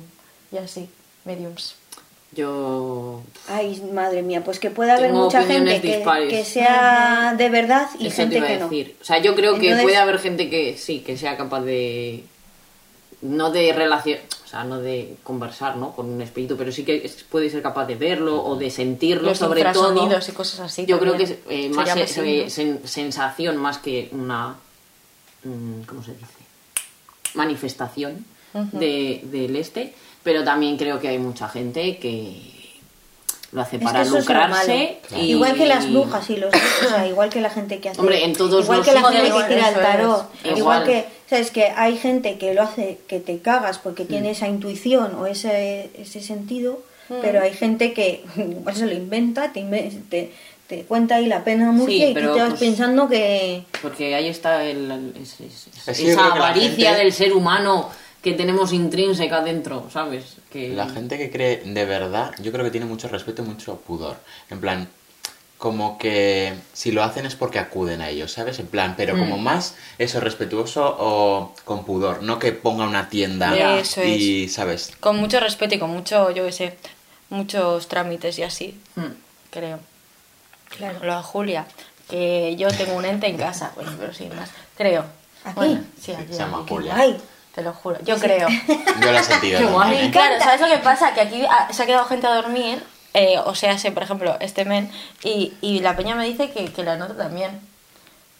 Y 0.51 0.57
así, 0.57 0.87
mediums. 1.25 1.73
Yo. 2.31 3.21
Ay, 3.47 3.81
madre 3.91 4.21
mía, 4.21 4.43
pues 4.43 4.59
que 4.59 4.69
pueda 4.69 4.95
haber 4.97 5.11
mucha 5.13 5.43
gente 5.43 5.81
que, 5.81 6.45
sea 6.45 7.33
de 7.37 7.49
verdad 7.49 7.89
y 7.99 8.07
Eso 8.07 8.17
te 8.17 8.21
gente 8.21 8.39
a 8.39 8.47
que 8.47 8.57
no. 8.57 8.69
decir. 8.69 8.95
O 9.01 9.03
sea, 9.03 9.17
yo 9.19 9.35
creo 9.35 9.57
que 9.59 9.75
puede 9.81 9.97
haber 9.97 10.19
gente 10.19 10.49
que 10.49 10.77
sí, 10.77 10.99
que 10.99 11.17
sea 11.17 11.35
capaz 11.37 11.61
de. 11.61 12.23
No 13.21 13.49
de 13.51 13.73
relación. 13.73 14.19
O 14.45 14.47
sea, 14.47 14.63
no 14.63 14.79
de 14.79 15.15
conversar, 15.23 15.75
¿no? 15.77 15.95
Con 15.95 16.07
un 16.09 16.21
espíritu, 16.21 16.55
pero 16.55 16.71
sí 16.71 16.83
que 16.83 17.11
puede 17.29 17.49
ser 17.49 17.61
capaz 17.61 17.85
de 17.85 17.95
verlo 17.95 18.41
o 18.43 18.55
de 18.55 18.69
sentirlo, 18.71 19.29
Los 19.29 19.37
sobre 19.39 19.63
todo. 19.65 20.19
y 20.27 20.31
cosas 20.31 20.59
así. 20.61 20.85
Yo 20.85 20.99
creo 20.99 21.17
que 21.17 21.23
es 21.23 21.35
eh, 21.49 21.69
más 21.69 21.91
se- 21.91 22.03
así, 22.03 22.13
se- 22.49 22.65
¿no? 22.65 22.79
sen- 22.79 22.85
sensación 22.85 23.57
más 23.57 23.77
que 23.79 24.09
una. 24.11 24.55
mm, 25.43 25.81
¿Cómo 25.87 26.01
se 26.03 26.11
dice? 26.13 26.25
Manifestación 27.33 28.25
de, 28.53 29.21
del 29.25 29.55
este. 29.55 29.93
Pero 30.23 30.43
también 30.43 30.77
creo 30.77 30.99
que 30.99 31.07
hay 31.07 31.17
mucha 31.17 31.47
gente 31.49 31.97
que 31.97 32.41
lo 33.51 33.61
hace 33.61 33.77
Es 33.77 33.83
para 33.83 34.01
es 34.01 34.09
lucrarse. 34.11 34.99
y- 35.15 35.31
Igual 35.31 35.55
que 35.55 35.65
las 35.65 35.89
brujas 35.91 36.29
y 36.29 36.35
los 36.35 36.53
o 36.53 36.89
sea, 36.89 37.07
igual 37.07 37.29
que 37.29 37.41
la 37.41 37.49
gente 37.49 37.79
que 37.79 37.89
hace 37.89 37.99
Hombre, 37.99 38.23
en 38.23 38.33
todos 38.33 38.65
igual 38.65 38.79
los 38.79 38.87
que 38.87 38.93
la 38.93 39.01
gente 39.11 39.31
que 39.31 39.43
tira 39.55 39.69
el 39.69 39.75
tarot, 39.75 40.29
Igual. 40.43 40.57
igual 40.57 40.83
que 40.83 41.05
sabes 41.29 41.49
que 41.51 41.63
hay 41.65 41.97
gente 41.97 42.37
que 42.37 42.53
lo 42.53 42.61
hace 42.63 42.99
que 43.07 43.19
te 43.19 43.39
cagas 43.39 43.79
porque 43.79 44.03
Mm. 44.03 44.07
tiene 44.07 44.31
esa 44.31 44.47
intuición 44.47 45.15
o 45.15 45.25
ese 45.25 45.89
ese 45.97 46.21
sentido, 46.21 46.79
Mm. 47.09 47.15
pero 47.21 47.41
hay 47.41 47.53
gente 47.53 47.93
que 47.93 48.23
igual 48.37 48.75
se 48.75 48.85
lo 48.85 48.93
inventa, 48.93 49.51
te, 49.51 49.63
te, 50.09 50.31
te 50.67 50.83
cuenta 50.83 51.15
ahí 51.15 51.25
la 51.25 51.43
pena 51.43 51.71
murcia 51.71 52.05
Sí, 52.07 52.11
y 52.11 52.13
tú 52.13 52.19
te 52.19 52.27
vas 52.41 52.49
pues, 52.49 52.59
pensando 52.59 53.09
que 53.09 53.63
Porque 53.81 54.13
ahí 54.13 54.27
está 54.27 54.63
el, 54.63 54.91
el- 54.91 55.13
yo 55.15 55.91
esa 55.91 56.25
avaricia 56.27 56.89
gente- 56.89 57.03
del 57.03 57.13
ser 57.13 57.33
humano 57.33 57.89
que 58.21 58.33
tenemos 58.33 58.73
intrínseca 58.73 59.41
dentro, 59.41 59.89
¿sabes? 59.91 60.37
Que 60.51 60.69
La 60.69 60.89
gente 60.89 61.17
que 61.17 61.31
cree 61.31 61.57
de 61.65 61.85
verdad, 61.85 62.33
yo 62.39 62.51
creo 62.51 62.65
que 62.65 62.71
tiene 62.71 62.85
mucho 62.85 63.07
respeto 63.07 63.41
y 63.43 63.45
mucho 63.45 63.77
pudor. 63.77 64.17
En 64.49 64.59
plan, 64.59 64.87
como 65.57 65.97
que 65.97 66.53
si 66.73 66.91
lo 66.91 67.03
hacen 67.03 67.25
es 67.25 67.35
porque 67.35 67.59
acuden 67.59 68.01
a 68.01 68.09
ellos, 68.09 68.31
¿sabes? 68.31 68.59
En 68.59 68.67
plan, 68.67 68.93
pero 68.97 69.17
como 69.17 69.37
Mm. 69.37 69.41
más 69.43 69.75
eso, 69.97 70.19
respetuoso 70.21 70.95
o 70.99 71.53
con 71.65 71.83
pudor, 71.85 72.23
no 72.23 72.39
que 72.39 72.51
ponga 72.53 72.85
una 72.87 73.09
tienda. 73.09 73.77
Eso 73.79 74.03
y, 74.03 74.47
¿sabes? 74.49 74.91
Con 74.99 75.17
mucho 75.17 75.39
respeto 75.39 75.75
y 75.75 75.79
con 75.79 75.89
mucho, 75.89 76.31
yo 76.31 76.45
qué 76.45 76.51
sé, 76.53 76.77
muchos 77.29 77.87
trámites 77.87 78.39
y 78.39 78.43
así, 78.43 78.79
Mm. 78.95 79.05
creo. 79.51 79.79
Claro. 80.77 80.99
Lo 81.03 81.15
de 81.17 81.23
Julia, 81.23 81.65
que 82.09 82.55
yo 82.57 82.69
tengo 82.69 82.93
un 82.95 83.05
ente 83.05 83.27
en 83.27 83.37
casa, 83.37 83.71
pues, 83.75 83.87
pero 83.99 84.13
sin 84.13 84.33
más. 84.35 84.49
Creo. 84.77 85.03
¿Aquí? 85.43 85.55
Bueno, 85.55 85.83
sí, 86.01 86.11
aquí. 86.13 86.31
Se 86.33 86.39
llama 86.39 86.59
aquí. 86.63 86.69
Julia. 86.73 86.93
ay, 86.95 87.17
Te 87.55 87.61
lo 87.61 87.73
juro. 87.73 87.97
Yo 88.03 88.17
creo. 88.17 88.47
Yo 89.01 89.11
lo 89.11 89.17
he 89.17 89.23
sentido. 89.23 89.59
Qué 89.59 89.65
también, 89.65 90.01
guay. 90.01 90.11
Claro, 90.11 90.39
¿sabes 90.39 90.61
lo 90.61 90.67
que 90.67 90.77
pasa? 90.77 91.13
Que 91.13 91.21
aquí 91.21 91.43
ah, 91.49 91.67
se 91.71 91.83
ha 91.83 91.85
quedado 91.85 92.05
gente 92.05 92.27
a 92.27 92.35
dormir, 92.35 92.83
eh, 93.13 93.39
o 93.43 93.55
sea, 93.55 93.77
sé, 93.77 93.91
por 93.91 94.03
ejemplo, 94.03 94.37
este 94.39 94.65
men, 94.65 94.91
y, 95.23 95.53
y 95.61 95.79
la 95.79 95.95
peña 95.95 96.15
me 96.15 96.25
dice 96.25 96.51
que, 96.51 96.71
que 96.71 96.83
la 96.83 96.95
nota 96.95 97.15
también. 97.17 97.59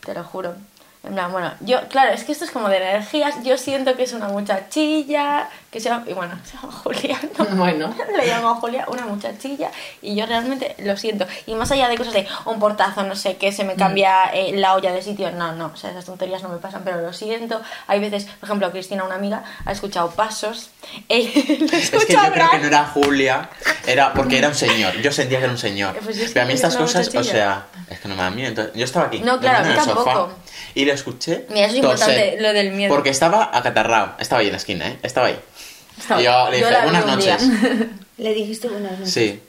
Te 0.06 0.14
lo 0.14 0.24
juro. 0.24 0.56
En 1.02 1.14
plan, 1.14 1.32
bueno, 1.32 1.54
yo, 1.62 1.88
claro, 1.88 2.12
es 2.12 2.26
que 2.26 2.34
esto 2.34 2.44
es 2.44 2.52
como 2.52 2.68
de 2.68 2.76
energías. 2.76 3.42
Yo 3.44 3.58
siento 3.58 3.96
que 3.96 4.04
es 4.04 4.12
una 4.12 4.28
muchachilla, 4.28 5.48
que 5.72 5.80
se 5.80 5.88
llama, 5.88 6.04
y 6.06 6.12
bueno, 6.14 6.38
se 6.44 6.58
llama 6.58 6.74
Julia, 6.74 7.18
¿no? 7.38 7.46
Bueno. 7.56 7.96
Le 8.18 8.28
llamo 8.28 8.56
Julia, 8.56 8.86
una 8.90 9.06
muchachilla, 9.06 9.72
y 10.02 10.16
yo 10.16 10.26
realmente 10.26 10.76
lo 10.80 10.98
siento. 10.98 11.26
Y 11.48 11.56
más 11.56 11.72
allá 11.72 11.88
de 11.88 11.98
cosas 11.98 12.14
de 12.14 12.28
un 12.46 12.60
portazo, 12.60 13.04
no 13.04 13.16
sé, 13.16 13.38
que 13.38 13.54
se 13.54 13.64
me 13.64 13.76
cambia 13.76 14.26
eh, 14.34 14.52
la 14.58 14.76
olla 14.76 14.92
de 14.92 15.02
sitio, 15.02 15.32
no, 15.32 15.54
no, 15.54 15.72
o 15.74 15.78
sea, 15.78 15.92
esas 15.92 16.04
tonterías 16.04 16.44
no 16.44 16.50
me 16.50 16.58
pasan, 16.58 16.82
pero 16.84 17.00
lo 17.00 17.14
siento. 17.14 17.62
Hay 17.88 18.02
veces, 18.02 18.26
por 18.26 18.48
ejemplo, 18.48 18.70
Cristina, 18.72 19.06
una 19.06 19.16
amiga, 19.16 19.44
ha 19.66 19.72
escuchado 19.72 20.12
pasos, 20.12 20.70
eh, 21.10 21.32
Es 21.72 21.92
que 21.92 22.14
yo 22.14 22.20
creo 22.34 22.52
que 22.52 22.60
no 22.60 22.68
era 22.68 22.86
Julia, 22.86 23.50
era 23.88 24.14
porque 24.14 24.38
era 24.38 24.50
un 24.50 24.56
señor. 24.56 24.98
Yo 24.98 25.14
sentía 25.14 25.38
que 25.38 25.46
era 25.46 25.54
un 25.54 25.60
señor. 25.60 25.96
Pues 26.04 26.32
Pero 26.34 26.44
a 26.44 26.46
mí 26.46 26.54
estas 26.54 26.76
cosas, 26.76 27.08
o 27.08 27.12
muchachilla. 27.12 27.32
sea, 27.32 27.66
es 27.90 28.00
que 28.00 28.08
no 28.10 28.16
me 28.16 28.24
da 28.24 28.30
miedo. 28.30 28.50
Entonces, 28.50 28.74
yo 28.76 28.84
estaba 28.84 29.06
aquí, 29.06 29.20
No, 29.22 29.40
claro, 29.40 29.60
a 29.60 29.62
en 29.62 29.78
el 29.78 29.80
sofá, 29.80 30.04
tampoco. 30.04 30.34
Y 30.76 30.86
lo 30.86 30.94
escuché. 30.94 31.46
Mira, 31.50 31.68
eso 31.68 31.76
es 31.76 31.82
toser. 31.82 32.10
importante, 32.10 32.42
lo 32.42 32.54
del 32.54 32.72
miedo. 32.72 32.94
Porque 32.94 33.10
estaba 33.10 33.50
acatarrado. 33.58 34.14
Estaba 34.20 34.42
ahí 34.42 34.48
en 34.48 34.54
la 34.54 34.58
esquina, 34.58 34.88
¿eh? 34.88 34.98
Estaba 35.04 35.28
ahí. 35.28 35.40
Estaba- 35.98 36.22
Y 36.22 36.26
yo 36.26 36.50
le 36.52 36.60
yo 36.62 36.68
dije, 36.68 36.80
vi 36.80 36.84
buenas 36.92 37.06
un 37.06 37.20
día". 37.20 37.34
noches. 37.38 37.88
le 38.18 38.34
dijiste 38.34 38.68
buenas 38.70 38.92
noches. 38.94 39.14
Sí. 39.14 39.40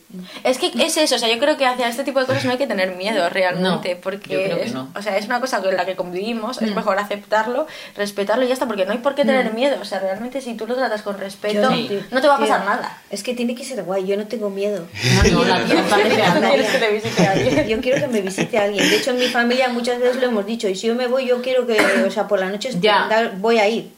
Es 0.45 0.59
que 0.59 0.73
es 0.79 0.97
eso, 0.97 1.15
o 1.15 1.19
sea, 1.19 1.29
yo 1.33 1.39
creo 1.39 1.57
que 1.57 1.67
hacia 1.67 1.89
este 1.89 2.03
tipo 2.05 2.19
de 2.21 2.27
cosas 2.27 2.45
no 2.45 2.51
hay 2.53 2.59
que 2.59 2.67
tener 2.67 2.97
miedo 2.97 3.29
realmente, 3.31 3.95
No, 3.95 4.01
porque 4.01 4.29
yo 4.35 4.43
creo 4.45 4.59
que 4.59 4.65
es, 4.65 4.73
no. 4.75 4.89
o 4.95 5.03
sea, 5.03 5.17
es 5.17 5.27
una 5.27 5.41
cosa 5.41 5.61
con 5.63 5.77
la 5.77 5.85
que 5.87 5.95
convivimos, 5.97 6.61
es 6.61 6.75
mejor 6.75 6.99
aceptarlo, 6.99 7.67
respetarlo 7.97 8.45
y 8.45 8.49
ya 8.49 8.55
está, 8.55 8.67
porque 8.67 8.85
no 8.87 8.93
hay 8.93 8.99
por 8.99 9.15
qué 9.15 9.25
tener 9.25 9.53
miedo, 9.55 9.77
o 9.81 9.85
sea, 9.85 10.01
realmente 10.01 10.41
si 10.41 10.55
tú 10.55 10.67
lo 10.67 10.75
tratas 10.75 11.03
con 11.03 11.19
respeto, 11.19 11.71
Sí. 11.71 12.01
no 12.11 12.21
te 12.21 12.29
va 12.29 12.37
a 12.37 12.39
pasar 12.39 12.61
Tío, 12.63 12.71
nada. 12.71 12.99
Es 13.11 13.23
que 13.23 13.35
tiene 13.35 13.55
que 13.55 13.65
ser 13.65 13.83
guay, 13.85 14.07
yo 14.07 14.17
no 14.17 14.27
tengo 14.27 14.51
miedo. 14.51 14.87
No, 15.31 15.45
Yo- 15.45 15.55
anda. 15.55 16.49
quieres 16.51 16.71
que 16.71 16.79
te 16.79 16.93
visite 16.93 17.27
alguien. 17.27 17.69
Yo 17.69 17.81
quiero 17.81 18.01
que 18.01 18.09
me 18.09 18.21
visite 18.21 18.59
alguien. 18.59 18.89
De 18.89 18.97
hecho, 18.97 19.11
en 19.11 19.19
mi 19.19 19.27
familia 19.27 19.69
muchas 19.69 19.99
veces 20.01 20.17
lo 20.21 20.27
hemos 20.29 20.47
dicho. 20.47 20.69
Y 20.69 20.75
si 20.75 20.87
yo 20.89 20.95
me 20.95 21.07
voy, 21.07 21.27
yo 21.27 21.41
quiero 21.43 21.67
que, 21.67 21.79
o 22.07 22.11
sea, 22.11 22.27
por 22.27 22.41
la 22.41 22.49
noche 22.49 22.71
Ya. 22.81 23.31
voy 23.39 23.59
a 23.59 23.69
ir. 23.69 23.91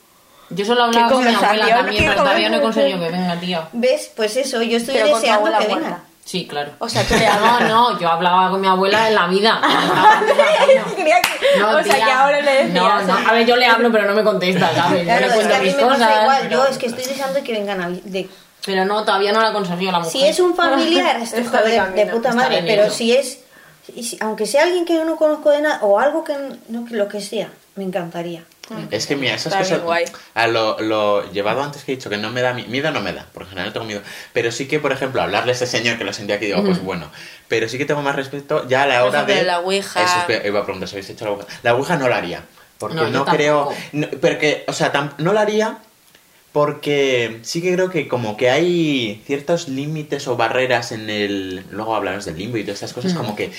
Yo 0.50 0.64
solo 0.64 0.85
hablaba 0.85 1.09
con 1.11 1.24
mi 1.24 1.33
abuela 1.35 1.68
también, 1.68 2.05
pero 2.07 2.16
todavía 2.22 2.48
no 2.50 2.57
he 2.59 2.61
conseguido 2.61 3.00
que 3.00 3.11
venga, 3.11 3.37
tía. 3.40 3.68
¿Ves? 3.72 4.11
Pues 4.14 4.37
eso, 4.37 4.61
yo 4.62 4.76
estoy 4.76 4.94
Pero 4.94 5.14
deseando 5.14 5.44
que 5.44 5.50
muerta. 5.68 5.74
venga. 5.74 5.98
Sí, 6.24 6.46
claro. 6.46 6.70
O 6.78 6.88
sea, 6.88 7.02
tú 7.05 7.14
le 7.14 7.26
No, 7.26 7.33
hablas. 7.33 7.68
no, 7.68 7.98
yo 7.98 8.09
hablaba 8.09 8.48
con 8.50 8.61
mi 8.61 8.68
abuela 8.68 9.09
en 9.09 9.14
la 9.16 9.26
vida. 9.26 9.61
No, 11.59 11.68
o 11.78 11.83
sea, 11.83 11.94
tía. 11.94 12.05
que 12.07 12.11
ahora 12.12 12.40
le 12.40 12.52
decías. 12.64 12.72
No, 12.74 13.02
no, 13.02 13.28
a 13.28 13.33
ver, 13.33 13.46
yo 13.46 13.57
le 13.57 13.66
hablo, 13.66 13.90
pero 13.92 14.05
no 14.07 14.14
me 14.14 14.22
contesta, 14.24 14.72
¿sabes? 14.74 15.05
Claro, 15.05 15.26
yo 15.26 15.33
le 15.35 15.40
es 15.42 15.46
que 15.46 15.48
cuento 15.48 15.55
a 15.55 15.59
mí 15.59 15.66
me 15.66 15.72
pasa 15.74 15.88
cosas. 16.07 16.22
igual. 16.22 16.38
pero- 16.42 16.50
Yo 16.50 16.66
es 16.66 16.78
que 16.78 16.87
estoy 16.87 17.05
deseando 17.05 17.42
que 17.42 17.52
vengan 17.52 17.81
a... 17.81 17.90
De... 17.90 18.28
Pero 18.64 18.85
no, 18.85 19.05
todavía 19.05 19.33
no 19.33 19.40
la 19.40 19.48
ha 19.48 19.52
conseguido 19.52 19.92
la 19.92 19.98
mujer. 19.98 20.12
Si 20.12 20.24
es 20.26 20.40
un 20.40 20.55
familiar, 20.55 21.18
de 21.28 21.44
joder, 21.44 21.92
de 21.94 22.07
puta 22.07 22.33
madre, 22.33 22.62
pero 22.66 22.88
si 22.90 23.12
es... 23.14 23.40
aunque 24.20 24.46
sea 24.46 24.62
alguien 24.64 24.85
que 24.85 24.94
yo 24.94 25.05
no 25.05 25.16
conozco 25.16 25.50
de 25.50 25.61
nada, 25.62 25.81
o 25.83 25.98
algo 25.98 26.24
que... 26.24 26.35
No, 26.68 26.85
que 26.87 26.94
lo 26.94 27.09
que 27.09 27.20
sea, 27.20 27.48
me 27.74 27.85
encantaría. 27.85 28.44
Es 28.90 29.07
que 29.07 29.16
mira, 29.16 29.35
esas 29.35 29.53
Está 29.53 29.59
cosas. 29.81 30.12
A 30.35 30.46
lo, 30.46 30.79
lo 30.81 31.31
llevado 31.33 31.62
antes 31.62 31.85
que 31.85 31.92
he 31.92 31.96
dicho, 31.96 32.09
que 32.09 32.16
no 32.16 32.31
me 32.31 32.40
da 32.42 32.55
mi- 32.55 32.64
miedo, 32.66 32.90
no 32.90 33.01
me 33.01 33.12
da, 33.12 33.27
porque 33.35 33.44
en 33.44 33.51
general 33.51 33.68
no 33.68 33.72
tengo 33.75 33.87
miedo. 33.87 34.01
Pero 34.33 34.51
sí 34.53 34.66
que, 34.66 34.79
por 34.79 34.92
ejemplo, 34.92 35.20
hablarle 35.20 35.53
a 35.53 35.55
ese 35.55 35.66
señor 35.66 35.98
que 35.98 36.05
lo 36.05 36.12
sentía 36.12 36.37
aquí, 36.37 36.46
digo, 36.46 36.64
pues 36.64 36.83
bueno. 36.83 37.11
Pero 37.48 37.68
sí 37.68 37.77
que 37.77 37.85
tengo 37.85 38.01
más 38.03 38.16
respeto 38.16 38.66
ya 38.68 38.85
a 38.85 38.87
la 38.87 39.05
hora 39.05 39.25
de. 39.25 39.42
la 39.42 39.59
ouija. 39.61 40.03
Eso 40.03 40.14
es 40.20 40.40
que 40.40 40.48
iba 40.48 40.61
a 40.61 40.64
preguntar 40.64 40.88
si 40.88 40.94
habéis 40.94 41.11
hecho 41.11 41.25
la 41.27 41.31
ouija. 41.33 41.46
La 41.62 41.75
ouija 41.75 41.96
no 41.96 42.09
la 42.09 42.16
haría. 42.16 42.44
Porque 42.79 42.96
No, 43.11 43.25
creo. 43.27 43.72
no- 43.92 44.09
pero 44.20 44.38
que, 44.38 44.64
o 44.66 44.72
sea, 44.72 44.92
tam- 44.92 45.12
no 45.18 45.33
la 45.33 45.42
haría 45.42 45.79
porque 46.53 47.40
sí 47.42 47.62
que 47.62 47.72
creo 47.72 47.90
que 47.90 48.09
como 48.09 48.37
que 48.37 48.51
hay 48.51 49.22
ciertos 49.27 49.68
límites 49.68 50.27
o 50.29 50.37
barreras 50.37 50.92
en 50.92 51.09
el... 51.09 51.64
Luego 51.70 51.94
hablaremos 51.94 52.25
del 52.27 52.37
limbo 52.38 52.59
y 52.59 52.62
todas 52.64 52.77
estas 52.83 52.92
cosas, 52.92 53.14
como 53.14 53.35
que 53.37 53.51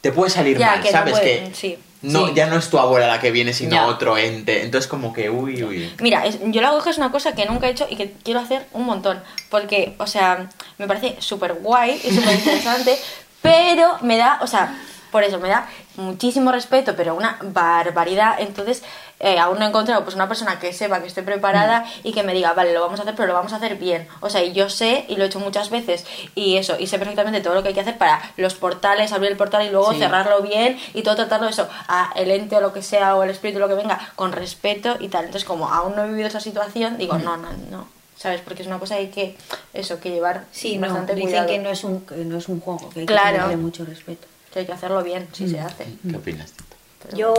te 0.00 0.12
puede 0.12 0.30
salir 0.30 0.56
Ya, 0.58 0.76
mal, 0.76 0.86
¿sabes? 0.88 1.12
puede- 1.18 1.48
que 1.50 1.54
sí. 1.54 1.78
No, 2.02 2.28
Sí. 2.28 2.32
ya 2.34 2.46
no 2.46 2.56
es 2.56 2.68
tu 2.70 2.78
abuela 2.78 3.06
la 3.06 3.20
que 3.20 3.30
viene, 3.30 3.52
sino 3.52 3.72
Ya. 3.72 3.86
otro 3.86 4.16
ente. 4.18 4.62
Entonces 4.62 4.88
como 4.88 5.12
que, 5.12 5.30
uy, 5.30 5.62
uy. 5.64 5.92
Mira, 6.00 6.24
es- 6.26 6.38
yo 6.44 6.60
la 6.60 6.72
Ouija 6.72 6.90
es 6.90 6.98
una 6.98 7.10
cosa 7.10 7.34
que 7.34 7.46
nunca 7.46 7.66
he 7.66 7.70
hecho 7.70 7.86
y 7.90 7.96
que 7.96 8.12
quiero 8.24 8.40
hacer 8.40 8.66
un 8.72 8.84
montón. 8.86 9.22
Porque, 9.50 9.94
o 9.98 10.06
sea, 10.06 10.48
me 10.78 10.86
parece 10.86 11.16
súper 11.20 11.54
guay 11.54 12.00
y 12.04 12.10
súper 12.14 12.34
interesante, 12.34 12.98
pero 13.42 13.98
me 14.02 14.16
da, 14.16 14.38
o 14.42 14.46
sea, 14.46 14.76
por 15.10 15.24
eso 15.24 15.38
me 15.38 15.48
da 15.48 15.68
muchísimo 15.96 16.52
respeto, 16.52 16.94
pero 16.96 17.14
una 17.14 17.38
barbaridad. 17.42 18.36
Entonces, 18.40 18.82
eh, 19.20 19.38
aún 19.38 19.58
no 19.58 19.64
he 19.64 19.68
encontrado 19.68 20.04
pues 20.04 20.14
una 20.14 20.28
persona 20.28 20.58
que 20.60 20.72
sepa 20.72 21.00
que 21.00 21.08
esté 21.08 21.22
preparada 21.22 21.84
y 22.04 22.12
que 22.12 22.22
me 22.22 22.32
diga, 22.34 22.52
vale, 22.52 22.72
lo 22.72 22.80
vamos 22.80 23.00
a 23.00 23.02
hacer, 23.02 23.14
pero 23.14 23.28
lo 23.28 23.34
vamos 23.34 23.52
a 23.52 23.56
hacer 23.56 23.76
bien. 23.76 24.06
O 24.20 24.30
sea, 24.30 24.42
y 24.44 24.52
yo 24.52 24.68
sé, 24.70 25.04
y 25.08 25.16
lo 25.16 25.24
he 25.24 25.26
hecho 25.26 25.40
muchas 25.40 25.70
veces, 25.70 26.04
y 26.34 26.56
eso, 26.56 26.76
y 26.78 26.86
sé 26.86 26.98
perfectamente 26.98 27.40
todo 27.40 27.54
lo 27.54 27.62
que 27.62 27.68
hay 27.68 27.74
que 27.74 27.80
hacer 27.80 27.98
para 27.98 28.20
los 28.36 28.54
portales, 28.54 29.12
abrir 29.12 29.30
el 29.32 29.36
portal 29.36 29.66
y 29.66 29.70
luego 29.70 29.92
Sí. 29.92 29.98
cerrarlo 29.98 30.40
bien 30.42 30.78
y 30.94 31.02
todo 31.02 31.16
tratarlo 31.16 31.48
eso, 31.48 31.68
a 31.88 32.12
el 32.16 32.30
ente 32.30 32.56
o 32.56 32.60
lo 32.60 32.72
que 32.72 32.82
sea, 32.82 33.16
o 33.16 33.22
el 33.24 33.30
espíritu, 33.30 33.58
lo 33.58 33.68
que 33.68 33.74
venga, 33.74 33.98
con 34.16 34.32
respeto 34.32 34.96
y 35.00 35.08
tal. 35.08 35.24
Entonces, 35.24 35.44
como 35.48 35.68
aún 35.72 35.96
no 35.96 36.04
he 36.04 36.08
vivido 36.08 36.28
esa 36.28 36.40
situación, 36.40 36.98
digo, 36.98 37.18
no, 37.18 37.36
no, 37.36 37.48
no. 37.70 37.88
¿Sabes? 38.16 38.40
Porque 38.40 38.62
es 38.62 38.68
una 38.68 38.80
cosa 38.80 38.96
que 38.96 39.00
hay 39.02 39.08
que, 39.10 39.36
eso, 39.74 40.00
que 40.00 40.10
llevar 40.10 40.44
Sí, 40.50 40.76
no, 40.76 40.88
bastante 40.88 41.14
dicen 41.14 41.30
cuidado. 41.30 41.46
que 41.46 41.58
no, 41.60 41.70
es 41.70 41.84
un, 41.84 42.04
no 42.26 42.38
es 42.38 42.48
un 42.48 42.60
juego, 42.60 42.90
que 42.90 43.00
hay 43.00 43.06
Claro. 43.06 43.26
que 43.26 43.32
tenerle 43.34 43.56
mucho 43.58 43.84
respeto. 43.84 44.26
Que 44.52 44.60
hay 44.60 44.66
que 44.66 44.72
hacerlo 44.72 45.02
bien, 45.02 45.28
si 45.32 45.48
se 45.48 45.60
hace. 45.60 45.84
¿Qué 46.08 46.16
opinas, 46.16 46.52
Tito? 46.52 47.16
Yo, 47.16 47.34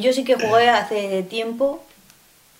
yo, 0.00 0.12
sí 0.12 0.24
que 0.24 0.34
jugué 0.34 0.68
hace 0.70 1.22
tiempo. 1.24 1.82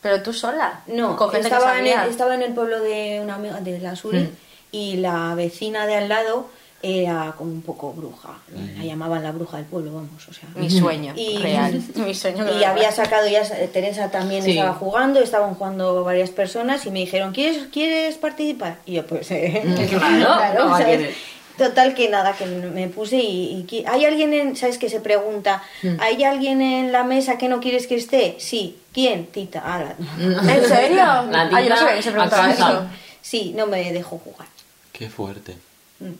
Pero 0.00 0.20
tú 0.22 0.32
sola. 0.32 0.80
No, 0.88 1.16
con 1.16 1.30
gente 1.30 1.48
que 1.48 1.54
estaba, 1.54 1.78
en 1.78 1.86
el, 1.86 2.08
estaba 2.10 2.34
en 2.34 2.42
el 2.42 2.52
pueblo 2.54 2.80
de 2.80 3.20
una 3.22 3.36
amiga 3.36 3.60
de 3.60 3.78
la 3.78 3.94
Suri 3.94 4.30
y 4.72 4.96
la 4.96 5.34
vecina 5.36 5.86
de 5.86 5.94
al 5.94 6.08
lado 6.08 6.48
era 6.82 7.34
como 7.38 7.52
un 7.52 7.62
poco 7.62 7.92
bruja. 7.92 8.30
La 8.76 8.82
llamaban 8.84 9.22
la 9.22 9.30
bruja 9.30 9.58
del 9.58 9.66
pueblo, 9.66 9.92
vamos, 9.94 10.28
o 10.28 10.32
sea. 10.32 10.48
Mi 10.56 10.68
sueño, 10.68 11.12
Y- 11.16 11.38
real. 11.38 11.80
Mi 11.94 12.12
sueño. 12.16 12.44
Y 12.52 12.58
de 12.58 12.66
había 12.66 12.90
sacado 12.90 13.28
ya, 13.28 13.42
Teresa 13.68 14.10
también 14.10 14.42
Sí. 14.42 14.50
estaba 14.58 14.74
jugando, 14.74 15.20
estaban 15.20 15.54
jugando 15.54 16.02
varias 16.02 16.30
personas 16.30 16.84
y 16.84 16.90
me 16.90 16.98
dijeron, 16.98 17.32
¿quieres, 17.32 17.68
¿quieres 17.72 18.16
participar? 18.16 18.78
Y 18.84 18.94
yo, 18.94 19.06
pues, 19.06 19.30
eh, 19.30 19.62
Claro, 19.88 20.68
no, 20.68 20.76
¿sabes? 20.76 21.14
Total 21.58 21.94
que 21.94 22.08
nada, 22.08 22.32
que 22.34 22.46
me 22.46 22.88
puse 22.88 23.16
y, 23.18 23.66
¿hay 23.86 24.04
alguien 24.06 24.32
en, 24.32 24.56
sabes 24.56 24.78
que 24.78 24.88
se 24.88 25.00
pregunta, 25.00 25.62
Mm. 25.82 25.96
¿hay 26.00 26.24
alguien 26.24 26.62
en 26.62 26.92
la 26.92 27.04
mesa 27.04 27.36
que 27.38 27.48
no 27.48 27.60
quieres 27.60 27.86
que 27.86 27.96
esté? 27.96 28.36
Sí, 28.38 28.78
¿quién? 28.92 29.26
Tita. 29.26 29.62
Ah, 29.64 29.78
la- 29.84 30.54
¿En 30.54 30.64
serio? 30.66 30.96
La 30.96 31.24
yo 31.24 31.50
no 31.50 31.62
tita 31.62 31.76
sabía 31.76 31.94
que 31.96 32.02
se 32.02 32.10
preguntaba 32.10 32.50
eso. 32.50 32.86
Sí, 33.20 33.52
no 33.56 33.66
me 33.66 33.92
dejó 33.92 34.18
jugar. 34.18 34.48
Qué 34.92 35.08
fuerte. 35.10 35.56
Mm. 36.00 36.12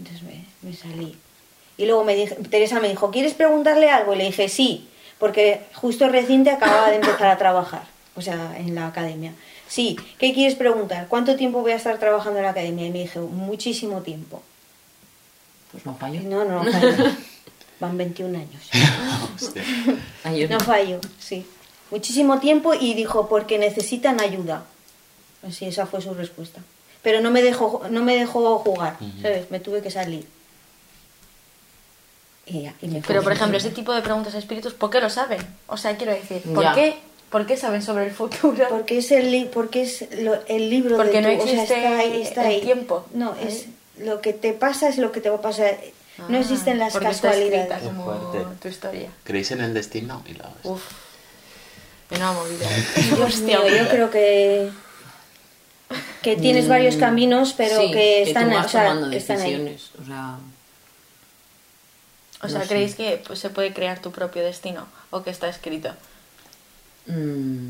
Entonces 0.00 0.22
me, 0.24 0.44
me 0.62 0.74
salí. 0.76 1.16
Y 1.76 1.86
luego 1.86 2.04
me 2.04 2.14
dije, 2.14 2.34
Teresa 2.50 2.80
me 2.80 2.88
dijo, 2.88 3.10
¿quieres 3.10 3.34
preguntarle 3.34 3.90
algo? 3.90 4.14
Y 4.14 4.18
le 4.18 4.24
dije, 4.24 4.48
sí, 4.48 4.88
porque 5.18 5.60
justo 5.74 6.08
reciente 6.08 6.50
acababa 6.50 6.90
de 6.90 6.96
empezar 6.96 7.28
a 7.28 7.38
trabajar, 7.38 7.82
o 8.16 8.20
sea, 8.22 8.54
en 8.58 8.74
la 8.74 8.86
academia. 8.88 9.32
Sí, 9.68 9.96
¿qué 10.18 10.32
quieres 10.34 10.54
preguntar? 10.56 11.06
¿Cuánto 11.08 11.36
tiempo 11.36 11.60
voy 11.62 11.72
a 11.72 11.76
estar 11.76 11.98
trabajando 11.98 12.38
en 12.38 12.44
la 12.44 12.50
academia? 12.50 12.86
Y 12.86 12.90
me 12.90 12.98
dije, 13.00 13.18
muchísimo 13.20 14.02
tiempo. 14.02 14.42
Pues 15.74 15.84
no 15.86 15.94
fallo. 15.96 16.20
No, 16.22 16.44
no, 16.44 16.62
no 16.64 16.72
fallo. 16.72 16.94
Van 17.80 17.98
21 17.98 18.38
años. 18.38 18.62
Hostia. 19.34 19.62
Yo 20.36 20.48
No 20.48 20.60
fallo, 20.60 21.00
sí. 21.18 21.44
Muchísimo 21.90 22.38
tiempo 22.40 22.72
y 22.74 22.94
dijo, 22.94 23.28
porque 23.28 23.58
necesitan 23.58 24.20
ayuda. 24.20 24.64
Así, 25.46 25.66
esa 25.66 25.84
fue 25.86 26.00
su 26.00 26.14
respuesta. 26.14 26.60
Pero 27.02 27.20
no 27.20 27.30
me 27.30 27.42
dejó, 27.42 27.82
no 27.90 28.02
me 28.02 28.16
dejó 28.16 28.58
jugar, 28.60 28.96
¿sabes? 29.20 29.50
Me 29.50 29.60
tuve 29.60 29.82
que 29.82 29.90
salir. 29.90 30.26
Y 32.46 32.62
ya, 32.62 32.74
y 32.80 32.88
me. 32.88 33.00
Pero, 33.02 33.22
por 33.22 33.32
ejemplo, 33.32 33.56
ese 33.58 33.70
tipo 33.70 33.92
de 33.92 34.02
preguntas 34.02 34.34
a 34.34 34.38
espíritus, 34.38 34.74
¿por 34.74 34.90
qué 34.90 35.00
lo 35.00 35.10
saben? 35.10 35.40
O 35.66 35.76
sea, 35.76 35.96
quiero 35.96 36.12
decir, 36.12 36.42
¿por, 36.54 36.62
Ya. 36.62 36.74
qué, 36.74 36.96
¿por 37.30 37.46
qué 37.46 37.56
saben 37.56 37.82
sobre 37.82 38.04
el 38.06 38.10
futuro? 38.12 38.66
Porque 38.68 38.98
es 38.98 39.10
el, 39.12 39.30
li- 39.30 39.50
porque 39.52 39.82
es 39.82 40.06
lo- 40.20 40.38
el 40.46 40.68
libro 40.70 40.96
Porque 40.96 41.20
de 41.20 41.36
no 41.36 41.42
tu- 41.42 41.44
o 41.44 41.46
sea, 41.46 41.62
existe 41.62 41.74
está 41.84 41.98
ahí, 41.98 42.22
está 42.22 42.40
el 42.42 42.48
ahí. 42.56 42.60
tiempo. 42.62 43.06
No, 43.14 43.34
es 43.36 43.66
lo 43.98 44.20
que 44.20 44.32
te 44.32 44.52
pasa 44.52 44.88
es 44.88 44.98
lo 44.98 45.12
que 45.12 45.20
te 45.20 45.30
va 45.30 45.36
a 45.36 45.42
pasar. 45.42 45.76
no 46.28 46.36
Ah, 46.36 46.40
existen 46.40 46.78
las 46.78 46.96
casualidades. 46.96 47.82
Como 47.82 48.12
tu 48.60 48.68
historia. 48.68 49.10
¿Creéis 49.24 49.50
en 49.52 49.60
el 49.60 49.74
destino? 49.74 50.22
Y 50.26 50.34
la 50.34 50.50
Uf. 50.64 50.82
Una 52.10 52.32
movida. 52.32 52.66
Dios 53.16 53.38
mío, 53.40 53.60
yo 53.68 53.88
creo 53.88 54.10
que 54.10 54.70
que 56.22 56.36
tienes 56.36 56.68
varios 56.68 56.96
caminos, 56.96 57.52
pero 57.56 57.80
Sí, 57.80 57.90
que 57.92 58.22
están, 58.22 58.48
tú 58.48 58.54
vas 58.56 58.66
o 58.66 58.68
sea, 58.70 58.84
tomando 58.88 59.10
que 59.10 59.16
están 59.18 59.40
ahí. 59.40 59.50
decisiones. 59.52 59.90
O 60.02 60.04
sea, 60.06 60.36
O 62.42 62.48
sea, 62.48 62.58
No 62.58 62.64
sé. 62.64 62.68
¿creéis 62.68 62.94
que 62.94 63.22
pues, 63.26 63.38
se 63.38 63.50
puede 63.50 63.72
crear 63.74 64.00
tu 64.00 64.10
propio 64.10 64.42
destino? 64.42 64.86
¿O 65.10 65.22
que 65.22 65.30
está 65.30 65.48
escrito? 65.48 65.90
mm, 67.06 67.68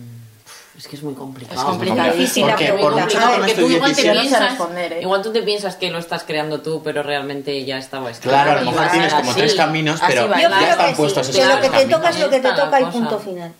es 0.77 0.89
que 0.89 0.97
es 0.97 1.03
muy 1.03 1.15
complicado. 1.15 1.59
Es 1.61 1.65
complicado. 1.65 2.09
Es 2.11 2.17
difícil 2.19 2.47
la 2.47 2.57
pregunta. 2.57 3.07
Porque 3.37 3.55
tú 3.55 3.71
igual 3.71 3.95
te 3.95 4.05
no 4.07 4.13
piensas, 4.13 4.41
responder, 4.51 4.93
¿eh? 4.95 5.03
igual 5.03 5.23
tú 5.23 5.33
te 5.33 5.43
piensas 5.43 5.77
que 5.77 5.91
lo 5.91 5.99
estás 5.99 6.25
creando 6.25 6.61
tú, 6.61 6.83
pero 6.83 7.03
realmente 7.03 7.65
ya 7.65 7.79
estaba 7.79 8.11
escrito. 8.11 8.31
Claro, 8.31 8.53
a 8.53 8.63
lo 8.63 8.71
mejor 8.73 8.89
tienes 8.91 9.15
como 9.15 9.31
así. 9.31 9.41
tres 9.41 9.55
caminos, 9.55 10.01
pero 10.07 10.29
va, 10.29 10.37
Claro. 10.37 10.51
ya 10.51 10.59
creo 10.59 10.71
están 10.71 10.91
que 10.91 10.97
puestos 10.97 11.27
sí, 11.29 11.39
esos 11.41 11.55
lo 11.55 11.61
que 11.61 11.71
te 11.71 11.85
toca 11.87 12.09
es 12.11 12.19
lo 12.21 12.31
que 12.31 12.41
te 12.41 12.49
la 12.49 12.55
toca 12.57 12.81
y 12.81 12.85
punto 12.87 13.19
final. 13.19 13.53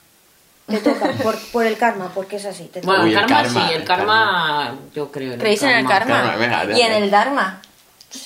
Te 0.66 0.79
toca 0.79 1.11
por, 1.22 1.38
por 1.53 1.66
el 1.66 1.77
karma, 1.77 2.11
porque 2.14 2.37
es 2.37 2.46
así. 2.46 2.64
Te 2.64 2.81
toca. 2.81 2.87
Bueno, 2.87 3.05
Uy, 3.05 3.11
el 3.12 3.18
el 3.18 3.27
karma, 3.27 3.42
karma, 3.42 3.66
sí, 3.68 3.74
el 3.74 3.81
el 3.81 3.87
karma, 3.87 4.74
yo 4.94 5.12
creo 5.12 5.33
en 5.35 5.38
¿Creéis 5.40 5.62
en 5.62 5.70
el 5.70 5.87
karma? 5.87 6.16
Karma, 6.22 6.37
venga, 6.37 6.79
y 6.79 6.81
en 6.81 6.92
el 6.92 7.11
dharma. 7.11 7.61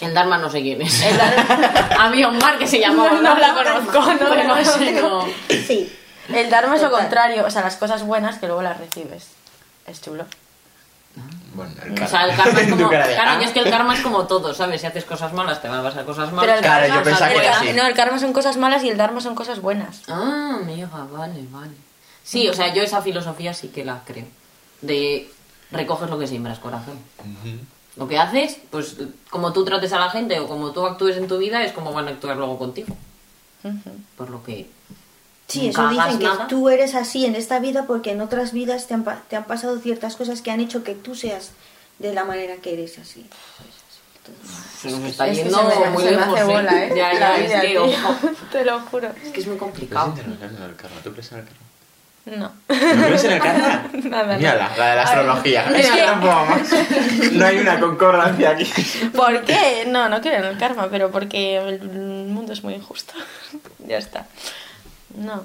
El 0.02 0.12
Dharma 0.12 0.36
no 0.36 0.50
sé 0.50 0.60
quién 0.60 0.82
es. 0.82 1.02
El 1.02 1.16
Dharma- 1.16 1.88
Había 1.98 2.28
un 2.28 2.38
bar 2.38 2.58
que 2.58 2.66
se 2.66 2.78
llamaba 2.78 3.08
No, 3.10 3.22
no 3.22 3.34
la 3.38 3.52
Dharma, 3.52 3.64
conozco, 3.90 4.14
no 4.24 4.34
la 4.34 4.44
no 4.44 4.64
sé, 4.64 4.92
no. 4.92 5.26
Sí. 5.48 5.97
El 6.32 6.50
dharma 6.50 6.76
es 6.76 6.82
lo 6.82 6.90
contrario, 6.90 7.44
o 7.46 7.50
sea, 7.50 7.62
las 7.62 7.76
cosas 7.76 8.02
buenas 8.04 8.38
que 8.38 8.46
luego 8.46 8.62
las 8.62 8.78
recibes. 8.78 9.26
Es 9.86 10.00
chulo. 10.02 10.24
Bueno, 11.54 11.72
el 11.84 12.00
O 12.02 12.06
sea, 12.06 12.24
el 12.26 12.36
karma 12.36 12.60
es 12.60 12.68
como. 12.70 12.88
Claro, 12.88 13.12
ah. 13.20 13.38
y 13.40 13.44
es 13.44 13.50
que 13.50 13.60
el 13.60 13.70
karma 13.70 13.94
es 13.94 14.00
como 14.02 14.26
todo, 14.26 14.54
¿sabes? 14.54 14.80
Si 14.80 14.86
haces 14.86 15.04
cosas 15.04 15.32
malas, 15.32 15.60
te 15.60 15.68
van 15.68 15.80
a 15.80 15.82
pasar 15.82 16.04
cosas 16.04 16.30
malas. 16.32 16.42
Pero 16.44 16.54
el 16.58 16.62
Claro, 16.64 16.80
karma, 16.82 16.96
yo 16.96 17.02
pensaba 17.04 17.30
que 17.30 17.36
era 17.38 17.44
karma- 17.52 17.60
así. 17.68 17.72
No, 17.76 17.86
el 17.86 17.94
karma 17.94 18.18
son 18.20 18.32
cosas 18.32 18.56
malas 18.56 18.84
y 18.84 18.90
el 18.90 18.96
dharma 18.96 19.20
son 19.20 19.34
cosas 19.34 19.60
buenas. 19.60 20.02
Ah, 20.08 20.58
amiga, 20.62 20.88
vale, 21.10 21.44
vale. 21.50 21.72
Sí, 22.22 22.48
o 22.48 22.52
sea, 22.54 22.72
yo 22.74 22.82
esa 22.82 23.02
filosofía 23.02 23.54
sí 23.54 23.68
que 23.68 23.84
la 23.84 24.02
creo. 24.04 24.26
De 24.82 25.28
recoges 25.72 26.08
lo 26.10 26.18
que 26.18 26.26
siembras, 26.28 26.58
corazón. 26.60 26.98
Lo 27.96 28.06
que 28.06 28.18
haces, 28.18 28.58
pues 28.70 28.96
como 29.30 29.52
tú 29.52 29.64
trates 29.64 29.92
a 29.92 29.98
la 29.98 30.10
gente 30.10 30.38
o 30.38 30.46
como 30.46 30.70
tú 30.70 30.86
actúes 30.86 31.16
en 31.16 31.26
tu 31.26 31.38
vida, 31.38 31.64
es 31.64 31.72
como 31.72 31.92
van 31.92 32.06
a 32.06 32.10
actuar 32.10 32.36
luego 32.36 32.58
contigo. 32.58 32.94
Por 34.16 34.30
lo 34.30 34.44
que. 34.44 34.70
Sí, 35.48 35.66
nunca 35.68 35.82
eso 35.82 35.88
dicen 35.90 36.18
que 36.18 36.24
nada. 36.26 36.46
tú 36.46 36.68
eres 36.68 36.94
así 36.94 37.24
en 37.24 37.34
esta 37.34 37.58
vida 37.58 37.86
porque 37.86 38.12
en 38.12 38.20
otras 38.20 38.52
vidas 38.52 38.86
te 38.86 38.94
han, 38.94 39.02
pa- 39.04 39.22
te 39.28 39.36
han 39.36 39.44
pasado 39.44 39.78
ciertas 39.78 40.14
cosas 40.16 40.42
que 40.42 40.50
han 40.50 40.60
hecho 40.60 40.84
que 40.84 40.94
tú 40.94 41.14
seas 41.14 41.50
de 41.98 42.12
la 42.12 42.24
manera 42.24 42.56
que 42.56 42.74
eres 42.74 42.98
así. 42.98 43.26
Se 44.82 44.90
nos 44.90 45.00
está 45.04 45.26
Es 45.26 45.38
yendo 45.38 45.58
se 45.70 45.78
me, 45.80 45.90
muy 45.90 46.02
se 46.04 46.10
me 46.10 46.16
lejos. 46.18 46.34
hace 46.34 46.40
¿eh? 46.42 46.54
bola, 46.54 46.84
¿eh? 46.84 46.92
Ya, 46.94 47.12
ya, 47.14 47.36
vida, 47.36 47.36
es 47.38 47.60
que, 47.62 47.66
tío. 47.68 47.84
ojo, 47.86 48.14
Te 48.52 48.64
lo 48.64 48.80
juro. 48.80 49.08
es 49.24 49.32
que 49.32 49.40
es 49.40 49.46
muy 49.46 49.56
¿Crees 49.56 49.58
complicado. 49.58 50.14
en 50.18 50.62
el 50.62 50.76
karma? 50.76 50.96
¿Tú 51.02 51.12
crees 51.12 51.32
en 51.32 51.38
el 51.38 51.44
karma? 51.44 51.58
No. 52.26 52.52
¿No 52.68 53.06
crees 53.06 53.24
en 53.24 53.32
el 53.32 53.40
karma? 53.40 53.90
Nada, 54.04 54.36
Mira, 54.36 54.54
la, 54.56 54.76
la 54.76 54.90
de 54.90 54.96
la 54.96 55.02
astrología. 55.02 55.64
es 55.70 55.86
Es 55.86 55.90
que 55.92 55.96
que- 55.98 56.04
tampoco 56.04 56.44
más. 56.44 57.32
No 57.32 57.46
hay 57.46 57.58
una 57.58 57.80
concordancia 57.80 58.50
aquí. 58.50 58.70
¿Por 59.16 59.44
qué? 59.44 59.84
No, 59.88 60.10
no 60.10 60.20
creo 60.20 60.40
en 60.40 60.44
el 60.44 60.58
karma, 60.58 60.88
pero 60.90 61.10
porque 61.10 61.56
el 61.56 61.80
mundo 62.28 62.52
es 62.52 62.62
muy 62.62 62.74
injusto. 62.74 63.14
ya 63.86 63.96
está. 63.96 64.26
No. 65.16 65.44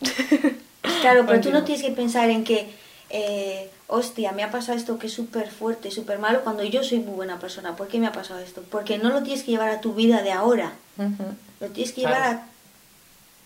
Claro, 1.00 1.24
pero 1.26 1.40
tú 1.40 1.50
no 1.52 1.62
tienes 1.64 1.84
que 1.84 1.92
pensar 1.92 2.28
en 2.30 2.42
que 2.44 2.68
eh, 3.10 3.70
hostia, 3.86 4.32
me 4.32 4.42
ha 4.42 4.50
pasado 4.50 4.76
esto 4.78 4.98
que 4.98 5.06
es 5.06 5.12
súper 5.12 5.50
fuerte, 5.50 5.90
súper 5.90 6.18
malo, 6.18 6.42
cuando 6.42 6.64
yo 6.64 6.82
soy 6.82 6.98
muy 6.98 7.14
buena 7.14 7.38
persona. 7.38 7.76
¿Por 7.76 7.86
qué 7.88 7.98
me 7.98 8.06
ha 8.06 8.12
pasado 8.12 8.40
esto? 8.40 8.64
Porque 8.70 8.98
no 8.98 9.10
lo 9.10 9.22
tienes 9.22 9.44
que 9.44 9.50
llevar 9.52 9.68
a 9.68 9.80
tu 9.80 9.94
vida 9.94 10.22
de 10.22 10.32
ahora, 10.32 10.72
lo 11.60 11.68
tienes 11.68 11.92
que 11.92 12.02
Claro. 12.02 12.16
llevar 12.16 12.34
a 12.34 12.46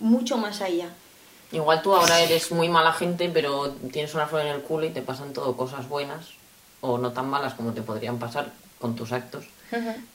mucho 0.00 0.38
más 0.38 0.60
allá. 0.60 0.88
Igual 1.52 1.82
tú 1.82 1.94
ahora 1.94 2.20
eres 2.20 2.50
muy 2.52 2.68
mala 2.68 2.92
gente, 2.92 3.28
pero 3.28 3.70
tienes 3.92 4.14
una 4.14 4.26
flor 4.26 4.42
en 4.42 4.48
el 4.48 4.62
culo 4.62 4.86
y 4.86 4.90
te 4.90 5.02
pasan 5.02 5.32
todo 5.32 5.56
cosas 5.56 5.88
buenas 5.88 6.26
o 6.80 6.98
no 6.98 7.12
tan 7.12 7.28
malas 7.28 7.54
como 7.54 7.72
te 7.72 7.82
podrían 7.82 8.18
pasar 8.18 8.52
con 8.80 8.96
tus 8.96 9.12
actos. 9.12 9.44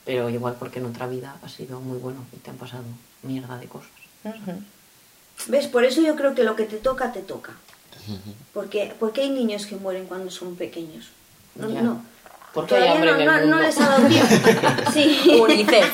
Pero 0.05 0.29
igual 0.29 0.55
porque 0.57 0.79
en 0.79 0.85
otra 0.85 1.07
vida 1.07 1.35
has 1.43 1.51
sido 1.53 1.79
muy 1.81 1.97
bueno 1.97 2.19
y 2.33 2.37
te 2.37 2.49
han 2.51 2.57
pasado 2.57 2.83
mierda 3.23 3.57
de 3.57 3.67
cosas. 3.67 3.89
¿Ves? 5.47 5.67
Por 5.67 5.83
eso 5.83 6.01
yo 6.01 6.15
creo 6.15 6.35
que 6.35 6.43
lo 6.43 6.55
que 6.55 6.63
te 6.65 6.77
toca, 6.77 7.11
te 7.11 7.21
toca. 7.21 7.53
Porque, 8.53 8.93
porque 8.99 9.21
hay 9.21 9.29
niños 9.29 9.65
que 9.65 9.75
mueren 9.75 10.05
cuando 10.05 10.31
son 10.31 10.55
pequeños. 10.55 11.09
No, 11.55 11.69
Ya. 11.69 11.81
no. 11.81 12.03
Porque 12.53 12.75
hay 12.75 12.81
Todavía 12.99 13.25
no, 13.25 13.37
en 13.37 13.43
el 13.43 13.49
no- 13.49 13.59
les 13.61 13.79
ha 13.79 13.87
dado 13.89 14.07
tiempo. 14.07 14.35
Sí. 14.93 15.37
UNICEF. 15.41 15.89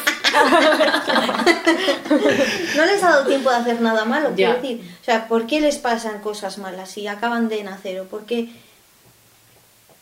No 2.76 2.86
les 2.86 3.04
ha 3.04 3.10
dado 3.10 3.26
tiempo 3.28 3.50
de 3.50 3.56
hacer 3.58 3.82
nada 3.82 4.06
malo, 4.06 4.32
quiero 4.36 4.56
decir. 4.56 4.82
O 5.02 5.04
sea, 5.06 5.28
¿por 5.28 5.46
qué 5.48 5.62
les 5.62 5.78
pasan 5.78 6.20
cosas 6.20 6.58
malas 6.58 6.90
si 6.92 7.08
acaban 7.08 7.50
de 7.50 7.64
nacer? 7.64 8.00
¿O 8.00 8.06
por 8.06 8.26
qué? 8.26 8.50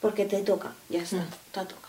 Porque 0.02 0.26
te 0.26 0.41
toca, 0.41 0.72
ya 0.89 1.02
está, 1.02 1.18
Mm. 1.18 1.28
te 1.52 1.60
ha 1.60 1.66
tocado. 1.66 1.85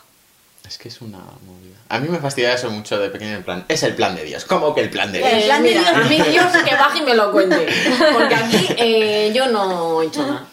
Es 0.66 0.78
que 0.78 0.88
es 0.88 1.00
una 1.00 1.18
movida. 1.18 1.76
A 1.88 1.98
mí 2.00 2.08
me 2.08 2.18
fastidia 2.18 2.52
eso 2.52 2.68
mucho 2.70 2.98
de 2.98 3.08
pequeño 3.10 3.36
en 3.36 3.42
plan. 3.44 3.64
Es 3.68 3.82
el 3.84 3.94
plan 3.94 4.16
de 4.16 4.24
Dios. 4.24 4.44
¿Cómo 4.44 4.74
que 4.74 4.80
el 4.80 4.90
plan 4.90 5.12
de 5.12 5.18
Dios? 5.18 5.30
El 5.32 5.42
plan 5.44 5.62
de 5.62 5.70
Dios. 5.70 5.86
a 5.86 5.98
mí 6.00 6.20
Dios 6.20 6.46
que 6.64 6.74
baje 6.74 6.98
y 6.98 7.02
me 7.02 7.14
lo 7.14 7.30
cuente. 7.30 7.68
Porque 8.12 8.34
aquí 8.34 8.66
eh, 8.76 9.32
yo 9.34 9.46
no 9.48 10.02
he 10.02 10.06
hecho 10.06 10.26
nada. 10.26 10.46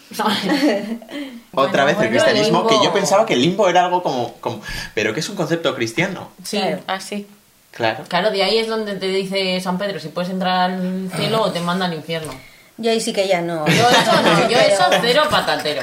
Otra 1.52 1.84
Bueno, 1.84 1.86
vez 1.86 1.96
el 2.00 2.08
cristianismo, 2.10 2.58
limbo. 2.60 2.68
que 2.68 2.84
yo 2.84 2.92
pensaba 2.92 3.26
que 3.26 3.34
el 3.34 3.42
limbo 3.42 3.68
era 3.68 3.84
algo 3.86 4.02
como, 4.02 4.34
como... 4.34 4.60
Pero 4.94 5.12
que 5.14 5.20
es 5.20 5.28
un 5.28 5.36
concepto 5.36 5.74
cristiano. 5.74 6.30
Sí. 6.44 6.60
Así. 6.86 7.26
Claro. 7.72 8.04
Claro, 8.08 8.30
de 8.30 8.42
ahí 8.42 8.58
es 8.58 8.68
donde 8.68 8.94
te 8.94 9.08
dice 9.08 9.60
San 9.60 9.78
Pedro 9.78 9.98
si 9.98 10.08
puedes 10.08 10.30
entrar 10.30 10.70
al 10.70 11.10
cielo 11.16 11.42
o 11.42 11.50
te 11.50 11.60
manda 11.60 11.86
al 11.86 11.94
infierno. 11.94 12.32
Yo 12.76 12.90
ahí 12.90 13.00
sí 13.00 13.12
que 13.12 13.28
ya 13.28 13.40
no. 13.40 13.66
Yo 13.66 13.88
eso 13.90 14.22
no, 14.22 14.48
yo 14.50 14.58
eso 14.58 14.84
cero 15.00 15.22
patatero. 15.30 15.82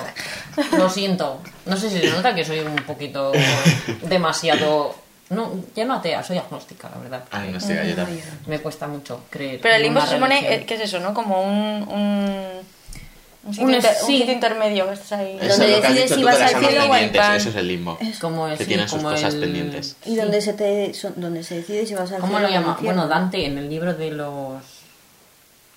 Lo 0.77 0.89
siento. 0.89 1.41
No 1.65 1.77
sé 1.77 1.89
si 1.89 1.99
se 1.99 2.09
nota 2.09 2.35
que 2.35 2.43
soy 2.43 2.59
un 2.59 2.75
poquito 2.77 3.31
demasiado. 4.03 4.95
No, 5.29 5.49
ya 5.75 5.85
no 5.85 5.93
atea, 5.95 6.21
soy 6.23 6.37
agnóstica, 6.37 6.89
la 6.93 6.97
verdad. 7.01 7.23
Ah, 7.31 7.45
no 7.49 7.57
sé, 7.61 7.81
yo 7.87 7.95
también. 7.95 8.21
Me 8.47 8.59
cuesta 8.59 8.87
mucho 8.87 9.23
creer. 9.29 9.61
Pero 9.61 9.75
el 9.75 9.83
limbo 9.83 10.01
se 10.01 10.15
supone, 10.15 10.65
¿qué 10.67 10.73
es 10.73 10.81
eso, 10.81 10.99
no? 10.99 11.13
Como 11.13 11.41
un... 11.41 11.87
un... 11.87 12.81
Un 13.43 13.53
sitio, 13.55 13.67
Un- 13.69 13.73
inter- 13.73 13.95
un 14.01 14.07
sí. 14.07 14.17
sitio 14.19 14.33
intermedio 14.33 14.85
que 14.87 14.93
estás 14.93 15.13
ahí. 15.13 15.35
Eso 15.41 15.57
Donde 15.57 15.67
lo 15.71 15.81
decides 15.81 16.11
si 16.13 16.23
vas 16.23 16.39
al 16.41 16.63
cielo 16.63 16.85
o 16.85 16.93
al 16.93 17.09
pan. 17.09 17.35
Eso 17.37 17.49
es 17.49 17.55
el 17.55 17.67
limbo. 17.69 17.97
Como 18.19 18.45
que 18.47 18.53
es, 18.53 18.59
sí, 18.67 18.77
sus 18.81 18.91
como 18.91 19.09
cosas 19.09 19.33
el- 19.33 19.39
pendientes. 19.39 19.95
Y 20.05 20.15
donde 20.15 20.41
se 20.41 20.53
te 20.53 20.93
son- 20.93 21.13
donde 21.15 21.43
se 21.43 21.55
decide 21.55 21.87
si 21.87 21.95
vas 21.95 22.11
al 22.11 22.19
¿Cómo 22.21 22.33
cielo 22.37 22.49
lo 22.49 22.53
o 22.53 22.57
al 22.57 22.61
llama? 22.61 22.77
Bueno, 22.83 23.07
Dante 23.07 23.43
en 23.45 23.57
el 23.57 23.67
libro 23.67 23.95
de 23.95 24.11
los. 24.11 24.61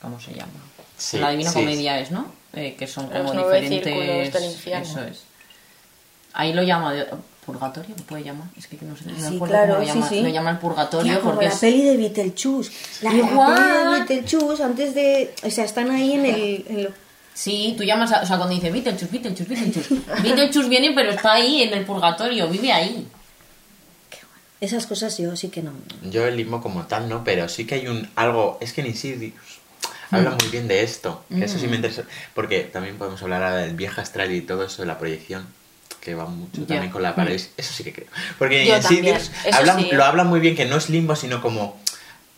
¿Cómo 0.03 0.21
se 0.21 0.33
llama? 0.35 0.53
Sí, 0.97 1.19
la 1.19 1.31
Divina 1.31 1.51
sí. 1.51 1.59
Comedia 1.59 1.99
es, 1.99 2.11
¿no? 2.11 2.27
Eh, 2.53 2.77
que 2.79 2.87
son 2.87 3.09
Los 3.11 3.19
como 3.19 3.35
nueve 3.35 3.61
diferentes. 3.61 3.93
círculos 3.95 4.33
del 4.33 4.45
infierno. 4.53 4.87
Eso 4.89 5.03
es. 5.05 5.23
Ahí 6.35 6.53
lo 6.53 6.63
llama 6.63 6.93
de- 6.93 7.07
purgatorio, 7.45 7.95
¿lo 7.97 8.03
puede 8.05 8.25
llamar? 8.25 8.49
Es 8.57 8.67
que 8.69 8.79
no 8.83 8.97
sé. 8.97 9.05
no 9.07 9.17
Sí, 9.19 9.35
acuerdo 9.37 9.47
claro, 9.55 9.75
cómo 9.75 9.79
lo 9.87 9.93
sí, 9.93 9.99
llama. 9.99 10.09
sí. 10.09 10.21
Lo 10.23 10.29
llama 10.31 10.51
el 10.51 10.59
purgatorio 10.59 11.13
Tía, 11.13 11.21
como 11.21 11.33
porque 11.33 11.47
la 11.47 11.53
es. 11.53 11.59
peli 11.59 11.83
de 11.83 11.97
Beetlejuice. 11.99 12.73
La, 13.03 13.13
la 13.13 13.17
Igual. 13.19 13.55
peli 14.07 14.21
de 14.21 14.23
Beetlejuice, 14.23 14.63
antes 14.63 14.95
de... 14.95 15.35
O 15.43 15.51
sea, 15.51 15.65
están 15.65 15.91
ahí 15.91 16.13
en 16.15 16.25
el... 16.27 16.65
en 16.69 16.83
lo- 16.85 16.91
Sí, 17.35 17.75
tú 17.77 17.83
llamas, 17.83 18.13
a- 18.13 18.23
o 18.23 18.27
sea, 18.27 18.37
cuando 18.39 18.55
dice 18.55 18.71
Beetlejuice, 18.71 19.07
Beetlejuice, 19.11 19.45
Beetlejuice. 19.45 20.13
Beetlejuice 20.23 20.69
viene, 20.69 20.93
pero 20.95 21.11
está 21.11 21.33
ahí 21.35 21.63
en 21.63 21.75
el 21.75 21.85
purgatorio, 21.85 22.49
vive 22.49 22.73
ahí. 22.73 23.07
Esas 24.61 24.87
cosas 24.87 25.19
yo 25.19 25.37
sí 25.37 25.49
que 25.49 25.63
no. 25.63 25.73
Yo 26.11 26.27
el 26.27 26.37
limbo 26.37 26.63
como 26.63 26.87
tal 26.87 27.09
no, 27.09 27.23
pero 27.25 27.49
sí 27.49 27.67
que 27.67 27.75
hay 27.75 27.89
un 27.89 28.09
algo... 28.15 28.57
Es 28.63 28.73
que 28.73 28.81
en 28.81 28.87
Insidious 28.87 29.35
habla 30.15 30.31
muy 30.31 30.49
bien 30.51 30.69
de 30.69 30.83
esto. 30.83 31.25
Eso 31.31 31.59
sí 31.59 31.67
me 31.67 31.77
interesa. 31.77 32.05
Porque 32.35 32.61
también 32.61 32.97
podemos 32.97 33.23
hablar 33.23 33.43
ahora 33.43 33.57
del 33.59 33.75
viaje 33.75 34.01
astral 34.01 34.33
y 34.33 34.41
todo 34.41 34.65
eso 34.65 34.83
de 34.83 34.87
la 34.87 34.99
proyección. 34.99 35.47
Que 36.01 36.15
va 36.15 36.27
mucho 36.27 36.65
también 36.67 36.91
con 36.91 37.03
la 37.03 37.15
parálisis. 37.15 37.51
Eso 37.57 37.73
sí 37.73 37.83
que 37.83 37.93
creo. 37.93 38.09
Porque 38.39 38.67
Yo 38.67 38.77
en 38.77 38.83
también. 38.83 39.21
Sí, 39.21 39.31
¿eh? 39.47 39.89
lo 39.93 40.05
habla 40.05 40.25
muy 40.25 40.41
bien 40.41 40.55
que 40.55 40.67
no 40.67 40.77
es 40.77 40.91
limbo, 40.91 41.17
sino 41.17 41.41
como... 41.41 41.81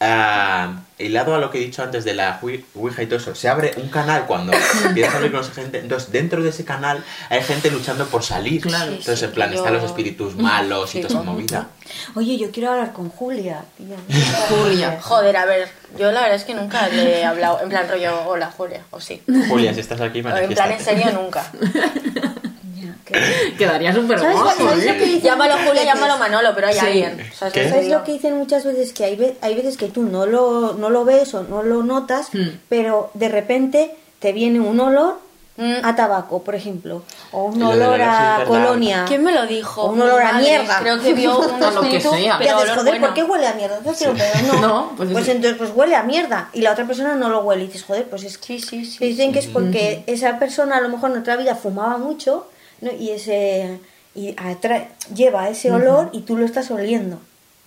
ah, 0.01 0.81
hilado 0.99 1.35
a 1.35 1.39
lo 1.39 1.51
que 1.51 1.59
he 1.59 1.61
dicho 1.61 1.83
antes 1.83 2.05
de 2.05 2.15
la 2.15 2.39
Ouija 2.75 3.03
y 3.03 3.07
todo 3.07 3.19
eso, 3.19 3.35
se 3.35 3.49
abre 3.49 3.73
un 3.77 3.89
canal 3.89 4.25
cuando 4.27 4.53
empiezas 4.85 5.15
a 5.15 5.17
hablar 5.19 5.33
con 5.33 5.41
esa 5.41 5.53
gente. 5.55 5.79
Entonces, 5.79 6.11
dentro 6.13 6.43
de 6.43 6.51
ese 6.51 6.65
canal 6.65 7.05
hay 7.31 7.43
gente 7.43 7.71
luchando 7.71 8.07
por 8.07 8.23
salir. 8.23 8.61
Claro. 8.63 8.87
Sí, 8.93 8.99
Entonces, 8.99 9.19
sí, 9.21 9.25
en 9.27 9.33
plan, 9.33 9.51
yo- 9.51 9.57
están 9.59 9.75
los 9.75 9.85
espíritus 9.85 10.37
malos 10.37 10.95
y 10.95 11.01
toda 11.03 11.15
esa 11.15 11.23
movida. 11.23 11.69
Oye, 12.15 12.37
yo 12.37 12.51
quiero 12.51 12.71
hablar 12.73 12.93
con 12.93 13.09
Julia. 13.11 13.65
tía. 13.77 13.97
Julia. 14.49 14.99
Joder, 15.03 15.37
a 15.37 15.45
ver, 15.45 15.69
yo 15.99 16.11
la 16.13 16.21
verdad 16.23 16.37
es 16.37 16.45
que 16.45 16.55
nunca 16.55 16.89
le 16.89 17.21
he 17.21 17.25
hablado 17.25 17.61
en 17.63 17.69
plan 17.69 17.89
rollo, 17.89 18.23
hola 18.27 18.51
Julia, 18.57 18.83
o 18.91 19.01
sí. 19.01 19.23
Julia, 19.49 19.73
si 19.73 19.81
estás 19.81 20.01
aquí, 20.01 20.21
O 20.21 20.37
en 20.37 20.49
plan 20.55 20.73
en 20.73 20.81
serio 20.81 21.13
nunca. 21.13 21.51
Que- 23.05 23.55
Quedaría 23.59 23.93
súper 23.95 24.19
¿Sabes, 24.19 24.37
guapo. 24.37 24.69
¿sabes 24.69 24.85
lo 24.85 24.91
¿eh? 24.93 24.97
que 24.99 25.05
dicen 25.07 25.23
Llámalo 25.23 25.55
Julia, 25.67 25.85
llámalo 25.85 26.19
Manolo, 26.19 26.51
pero 26.55 26.67
hay 26.69 26.75
Sí. 26.75 26.81
alguien. 26.87 27.31
¿Sabes 27.35 27.55
¿Qué? 27.55 27.61
lo 27.61 27.65
que 27.65 27.71
¿Sabes 27.71 27.89
lo 27.89 28.05
que 28.05 28.13
dicen 28.13 28.37
muchas 28.37 28.65
veces? 28.65 28.93
Que 28.93 29.05
hay, 29.05 29.17
ve- 29.17 29.37
hay 29.41 29.55
veces 29.55 29.77
que 29.77 29.89
tú 29.89 30.03
no 30.03 30.27
lo, 30.27 30.75
no 30.75 30.91
lo 30.91 31.05
ves 31.05 31.35
o 31.35 31.43
no 31.43 31.63
lo 31.63 31.83
notas, 31.83 32.29
Hmm. 32.33 32.49
pero 32.69 33.11
de 33.15 33.29
repente 33.29 33.95
te 34.19 34.33
viene 34.33 34.61
un 34.61 34.79
olor 34.81 35.25
Mm. 35.59 35.77
a 35.87 35.97
tabaco, 35.97 36.43
por 36.43 36.55
ejemplo, 36.55 37.03
o 37.33 37.45
un 37.45 37.63
olor 37.63 37.97
sí 37.97 38.03
a 38.05 38.45
colonia. 38.47 39.07
¿Quién 39.09 39.25
me 39.25 39.33
lo 39.33 39.47
dijo? 39.47 39.85
O 39.85 39.93
un 39.93 40.03
olor 40.03 40.21
a 40.21 40.35
mierda. 40.35 40.81
Creo 40.81 41.01
que 41.01 41.15
vio 41.15 41.39
un 41.39 41.63
O 41.63 41.71
lo 41.71 41.81
que 41.81 41.99
sea. 41.99 42.37
¿Qué 42.37 42.45
pero 42.45 42.59
olor 42.59 42.69
Joder, 42.77 42.85
bueno. 42.93 43.07
¿por 43.07 43.15
qué 43.15 43.23
huele 43.25 43.47
a 43.47 43.55
mierda? 43.55 43.79
Entonces, 43.79 44.09
pero 44.15 44.53
no. 44.53 44.61
No, 44.69 44.93
pues 44.99 45.09
pues, 45.13 45.25
sí. 45.25 45.31
entonces 45.31 45.57
pues 45.57 45.71
huele 45.75 45.97
a 45.97 46.03
mierda. 46.03 46.51
Y 46.53 46.61
la 46.61 46.73
otra 46.73 46.87
persona 46.87 47.15
no 47.15 47.31
lo 47.31 47.41
huele. 47.41 47.65
Y 47.65 47.67
dices, 47.69 47.85
joder, 47.85 48.05
pues 48.05 48.25
es 48.25 48.39
Sí, 48.39 48.61
sí, 48.61 48.85
sí. 48.85 48.99
que 48.99 49.07
dicen 49.07 49.33
que 49.33 49.39
es 49.39 49.47
porque 49.47 50.05
esa 50.07 50.39
persona 50.39 50.77
a 50.77 50.81
lo 50.83 50.91
mejor 50.91 51.11
en 51.13 51.19
otra 51.21 51.37
vida 51.37 51.55
fumaba 51.55 51.97
mucho 51.97 52.49
¿no? 52.81 52.93
y 52.93 53.11
ese 53.11 53.79
y 54.15 54.35
atrae- 54.37 54.89
lleva 55.15 55.49
ese 55.49 55.71
olor 55.71 56.11
y 56.13 56.21
tú 56.23 56.37
lo 56.37 56.45
estás 56.47 56.71
oliendo. 56.71 57.21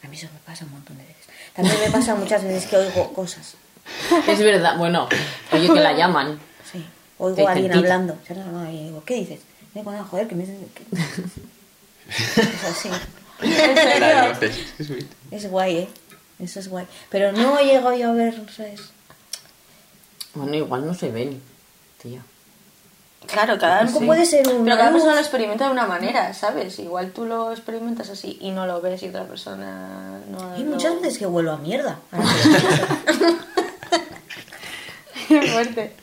A 0.04 0.08
mí 0.08 0.16
eso 0.18 0.28
me 0.34 0.40
pasa 0.40 0.66
un 0.66 0.72
montón 0.72 0.98
de 0.98 1.04
veces. 1.04 1.26
También 1.56 1.78
me 1.80 1.92
pasa 1.92 2.16
muchas 2.16 2.44
veces 2.44 2.66
que 2.70 2.78
oigo 2.78 3.14
cosas. 3.14 3.56
Es 4.28 4.40
verdad, 4.40 4.78
bueno, 4.78 5.08
oye, 5.52 5.68
que 5.68 5.80
la 5.80 5.94
llaman. 5.94 6.40
Sí. 6.72 6.84
Oigo 7.18 7.48
a 7.48 7.52
alguien 7.52 7.74
hablando. 7.74 8.18
¿sabes? 8.28 8.44
Y 8.74 8.84
digo, 8.86 9.04
¿qué 9.06 9.16
dices? 9.16 9.40
Me 9.74 9.82
digo, 9.82 9.92
"Ah, 9.92 10.04
joder, 10.10 10.28
que 10.28 10.36
me... 10.36 10.46
que-". 10.46 10.86
Es 12.08 12.64
así. 12.64 12.90
Es 15.32 15.50
guay, 15.50 15.78
¿eh? 15.78 15.88
Eso 16.40 16.60
es 16.60 16.68
guay. 16.70 16.86
Pero 17.10 17.32
no 17.32 17.60
llego 17.60 17.94
yo 17.94 18.10
a 18.10 18.14
ver, 18.14 18.34
¿sabes? 18.56 18.82
Bueno, 20.34 20.56
igual 20.56 20.86
no 20.88 20.94
se 20.94 21.10
ven, 21.12 21.42
tía. 22.02 22.22
Claro, 23.28 23.58
cada 23.60 23.86
¿Cómo 23.86 24.08
puede 24.08 24.26
ser 24.26 24.48
un 24.48 24.64
Pero 24.66 24.76
cada 24.78 24.92
persona 24.92 25.14
lo 25.14 25.20
experimenta 25.20 25.66
de 25.66 25.72
una 25.72 25.86
manera, 25.86 26.34
¿sabes? 26.34 26.80
Igual 26.80 27.12
tú 27.12 27.26
lo 27.26 27.52
experimentas 27.52 28.10
así 28.10 28.38
y 28.42 28.50
no 28.52 28.66
lo 28.66 28.82
ves 28.82 29.04
y 29.04 29.10
otra 29.10 29.26
persona 29.26 30.20
no. 30.30 30.54
Hay 30.54 30.64
no- 30.64 30.72
muchas 30.72 30.96
veces 30.96 31.18
que 31.20 31.28
huelo 31.28 31.52
a 31.52 31.58
mierda. 31.58 32.00
Qué 35.28 35.42
fuerte. 35.52 35.94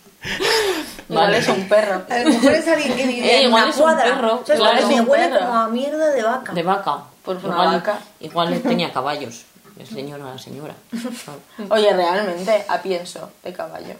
Igual 1.09 1.25
Vale. 1.27 1.39
es 1.39 1.49
un 1.49 1.69
perro. 1.69 2.03
A 2.09 2.19
lo 2.19 2.29
mejor 2.31 2.53
es 2.53 2.69
alguien 2.69 2.97
que 2.97 3.07
vive 3.07 3.27
Eh, 3.27 3.41
en 3.43 3.47
igual 3.49 3.62
una 3.64 3.71
es 3.71 3.77
un 3.77 3.83
cuadra. 3.83 4.05
perro, 4.05 4.43
¿sabes? 4.47 4.61
claro. 4.61 4.89
me 4.89 5.01
Un 5.01 5.09
huele 5.09 5.29
perro. 5.29 5.41
como 5.47 5.55
a 5.59 5.69
mierda 5.69 6.11
de 6.11 6.23
vaca. 6.23 6.53
De 6.53 6.62
vaca. 6.62 6.99
Pues 7.25 7.39
una 7.45 7.53
igual, 7.55 7.69
vaca. 7.77 7.99
Igual 8.21 8.61
tenía 8.62 8.93
caballos. 8.93 9.45
El 9.79 9.87
señor 9.87 10.21
a 10.23 10.33
la 10.33 10.39
señora. 10.39 10.75
Oye, 11.71 11.93
realmente, 11.93 12.64
a 12.69 12.81
pienso 12.83 13.31
de 13.45 13.53
caballo. 13.53 13.95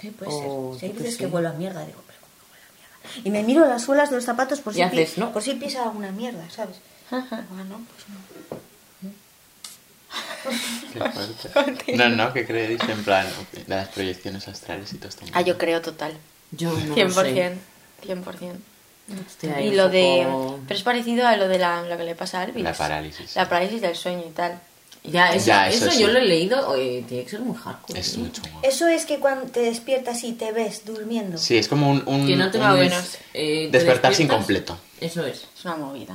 Sí, 0.00 0.10
puede 0.10 0.30
O, 0.32 0.72
ser. 0.72 0.80
Si 0.80 0.86
hay 0.86 0.92
veces 0.92 1.12
sé. 1.14 1.18
que 1.20 1.26
huelo 1.26 1.48
a 1.48 1.52
mierda, 1.52 1.84
digo, 1.86 2.00
pero 2.06 2.18
¿cómo 2.20 2.32
que 2.40 2.52
huele 2.52 2.64
a 2.68 2.72
mierda? 2.76 2.93
Y 3.24 3.30
me 3.30 3.42
miro 3.42 3.66
las 3.66 3.82
suelas 3.82 4.10
de 4.10 4.16
los 4.16 4.24
zapatos 4.24 4.60
por 4.60 4.72
si, 4.72 4.78
pi- 4.80 4.84
haces, 4.84 5.18
¿no? 5.18 5.32
por 5.32 5.42
si 5.42 5.54
pisa 5.54 5.82
alguna 5.84 6.10
mierda, 6.10 6.48
¿sabes? 6.50 6.76
Ah, 7.10 7.22
no, 7.68 7.80
pues 7.80 8.08
no. 8.08 8.58
No, 11.96 12.08
no, 12.08 12.32
¿qué 12.32 12.46
creéis 12.46 12.80
en 12.88 13.02
plan 13.04 13.26
las 13.66 13.88
proyecciones 13.88 14.46
astrales 14.48 14.92
y 14.92 14.96
todo 14.98 15.08
esto? 15.08 15.24
Ah, 15.32 15.40
yo 15.42 15.58
creo 15.58 15.80
total. 15.82 16.16
Yo 16.52 16.70
no 16.72 16.86
lo 16.86 16.94
100%. 16.94 17.12
sé. 17.22 17.56
100%. 18.06 18.52
Estoy 19.26 19.50
ahí 19.50 19.68
Y 19.68 19.74
lo 19.74 19.88
de. 19.88 20.26
Pero 20.68 20.78
es 20.78 20.82
parecido 20.84 21.26
a 21.26 21.36
lo 21.36 21.48
de 21.48 21.58
la, 21.58 21.82
lo 21.82 21.96
que 21.96 22.04
le 22.04 22.14
pasa 22.14 22.40
a 22.40 22.44
Elvis. 22.44 22.62
La 22.62 22.72
parálisis. 22.74 23.34
La 23.36 23.48
parálisis 23.48 23.80
del 23.82 23.96
sueño 23.96 24.24
y 24.26 24.30
tal. 24.30 24.60
Ya, 25.06 25.34
eso, 25.34 25.46
Ya, 25.46 25.68
eso 25.68 25.84
eso 25.84 25.94
sí. 25.94 26.00
yo 26.02 26.08
lo 26.08 26.18
he 26.18 26.24
leído. 26.24 26.74
eh, 26.76 27.04
tiene 27.06 27.24
que 27.24 27.30
ser 27.30 27.40
muy 27.40 27.54
hardcore. 27.56 28.00
Es. 28.00 28.18
Eso 28.62 28.86
es 28.88 29.04
que 29.04 29.18
cuando 29.18 29.46
te 29.52 29.60
despiertas 29.60 30.24
y 30.24 30.32
te 30.32 30.50
ves 30.52 30.84
durmiendo. 30.86 31.36
Sí, 31.36 31.58
es 31.58 31.68
como 31.68 31.90
un, 31.90 32.02
un, 32.06 32.26
Que 32.26 32.36
no 32.36 32.50
te 32.50 32.58
un 32.58 32.66
lo 32.68 32.74
ves. 32.74 33.18
eh, 33.34 33.68
te 33.70 33.78
despertarse 33.78 33.78
despiertas, 33.78 34.20
incompleto. 34.20 34.78
Eso 35.00 35.26
es. 35.26 35.44
Es 35.58 35.64
una 35.66 35.76
movida. 35.76 36.14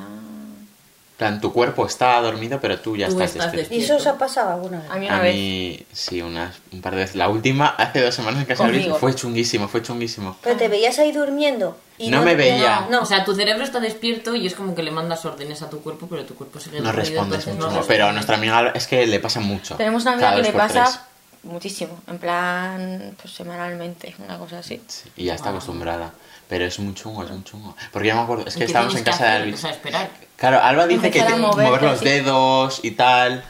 Plan, 1.20 1.40
tu 1.40 1.54
cuerpo 1.54 1.86
está 1.86 2.20
dormido, 2.22 2.60
pero 2.60 2.80
tú 2.80 2.96
ya 2.98 3.06
Tú 3.08 3.14
estás, 3.14 3.32
estás 3.36 3.52
despierto. 3.52 3.76
¿Y 3.76 3.84
eso 3.84 3.98
os 3.98 4.08
ha 4.08 4.18
pasado 4.18 4.54
alguna 4.54 4.80
vez? 4.80 4.90
A 4.90 4.96
mí 4.96 5.06
una 5.06 5.18
A 5.18 5.22
vez. 5.22 5.36
mí, 5.36 5.86
sí, 5.92 6.22
unas, 6.22 6.56
un 6.72 6.82
par 6.82 6.94
de 6.96 7.02
veces. 7.02 7.16
La 7.16 7.30
última, 7.30 7.68
hace 7.68 8.02
dos 8.02 8.16
semanas 8.16 8.40
en 8.40 8.46
casa 8.48 8.66
de 8.66 8.72
Luis, 8.72 8.88
fue 9.00 9.14
chunguísimo, 9.14 9.68
fue 9.68 9.84
chunguísimo. 9.84 10.38
Pero 10.42 10.56
te 10.58 10.68
veías 10.68 10.98
ahí 10.98 11.12
durmiendo. 11.12 11.78
Y 12.00 12.10
No 12.10 12.24
me 12.24 12.34
veía. 12.36 12.88
No, 12.90 13.02
O 13.02 13.06
sea, 13.06 13.24
tu 13.26 13.36
cerebro 13.36 13.64
está 13.64 13.80
despierto 13.80 14.34
y 14.34 14.48
es 14.48 14.56
como 14.56 14.74
que 14.74 14.82
le 14.82 14.90
mandas 14.92 15.24
órdenes 15.26 15.62
a 15.62 15.70
tu 15.70 15.82
cuerpo, 15.82 16.08
pero 16.10 16.24
tu 16.26 16.34
cuerpo 16.34 16.60
sigue 16.60 16.80
No 16.80 16.92
respondes 16.94 17.46
mucho, 17.46 17.70
no 17.70 17.82
pero 17.86 18.08
a 18.08 18.14
nuestra 18.14 18.38
amiga 18.38 18.72
es 18.74 18.88
que 18.88 19.06
le 19.06 19.20
pasa 19.20 19.42
mucho. 19.42 19.76
Tenemos 19.76 20.04
una 20.04 20.14
amiga 20.14 20.36
que 20.38 20.42
le 20.44 20.52
pasa 20.54 20.86
tres. 20.86 21.00
muchísimo, 21.44 22.00
en 22.08 22.18
plan, 22.18 23.16
pues 23.22 23.34
semanalmente, 23.34 24.16
una 24.26 24.38
cosa 24.38 24.60
así. 24.60 24.82
Sí, 24.88 25.10
y 25.18 25.26
ya 25.26 25.36
está 25.36 25.50
acostumbrada. 25.50 26.14
Pero 26.50 26.66
es 26.66 26.78
muy 26.80 26.94
chungo, 26.96 27.24
es 27.24 27.30
muy 27.32 27.44
chungo. 27.44 27.76
Porque 27.94 28.10
yo 28.10 28.16
me 28.16 28.22
acuerdo, 28.22 28.46
es 28.48 28.56
¿Y 28.56 28.60
que 28.60 28.66
estábamos 28.66 28.96
en 28.96 29.04
que 29.06 29.12
casa 29.12 29.26
de? 29.36 29.40
Luis. 29.46 29.56
O 29.56 29.58
sea, 29.60 29.70
esperar. 29.72 30.10
Claro, 30.36 30.60
Alba 30.62 30.88
dice 30.88 31.10
que 31.12 31.22
te- 31.22 31.36
moverte 31.36 31.70
mover 31.72 31.84
los 31.84 32.02
dedos 32.02 32.80
y 32.84 32.92
tal, 32.92 33.44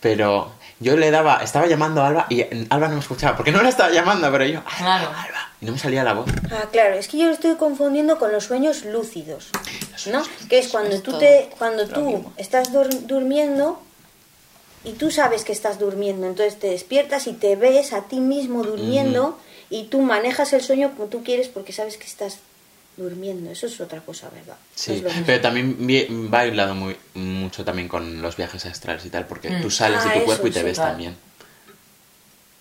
pero 0.00 0.50
yo 0.78 0.96
le 0.96 1.10
daba, 1.10 1.42
estaba 1.44 1.66
llamando 1.66 2.00
a 2.02 2.08
Alba 2.08 2.26
y 2.30 2.42
Alba 2.70 2.88
no 2.88 2.94
me 2.94 3.00
escuchaba, 3.00 3.36
porque 3.36 3.52
no 3.52 3.60
la 3.62 3.68
estaba 3.68 3.90
llamando, 3.90 4.30
pero 4.32 4.44
yo, 4.46 4.62
Claro. 4.78 5.08
Alba, 5.08 5.50
y 5.60 5.66
no 5.66 5.72
me 5.72 5.78
salía 5.78 6.02
la 6.02 6.14
voz. 6.14 6.30
Ah, 6.50 6.64
claro, 6.72 6.94
es 6.94 7.08
que 7.08 7.18
yo 7.18 7.26
lo 7.26 7.32
estoy 7.32 7.56
confundiendo 7.56 8.18
con 8.18 8.32
los 8.32 8.44
sueños 8.44 8.84
lúcidos, 8.86 9.50
¿no? 10.10 10.22
Que 10.48 10.60
es 10.60 10.68
cuando 10.68 10.96
Es 10.96 11.02
tú 11.02 11.18
te, 11.18 11.50
cuando 11.58 11.86
tú 11.88 12.00
mismo. 12.00 12.32
estás 12.38 12.72
dur- 12.72 13.06
durmiendo 13.06 13.82
y 14.84 14.92
tú 14.92 15.10
sabes 15.10 15.44
que 15.44 15.52
estás 15.52 15.78
durmiendo, 15.78 16.26
entonces 16.26 16.58
te 16.58 16.68
despiertas 16.68 17.26
y 17.26 17.34
te 17.34 17.56
ves 17.56 17.92
a 17.92 18.02
ti 18.02 18.20
mismo 18.20 18.62
durmiendo 18.62 19.38
y 19.70 19.84
tú 19.84 20.00
manejas 20.02 20.52
el 20.52 20.60
sueño 20.62 20.90
como 20.96 21.08
tú 21.08 21.22
quieres 21.24 21.48
porque 21.48 21.72
sabes 21.72 21.96
que 21.96 22.04
estás 22.06 22.38
durmiendo. 22.96 23.50
Eso 23.50 23.66
es 23.66 23.80
otra 23.80 24.00
cosa, 24.00 24.28
¿verdad? 24.30 24.56
Sí, 24.74 25.02
pero 25.24 25.40
también 25.40 25.76
va 26.32 26.40
aislado 26.40 26.74
muy, 26.74 26.96
mucho 27.14 27.64
también 27.64 27.88
con 27.88 28.20
los 28.20 28.36
viajes 28.36 28.66
astrales 28.66 29.04
y 29.06 29.10
tal, 29.10 29.26
porque 29.26 29.48
tú 29.62 29.70
sales 29.70 30.00
Ah, 30.02 30.04
de 30.08 30.10
tu 30.10 30.16
eso, 30.18 30.26
cuerpo 30.26 30.46
y 30.48 30.50
te 30.50 30.58
sí, 30.60 30.64
ves 30.66 30.74
claro. 30.76 30.90
también. 30.90 31.16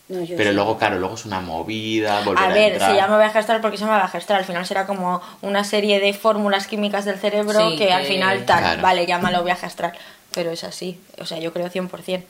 No, 0.07 0.23
yo 0.23 0.35
Pero 0.37 0.49
sí. 0.49 0.55
luego, 0.55 0.77
claro, 0.79 0.97
luego 0.97 1.13
es 1.15 1.25
una 1.25 1.39
movida, 1.39 2.21
volver 2.23 2.43
a, 2.43 2.47
A 2.47 2.53
ver, 2.53 2.71
entrar. 2.73 2.91
se 2.91 2.97
llama 2.97 3.17
viaje 3.19 3.37
astral 3.37 3.61
porque 3.61 3.77
se 3.77 3.83
llama 3.83 3.97
viaje 3.97 4.17
astral. 4.17 4.39
Al 4.39 4.45
final 4.45 4.65
será 4.65 4.87
como 4.87 5.21
una 5.43 5.63
serie 5.63 5.99
de 5.99 6.13
fórmulas 6.13 6.65
químicas 6.65 7.05
del 7.05 7.19
cerebro 7.19 7.69
Sí, 7.71 7.77
que, 7.77 7.91
al 7.93 8.05
final 8.05 8.43
tal, 8.45 8.59
Claro. 8.59 8.81
vale, 8.81 9.05
llámalo 9.05 9.43
viaje 9.43 9.67
astral. 9.67 9.93
Pero 10.33 10.49
es 10.51 10.63
así, 10.63 10.99
o 11.19 11.25
sea, 11.25 11.37
yo 11.39 11.53
creo 11.53 11.69
100%. 11.69 12.23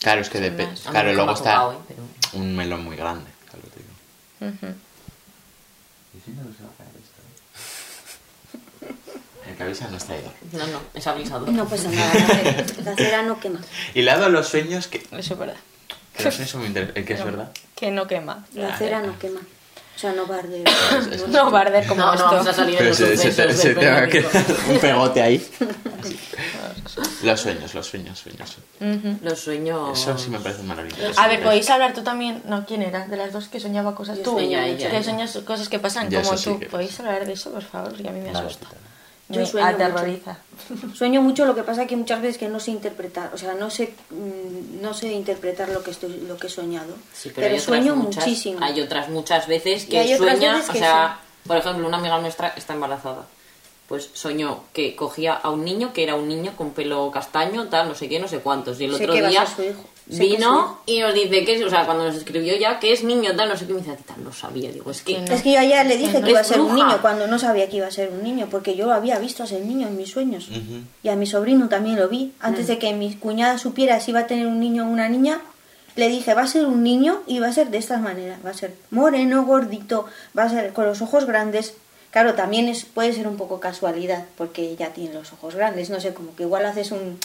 Claro, 0.00 0.20
es 0.20 0.30
que 0.30 0.40
depende. 0.40 0.80
A 0.86 0.90
Claro, 0.90 1.12
luego 1.12 1.32
está 1.32 1.70
¿eh? 1.72 1.76
Pero- 1.88 2.02
un 2.42 2.56
melón 2.56 2.84
muy 2.84 2.96
grande, 2.96 3.30
claro, 4.38 4.52
te 4.60 4.66
digo. 4.66 4.68
Ujú. 4.68 4.74
El 9.48 9.56
que 9.56 9.62
avisa 9.62 9.88
no 9.88 9.96
es 9.96 10.04
traidor. 10.06 10.32
No, 10.52 10.66
no, 10.66 10.80
es 10.94 11.06
avisador. 11.06 11.48
No 11.50 11.66
pasa 11.68 11.90
nada, 11.90 12.14
la 12.84 12.94
cera- 12.96 13.22
no 13.22 13.40
quema. 13.40 13.60
Y 13.94 14.02
le 14.02 14.10
ha 14.10 14.18
dado 14.18 14.30
los 14.30 14.48
sueños 14.48 14.86
que, 14.88 14.98
Eso 15.12 15.34
es 15.34 15.38
verdad. 15.38 15.56
que 16.16 16.24
los 16.24 16.34
sueños 16.34 16.50
son 16.50 16.60
muy 16.60 16.68
interesantes, 16.68 17.04
que 17.06 17.12
es 17.14 17.24
verdad. 17.24 17.50
Que 17.74 17.90
no 17.90 18.06
quema. 18.06 18.46
La 18.54 18.76
cera 18.76 19.00
no 19.02 19.18
quema. 19.18 19.40
O 19.98 20.00
sea, 20.00 20.12
no 20.12 20.28
va 20.28 20.36
a 20.36 20.38
arder. 20.38 20.62
No 21.28 21.50
va 21.50 21.58
a 21.58 21.62
arder 21.62 21.84
como 21.88 22.00
No, 22.02 22.06
no, 22.06 22.14
esto. 22.14 22.24
vamos 22.30 22.46
a 22.46 22.52
salir 22.54 22.74
de 22.74 22.78
Pero 22.78 22.88
los 22.90 22.98
se, 22.98 23.16
se, 23.16 23.30
te- 23.32 23.52
se 23.52 23.74
va 23.74 23.80
a 23.80 24.06
periódico. 24.06 24.30
quedar 24.30 24.44
un 24.70 24.78
pegote 24.78 25.22
ahí. 25.22 25.44
Los 27.22 27.40
sueños, 27.40 27.74
los 27.74 27.86
sueños, 27.86 28.18
sueños. 28.18 28.56
Los 29.22 29.38
sueños... 29.40 29.98
Eso 30.00 30.16
sí 30.18 30.30
me 30.30 30.38
parece 30.38 30.62
maravilloso. 30.62 31.20
A 31.20 31.28
ver, 31.28 31.42
podéis 31.42 31.68
hablar 31.70 31.92
tú 31.92 32.02
también. 32.02 32.42
No, 32.46 32.64
¿quién 32.66 32.82
era? 32.82 33.06
De 33.06 33.16
las 33.16 33.32
dos 33.32 33.48
que 33.48 33.60
soñaba 33.60 33.94
cosas. 33.94 34.18
Yo 34.18 34.24
tú, 34.24 34.30
sueño, 34.32 34.58
ella, 34.60 34.88
que 34.90 34.96
ella. 34.96 35.02
sueñas 35.04 35.38
cosas 35.44 35.68
que 35.68 35.78
pasan 35.78 36.08
Ya, 36.10 36.22
como 36.22 36.36
sí 36.36 36.44
tú. 36.50 36.58
que 36.58 36.66
¿Podéis 36.66 36.98
hablar 37.00 37.24
de 37.26 37.32
eso, 37.32 37.50
por 37.52 37.62
favor? 37.62 37.90
Porque 37.92 38.08
a 38.08 38.12
mí 38.12 38.20
me 38.20 38.32
Vale, 38.32 38.46
asusta. 38.46 38.66
Yo 39.28 39.40
Me 39.40 39.46
sueño 39.46 39.66
aterroriza. 39.66 40.38
Sueño 40.94 41.20
mucho, 41.22 41.44
lo 41.44 41.54
que 41.54 41.62
pasa 41.62 41.86
que 41.86 41.96
muchas 41.96 42.22
veces 42.22 42.38
que 42.38 42.48
no 42.48 42.58
sé 42.60 42.70
interpretar, 42.70 43.30
o 43.34 43.38
sea, 43.38 43.54
no 43.54 43.68
sé, 43.70 43.92
mm, 44.10 44.47
no 44.80 44.94
sé 44.94 45.12
interpretar 45.12 45.68
lo 45.68 45.82
que 45.82 45.90
estoy, 45.90 46.20
lo 46.26 46.36
que 46.36 46.46
he 46.48 46.50
soñado. 46.50 46.94
Sí, 47.12 47.30
pero, 47.34 47.34
pero 47.34 47.46
hay 47.46 47.52
otras 47.52 47.64
sueño 47.64 47.96
muchas, 47.96 48.26
muchísimo. 48.26 48.58
Hay 48.62 48.80
otras 48.80 49.08
muchas 49.08 49.46
veces 49.46 49.84
que 49.84 49.98
hay 49.98 50.16
sueña, 50.16 50.56
veces 50.56 50.70
o 50.70 50.72
sea, 50.74 51.20
por 51.46 51.56
ejemplo, 51.56 51.86
una 51.86 51.98
amiga 51.98 52.18
nuestra 52.18 52.48
está 52.56 52.74
embarazada. 52.74 53.26
Pues 53.88 54.10
soñó 54.12 54.64
que 54.74 54.94
cogía 54.94 55.32
a 55.32 55.50
un 55.50 55.64
niño 55.64 55.94
que 55.94 56.02
era 56.02 56.14
un 56.14 56.28
niño 56.28 56.54
con 56.56 56.72
pelo 56.72 57.10
castaño, 57.10 57.68
tal, 57.68 57.88
no 57.88 57.94
sé 57.94 58.08
qué, 58.08 58.20
no 58.20 58.28
sé 58.28 58.40
cuántos. 58.40 58.80
Y 58.80 58.84
el 58.84 58.94
Sé 58.94 59.04
otro 59.04 59.14
día 59.14 59.46
ser 59.46 59.56
su 59.56 59.62
hijo. 59.62 59.84
Vino 60.10 60.78
y 60.86 61.00
nos 61.00 61.12
dice 61.12 61.44
que 61.44 61.54
es, 61.56 61.62
o 61.62 61.68
sea, 61.68 61.84
cuando 61.84 62.04
nos 62.06 62.16
escribió 62.16 62.56
ya 62.56 62.78
que 62.80 62.92
es 62.92 63.04
niño, 63.04 63.36
tal, 63.36 63.48
no 63.50 63.56
sé 63.56 63.66
qué, 63.66 63.74
me 63.74 63.80
dice, 63.80 63.94
tita, 63.96 64.14
lo 64.24 64.32
sabía. 64.32 64.72
Digo, 64.72 64.90
es 64.90 65.02
que 65.02 65.18
no. 65.20 65.34
Es 65.34 65.42
que 65.42 65.52
yo 65.52 65.60
ayer 65.60 65.84
le 65.86 65.96
dije 65.98 66.18
no 66.20 66.24
que 66.24 66.30
iba 66.30 66.40
a 66.40 66.44
ser 66.44 66.60
un 66.60 66.74
niño 66.74 66.98
cuando 67.02 67.26
no 67.26 67.38
sabía 67.38 67.68
que 67.68 67.76
iba 67.76 67.86
a 67.86 67.90
ser 67.90 68.10
un 68.10 68.22
niño, 68.22 68.48
porque 68.50 68.74
yo 68.74 68.90
había 68.92 69.18
visto 69.18 69.42
a 69.42 69.46
ese 69.46 69.60
niño 69.60 69.86
en 69.86 69.96
mis 69.96 70.10
sueños. 70.10 70.48
Y 71.02 71.08
a 71.08 71.16
mi 71.16 71.26
sobrino 71.26 71.68
también 71.68 71.96
lo 71.96 72.08
vi. 72.08 72.32
Antes 72.40 72.64
Mm. 72.64 72.68
de 72.68 72.78
que 72.78 72.92
mi 72.94 73.14
cuñada 73.16 73.58
supiera 73.58 74.00
si 74.00 74.12
iba 74.12 74.20
a 74.20 74.26
tener 74.26 74.46
un 74.46 74.60
niño 74.60 74.86
o 74.86 74.88
una 74.90 75.08
niña, 75.10 75.40
le 75.94 76.08
dije, 76.08 76.32
va 76.32 76.42
a 76.42 76.46
ser 76.46 76.64
un 76.64 76.82
niño 76.82 77.22
y 77.26 77.40
va 77.40 77.48
a 77.48 77.52
ser 77.52 77.68
de 77.70 77.78
esta 77.78 77.98
manera. 77.98 78.38
Va 78.46 78.50
a 78.50 78.54
ser 78.54 78.74
moreno, 78.90 79.44
gordito, 79.44 80.06
va 80.36 80.44
a 80.44 80.48
ser 80.48 80.72
con 80.72 80.86
los 80.86 81.02
ojos 81.02 81.26
grandes. 81.26 81.74
Claro, 82.12 82.32
también 82.34 82.68
es, 82.68 82.84
puede 82.86 83.12
ser 83.12 83.28
un 83.28 83.36
poco 83.36 83.60
casualidad, 83.60 84.24
porque 84.38 84.74
ya 84.76 84.94
tiene 84.94 85.12
los 85.12 85.32
ojos 85.34 85.54
grandes. 85.54 85.90
No 85.90 86.00
sé, 86.00 86.14
como 86.14 86.34
que 86.34 86.44
igual 86.44 86.64
haces 86.64 86.92
un 86.92 87.18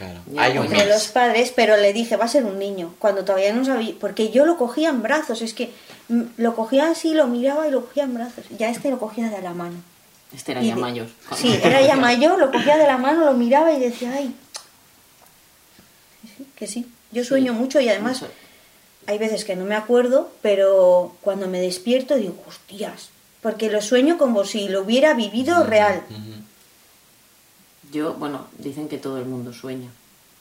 Claro. 0.00 0.20
Ya, 0.32 0.42
Hay 0.42 0.56
un 0.56 0.66
bueno. 0.66 0.80
de 0.82 0.88
los 0.88 1.08
padres, 1.08 1.52
pero 1.54 1.76
le 1.76 1.92
dije, 1.92 2.16
va 2.16 2.24
a 2.24 2.28
ser 2.28 2.44
un 2.46 2.58
niño, 2.58 2.94
cuando 2.98 3.22
todavía 3.22 3.52
no 3.52 3.66
sabía, 3.66 3.92
porque 4.00 4.30
yo 4.30 4.46
lo 4.46 4.56
cogía 4.56 4.88
en 4.88 5.02
brazos, 5.02 5.42
es 5.42 5.52
que 5.52 5.70
mm, 6.08 6.22
lo 6.38 6.56
cogía 6.56 6.90
así, 6.90 7.12
lo 7.12 7.26
miraba 7.26 7.68
y 7.68 7.70
lo 7.70 7.84
cogía 7.84 8.04
en 8.04 8.14
brazos. 8.14 8.46
Ya 8.58 8.70
este 8.70 8.90
lo 8.90 8.98
cogía 8.98 9.28
de 9.28 9.42
la 9.42 9.52
mano. 9.52 9.76
este 10.34 10.52
era 10.52 10.62
Y 10.62 10.68
ya 10.68 10.74
de- 10.76 10.80
mayor. 10.80 11.06
Sí, 11.36 11.60
era 11.62 11.82
ya 11.82 11.96
mayor, 11.96 12.38
lo 12.38 12.50
cogía 12.50 12.78
de 12.78 12.86
la 12.86 12.96
mano, 12.96 13.26
lo 13.26 13.34
miraba 13.34 13.72
y 13.72 13.78
decía, 13.78 14.10
ay, 14.14 14.34
que 16.22 16.28
sí, 16.28 16.46
que 16.56 16.66
sí. 16.66 16.86
Yo 17.12 17.22
sueño 17.24 17.52
mucho 17.52 17.78
y 17.80 17.88
además 17.90 18.22
Mucho. 18.22 18.32
hay 19.06 19.18
veces 19.18 19.44
que 19.44 19.54
no 19.56 19.64
me 19.66 19.74
acuerdo, 19.74 20.30
pero 20.42 21.14
cuando 21.20 21.46
me 21.46 21.60
despierto 21.60 22.14
digo, 22.16 22.36
hostias, 22.48 23.10
porque 23.42 23.70
lo 23.70 23.82
sueño 23.82 24.16
como 24.16 24.44
si 24.44 24.68
lo 24.68 24.80
hubiera 24.82 25.12
vivido 25.14 25.62
real. 25.64 26.04
Ujú. 26.08 26.40
Yo, 27.92 28.14
bueno, 28.14 28.46
dicen 28.58 28.88
que 28.88 28.98
todo 28.98 29.18
el 29.18 29.24
mundo 29.26 29.52
sueña. 29.52 29.88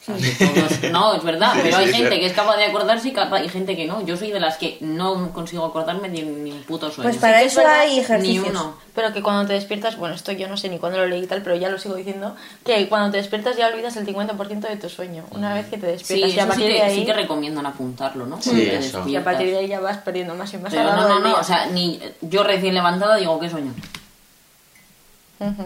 O 0.01 0.05
sea, 0.05 0.15
que 0.15 0.45
todos- 0.45 0.81
no, 0.93 1.13
es 1.13 1.23
verdad, 1.23 1.51
Sí, 1.55 1.59
pero 1.63 1.75
hay 1.77 1.91
gente 1.91 2.19
que 2.21 2.25
es 2.27 2.31
capaz 2.33 2.55
de 2.55 2.63
acordarse 2.63 3.09
y 3.09 3.11
capaz, 3.11 3.43
y 3.43 3.49
gente 3.49 3.75
que 3.75 3.85
no. 3.85 4.05
Yo 4.05 4.15
soy 4.15 4.31
de 4.31 4.39
las 4.39 4.57
que 4.57 4.77
no 4.79 5.33
consigo 5.33 5.65
acordarme 5.65 6.07
de 6.09 6.23
ni 6.23 6.51
un 6.53 6.63
puto 6.63 6.89
sueño. 6.89 7.09
Pues 7.09 7.19
para 7.19 7.41
eso 7.41 7.57
verdad, 7.59 7.81
hay 7.81 7.95
Ni 7.95 7.99
ejercicios. 7.99 8.47
uno. 8.49 8.75
Pero 8.95 9.11
que 9.11 9.21
cuando 9.21 9.45
te 9.45 9.53
despiertas, 9.53 9.97
bueno, 9.97 10.15
esto 10.15 10.31
yo 10.31 10.47
no 10.47 10.55
sé 10.55 10.69
ni 10.69 10.77
cuándo 10.79 10.99
lo 10.99 11.05
leí 11.05 11.23
y 11.23 11.27
tal, 11.27 11.41
pero 11.41 11.57
ya 11.57 11.67
lo 11.69 11.77
sigo 11.77 11.95
diciendo, 11.95 12.33
que 12.65 12.87
cuando 12.87 13.11
te 13.11 13.17
despiertas 13.17 13.57
ya 13.57 13.67
olvidas 13.67 13.97
el 13.97 14.05
50% 14.05 14.69
de 14.69 14.77
tu 14.77 14.87
sueño. 14.87 15.25
Una 15.31 15.53
vez 15.53 15.65
que 15.67 15.77
te 15.77 15.87
Sí, 15.97 16.21
despiertas 16.21 16.29
y 16.33 16.39
a 16.39 16.43
eso 16.43 16.43
sí 16.43 16.47
partir 16.47 16.67
que, 16.67 16.73
de 16.75 16.81
ahí... 16.81 16.95
sí 16.99 17.05
que 17.05 17.13
recomiendan 17.13 17.65
apuntarlo, 17.65 18.25
¿no? 18.25 18.41
Sí, 18.41 18.51
Cuando 18.51 18.65
te 18.69 18.77
eso. 18.77 19.07
y 19.07 19.15
a 19.17 19.23
partir 19.25 19.47
de 19.49 19.57
ahí 19.57 19.67
ya 19.67 19.81
vas 19.81 19.97
perdiendo 19.97 20.33
más 20.33 20.53
y 20.53 20.57
más. 20.59 20.73
Pero 20.73 20.93
no, 20.95 21.09
no, 21.09 21.19
no, 21.19 21.27
día. 21.27 21.35
o 21.37 21.43
sea, 21.43 21.65
ni 21.65 21.99
yo 22.21 22.43
recién 22.43 22.73
levantada 22.73 23.17
digo, 23.17 23.37
¿qué 23.37 23.49
sueño? 23.49 23.73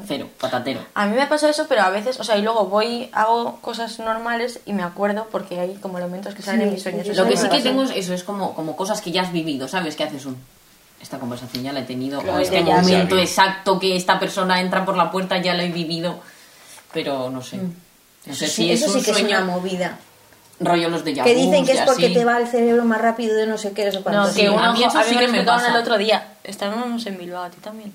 Cero, 0.08 0.30
patatero. 0.40 0.82
A 0.94 1.08
mí 1.08 1.16
me 1.16 1.26
pasó 1.26 1.48
eso, 1.50 1.66
pero 1.68 1.82
a 1.82 1.90
veces, 1.90 2.20
o 2.20 2.24
sea, 2.24 2.38
y 2.38 2.44
luego 2.44 2.66
voy, 2.68 3.10
hago 3.12 3.58
cosas 3.62 3.98
normales 4.00 4.60
y 4.68 4.74
me 4.74 4.84
acuerdo 4.84 5.28
porque 5.32 5.60
hay 5.60 5.74
como 5.76 5.98
elementos 5.98 6.36
que 6.36 6.44
salen 6.44 6.62
Sí, 6.62 6.68
en 6.68 6.74
mis 6.74 6.84
sueños. 6.84 7.08
Lo 7.18 7.26
que 7.28 7.36
sí 7.38 7.44
me 7.44 7.50
que 7.50 7.62
tengo 7.62 7.82
es 7.84 7.92
eso, 7.96 8.14
es 8.14 8.24
como, 8.24 8.54
como 8.54 8.76
cosas 8.76 9.02
que 9.02 9.12
ya 9.12 9.24
has 9.24 9.32
vivido, 9.34 9.68
¿sabes? 9.68 9.96
Que 9.96 10.04
haces 10.04 10.26
un... 10.28 10.38
Esta 11.02 11.18
conversación 11.20 11.64
ya 11.64 11.74
la 11.74 11.80
he 11.80 11.84
tenido, 11.84 12.22
Claro, 12.22 12.38
o 12.38 12.40
este 12.42 12.64
ya 12.64 12.76
momento 12.76 13.10
sabía. 13.16 13.24
exacto 13.24 13.80
que 13.80 13.96
esta 13.96 14.20
persona 14.20 14.62
entra 14.62 14.86
por 14.86 14.96
la 14.96 15.10
puerta 15.12 15.38
ya 15.42 15.54
lo 15.56 15.64
he 15.64 15.70
vivido, 15.70 16.20
pero 16.94 17.30
no 17.32 17.42
sé. 17.42 17.58
No 17.58 18.34
sé 18.36 18.46
Eso 18.46 18.46
si 18.46 18.52
sí, 18.52 18.72
es 18.72 18.82
eso 18.84 18.94
un 18.94 19.00
sí 19.00 19.06
que 19.06 19.12
es 19.12 19.18
sueño, 19.18 19.38
una 19.38 19.46
movida. 19.46 19.98
rollo 20.60 20.88
los 20.90 21.04
de 21.04 21.14
Que 21.16 21.34
dicen 21.36 21.66
que 21.66 21.74
es 21.74 21.82
porque 21.82 22.10
te 22.12 22.24
va 22.24 22.38
el 22.38 22.48
cerebro 22.48 22.86
más 22.86 23.02
rápido 23.02 23.36
de 23.36 23.48
no 23.48 23.58
sé 23.58 23.72
qué, 23.74 23.86
no 23.86 23.92
sé 23.92 23.98
No, 23.98 24.04
cuánto. 24.04 24.28
que 24.28 24.42
Sí, 24.42 24.46
a 24.46 24.50
mí 24.72 24.80
ojo- 24.84 24.88
eso 24.88 24.98
a 25.00 25.04
sí 25.04 25.10
mí 25.10 25.16
me 25.18 25.26
que 25.26 25.32
me 25.32 25.44
pasa. 25.44 25.70
el 25.72 25.76
otro 25.78 25.98
día. 25.98 26.36
Estábamos 26.44 27.06
en 27.08 27.18
Bilbao, 27.18 27.44
a 27.44 27.50
ti 27.50 27.58
también. 27.60 27.92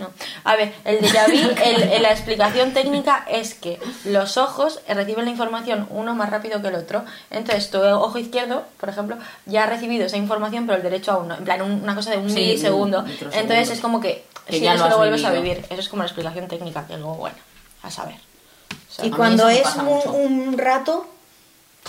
No. 0.00 0.10
A 0.44 0.56
ver, 0.56 0.72
el 0.84 0.98
déjà 1.00 1.26
vu, 1.28 1.54
el- 1.64 1.82
el- 1.84 2.02
la 2.02 2.10
explicación 2.10 2.72
técnica 2.72 3.24
es 3.30 3.54
que 3.54 3.78
los 4.04 4.36
ojos 4.38 4.80
reciben 4.88 5.26
la 5.26 5.30
información 5.30 5.86
uno 5.90 6.14
más 6.14 6.30
rápido 6.30 6.60
que 6.62 6.68
el 6.68 6.74
otro. 6.74 7.04
Entonces, 7.30 7.70
tu 7.70 7.78
ojo 7.80 8.18
izquierdo, 8.18 8.64
por 8.80 8.88
ejemplo, 8.88 9.16
ya 9.46 9.64
ha 9.64 9.66
recibido 9.66 10.06
esa 10.06 10.16
información, 10.16 10.66
pero 10.66 10.76
el 10.78 10.82
derecho 10.82 11.12
aún 11.12 11.28
no. 11.28 11.34
En 11.36 11.44
plan, 11.44 11.62
un- 11.62 11.82
una 11.82 11.94
cosa 11.94 12.10
de 12.10 12.16
un 12.18 12.28
Sí, 12.30 12.36
milisegundo. 12.36 13.00
un. 13.00 13.10
Entonces, 13.32 13.70
es 13.70 13.80
como 13.80 14.00
que, 14.00 14.24
Que 14.46 14.54
si 14.58 14.60
ya 14.64 14.74
eso 14.74 14.88
lo 14.88 14.96
vuelves 14.96 15.24
a 15.24 15.30
vivir. 15.30 15.64
Eso 15.70 15.80
es 15.80 15.88
como 15.88 16.02
la 16.02 16.06
explicación 16.08 16.48
técnica, 16.48 16.86
que 16.86 16.96
luego, 16.96 17.14
bueno, 17.16 17.36
a 17.82 17.90
saber. 17.90 18.16
O 18.16 18.92
sea, 18.92 19.04
Y 19.06 19.12
a 19.12 19.16
cuando 19.16 19.48
es 19.48 19.62
un, 19.76 20.48
un 20.48 20.58
rato, 20.58 21.06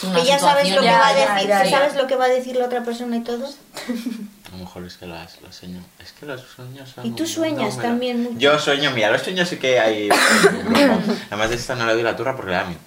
Una 0.03 0.15
que 0.19 0.25
ya 0.25 0.37
sabes 0.39 0.69
lo 0.69 0.79
que 0.81 0.85
ya, 0.87 0.99
va 0.99 1.07
a 1.07 1.13
decir, 1.13 1.47
ya. 1.47 1.69
sabes 1.69 1.95
lo 1.95 2.07
que 2.07 2.15
va 2.15 2.25
a 2.25 2.29
decir 2.29 2.55
la 2.55 2.65
otra 2.65 2.83
persona 2.83 3.15
y 3.17 3.21
todo. 3.21 3.47
A 4.51 4.57
lo 4.57 4.63
mejor 4.65 4.85
es 4.85 4.97
que 4.97 5.05
las, 5.07 5.41
los 5.41 5.55
sueños. 5.55 5.83
Es 6.03 6.11
que 6.11 6.25
los 6.25 6.41
sueños 6.41 6.89
son. 6.89 7.05
Y 7.05 7.11
tú 7.11 7.23
un 7.23 7.29
sueñas 7.29 7.77
también 7.77 8.23
mucho. 8.23 8.37
Yo 8.37 8.59
sueño, 8.59 8.91
mira, 8.91 9.09
los 9.09 9.21
sueños 9.21 9.47
sí 9.47 9.55
que 9.57 9.79
hay. 9.79 10.09
Además 11.29 11.49
de 11.49 11.55
esta 11.55 11.75
no 11.75 11.85
le 11.85 11.93
doy 11.93 12.03
la 12.03 12.15
turra 12.15 12.35
porque 12.35 12.51
le 12.51 12.57
da 12.57 12.65
miedo. 12.65 12.79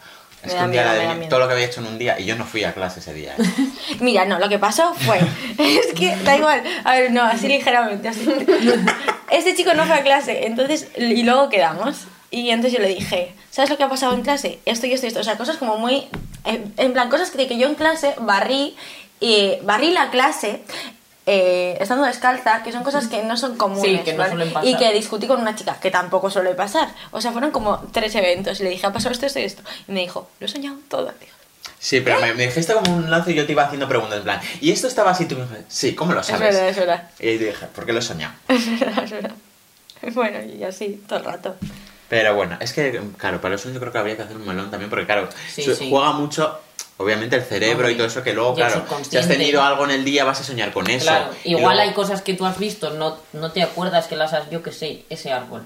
Es 0.43 0.49
Me 0.49 0.53
que 0.53 0.57
da 0.59 0.65
un 0.67 0.73
día 0.73 0.83
miedo, 0.83 0.85
la 0.85 0.93
me 0.93 0.97
da 0.97 1.01
adiviné 1.05 1.19
miedo. 1.21 1.31
todo 1.31 1.41
lo 1.41 1.47
que 1.49 1.55
había 1.55 1.67
hecho 1.67 1.81
en 1.81 1.87
un 1.87 1.99
día 1.99 2.21
y 2.21 2.27
yo 2.27 2.37
no 2.37 2.45
fui 2.45 2.65
a 2.65 2.75
clase 2.75 3.01
ese 3.01 3.15
día. 3.15 3.35
¿eh? 3.39 3.43
Mira, 4.01 4.27
no, 4.27 4.39
lo 4.39 4.49
que 4.51 4.59
pasó 4.59 4.95
fue. 4.95 5.19
Es 5.59 5.95
que 5.95 6.15
da 6.17 6.37
igual. 6.37 6.63
A 6.85 6.97
ver, 6.97 7.11
no, 7.13 7.23
así 7.23 7.49
ligeramente. 7.49 8.09
Así. 8.09 8.27
Este 9.31 9.55
chico 9.57 9.73
no 9.75 9.87
fue 9.87 9.97
a 9.97 10.03
clase, 10.03 10.47
entonces. 10.47 10.89
Y 10.99 11.23
luego 11.23 11.49
quedamos. 11.49 12.05
Y 12.31 12.51
entonces 12.51 12.79
yo 12.79 12.83
le 12.85 12.95
dije, 12.95 13.35
¿sabes 13.51 13.71
lo 13.71 13.77
que 13.79 13.85
ha 13.85 13.89
pasado 13.89 14.13
en 14.15 14.23
clase? 14.23 14.59
Esto 14.67 14.87
y 14.87 14.93
esto 14.93 15.07
y 15.07 15.09
esto. 15.09 15.21
O 15.21 15.25
sea, 15.25 15.39
cosas 15.39 15.57
como 15.57 15.79
muy... 15.79 16.09
En, 16.45 16.75
en 16.77 16.93
plan, 16.93 17.09
cosas 17.09 17.31
que, 17.31 17.47
que 17.47 17.57
yo 17.57 17.67
en 17.69 17.75
clase 17.75 18.15
barrí, 18.19 18.77
y 19.21 19.55
barrí 19.63 19.91
la 19.93 20.11
clase 20.11 20.63
eh, 21.27 21.77
estando 21.81 22.05
descalza, 22.05 22.63
que 22.63 22.71
son 22.73 22.83
cosas 22.85 23.09
que 23.09 23.23
no 23.23 23.37
son 23.37 23.57
comunes. 23.57 23.83
Sí, 23.85 23.99
que 24.05 24.13
no 24.13 24.19
¿vale? 24.19 24.31
suelen 24.31 24.53
pasar. 24.53 24.69
Y 24.69 24.77
que 24.77 24.93
discutí 24.93 25.27
con 25.27 25.41
una 25.41 25.55
chica, 25.57 25.79
que 25.81 25.91
tampoco 25.91 26.31
suele 26.31 26.55
pasar. 26.55 26.89
O 27.13 27.21
sea, 27.21 27.33
fueron 27.33 27.51
como 27.51 27.79
tres 27.93 28.15
eventos. 28.15 28.61
Y 28.61 28.65
le 28.65 28.71
dije, 28.71 28.87
ha 28.87 28.93
pasado 28.93 29.13
esto, 29.13 29.27
esto 29.27 29.39
y 29.41 29.45
esto. 29.45 29.63
Y 29.89 29.93
me 29.93 30.01
dijo, 30.01 30.29
lo 30.41 30.47
he 30.47 30.49
soñado 30.49 30.77
todo. 30.89 31.13
Digo, 31.21 31.33
Sí, 31.79 32.01
pero 32.01 32.19
me, 32.21 32.33
me 32.35 32.47
dijiste 32.47 32.73
como 32.75 32.95
un 32.97 33.11
lance 33.11 33.33
y 33.33 33.35
yo 33.35 33.45
te 33.45 33.53
iba 33.53 33.65
haciendo 33.65 33.87
preguntas 33.89 34.17
en 34.19 34.25
plan, 34.25 34.41
¿y 34.63 34.71
esto 34.71 34.87
estaba 34.89 35.11
así? 35.11 35.27
Tú 35.27 35.35
me 35.37 35.43
dijiste, 35.43 35.65
sí, 35.69 35.95
¿cómo 35.95 36.15
lo 36.15 36.21
es 36.21 36.27
sabes? 36.27 36.55
verdad, 36.55 36.69
es 36.69 36.77
verdad. 36.77 37.11
Y 37.21 37.39
yo 37.39 37.47
dije, 37.47 37.67
¿por 37.75 37.85
qué 37.85 37.93
lo 37.93 37.99
he 37.99 38.03
soñado? 38.03 38.33
Es 38.49 38.81
verdad, 38.81 39.05
es 39.05 39.11
verdad. 39.11 39.33
Bueno, 40.15 40.39
y 40.43 40.65
así, 40.65 41.03
todo 41.09 41.19
el 41.19 41.25
rato. 41.27 41.57
Pero 42.09 42.35
bueno, 42.35 42.57
es 42.61 42.73
que, 42.73 43.01
claro, 43.19 43.41
para 43.41 43.55
eso 43.57 43.71
yo 43.71 43.81
creo 43.81 43.93
que 43.93 43.99
habría 43.99 44.17
que 44.17 44.23
hacer 44.23 44.37
un 44.37 44.47
melón 44.47 44.71
también, 44.71 44.89
porque 44.91 45.05
claro, 45.07 45.29
Sí, 45.51 45.63
su- 45.63 45.75
sí. 45.75 45.89
juega 45.91 46.13
mucho, 46.13 46.59
obviamente, 46.99 47.37
el 47.37 47.43
cerebro 47.43 47.91
y 47.91 47.97
todo 47.97 48.07
eso, 48.07 48.23
que 48.23 48.33
luego, 48.33 48.55
claro, 48.55 48.85
si 49.09 49.17
has 49.17 49.29
tenido 49.29 49.63
algo 49.63 49.85
en 49.85 49.91
el 49.91 50.05
día, 50.05 50.25
vas 50.25 50.41
a 50.41 50.45
soñar 50.45 50.73
con 50.73 50.89
eso. 50.89 51.07
Claro, 51.07 51.31
igual 51.45 51.77
luego- 51.77 51.81
hay 51.89 51.93
cosas 51.95 52.23
que 52.23 52.35
tú 52.35 52.47
has 52.47 52.59
visto, 52.59 52.91
no, 52.91 53.17
no 53.33 53.51
te 53.53 53.63
acuerdas 53.63 54.07
que 54.07 54.17
las 54.17 54.33
has, 54.33 54.49
yo 54.51 54.63
que 54.63 54.73
sé, 54.73 55.05
ese 55.11 55.33
árbol. 55.33 55.63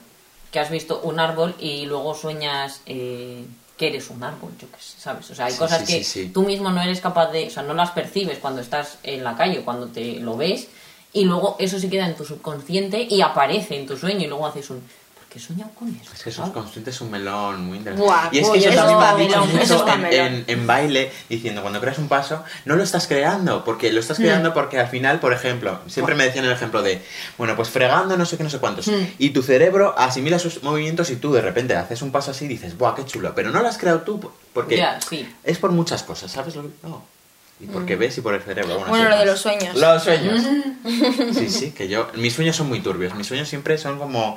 Que 0.51 0.61
has 0.61 0.71
visto 0.71 1.01
un 1.03 1.21
árbol 1.21 1.55
y 1.61 1.85
luego 1.85 2.15
sueñas 2.15 2.81
eh, 2.87 3.45
que 3.77 3.89
eres 3.89 4.09
un 4.11 4.23
árbol, 4.25 4.51
yo 4.59 4.67
que 4.71 4.79
sé, 4.81 4.99
¿sabes? 4.99 5.31
O 5.31 5.35
sea, 5.35 5.45
hay 5.47 5.53
Sí, 5.53 5.59
cosas 5.59 5.87
sí, 5.87 5.99
que 5.99 6.05
sí, 6.05 6.31
tú 6.33 6.43
mismo 6.43 6.71
no 6.71 6.83
eres 6.83 7.01
capaz 7.03 7.31
de, 7.31 7.47
o 7.47 7.51
sea, 7.51 7.63
no 7.63 7.75
las 7.75 7.91
percibes 7.91 8.39
cuando 8.39 8.61
estás 8.63 8.99
en 9.03 9.23
la 9.23 9.37
calle, 9.37 9.61
cuando 9.61 9.87
te 9.89 10.15
lo 10.21 10.37
ves, 10.37 10.69
y 11.13 11.25
luego 11.25 11.57
eso 11.59 11.79
se 11.79 11.89
queda 11.91 12.07
en 12.07 12.17
tu 12.17 12.25
subconsciente 12.25 13.07
y 13.09 13.21
aparece 13.21 13.77
en 13.77 13.87
tu 13.87 13.97
sueño 13.97 14.25
y 14.25 14.27
luego 14.27 14.47
haces 14.47 14.71
un, 14.71 14.79
¿por 14.79 15.08
qué 15.31 15.39
he 15.39 15.43
soñado 15.43 15.71
con 15.75 15.89
eso? 15.89 16.13
Es 16.15 16.23
que 16.23 16.31
¿sabes? 16.33 16.49
subconsciente 16.49 16.91
es 16.91 17.01
un 17.01 17.11
melón 17.11 17.65
muy 17.67 17.79
interesante. 17.79 18.07
Buah, 18.11 18.29
y 18.33 18.39
es 18.39 18.49
que 18.49 18.59
eso 18.59 18.69
eso 18.71 18.99
también 18.99 19.31
es 19.31 19.37
me 19.37 19.43
han 19.43 19.43
un 19.43 19.59
dicho 19.59 19.75
mucho 19.79 19.89
en, 19.93 20.01
melón. 20.03 20.27
en- 20.27 20.45
en 20.47 20.67
baile, 20.67 21.13
diciendo 21.29 21.61
cuando 21.63 21.81
creas 21.81 21.99
un 21.99 22.09
paso, 22.09 22.43
no 22.65 22.77
lo 22.77 22.83
estás 22.83 23.07
creando, 23.07 23.65
porque 23.65 23.91
lo 23.93 23.99
Hmm. 23.99 24.03
estás 24.03 24.17
creando 24.19 24.55
porque 24.55 24.79
al 24.79 24.89
final, 24.89 25.21
por 25.21 25.33
ejemplo, 25.33 25.81
siempre 25.87 26.15
me 26.15 26.25
decían 26.25 26.45
el 26.47 26.53
ejemplo 26.53 26.83
de, 26.83 27.03
bueno, 27.37 27.57
pues 27.57 27.69
fregando 27.69 28.17
no 28.17 28.25
sé 28.25 28.37
qué, 28.39 28.45
no 28.45 28.51
sé 28.51 28.59
cuántos, 28.59 28.87
Hmm. 28.89 29.05
y 29.19 29.31
tu 29.31 29.43
cerebro 29.43 29.95
asimila 29.99 30.39
sus 30.39 30.63
movimientos 30.63 31.11
y 31.11 31.17
tú 31.17 31.33
de 31.33 31.43
repente 31.43 31.77
haces 31.77 32.01
un 32.03 32.11
paso 32.11 32.31
así 32.31 32.47
y 32.47 32.49
dices, 32.49 32.79
buah, 32.79 32.95
qué 32.95 33.05
chulo, 33.05 33.35
pero 33.35 33.51
no 33.51 33.61
lo 33.61 33.69
has 33.69 33.77
creado 33.79 34.01
tú, 34.01 34.31
porque 34.55 34.83
sí. 35.09 35.29
es 35.45 35.59
por 35.59 35.73
muchas 35.73 36.03
cosas, 36.05 36.31
¿sabes 36.33 36.57
lo 36.57 36.63
que 36.63 36.69
no? 36.83 37.05
Y 37.61 37.67
porque 37.67 37.97
ves 37.97 38.17
y 38.17 38.21
por 38.21 38.35
el 38.35 38.41
cerebro. 38.43 38.79
Bueno, 38.89 38.95
Hmm. 39.09 39.11
Lo 39.11 39.19
de 39.19 39.27
los 39.27 39.41
sueños. 39.41 39.75
Los 39.77 40.05
sueños. 40.05 40.41
Sí, 41.35 41.51
sí, 41.51 41.71
que 41.73 41.89
yo. 41.89 42.09
Mis 42.15 42.33
sueños 42.35 42.55
son 42.55 42.69
muy 42.69 42.81
turbios. 42.81 43.15
Mis 43.17 43.27
sueños 43.27 43.49
siempre 43.49 43.77
son 43.79 43.99
como 43.99 44.37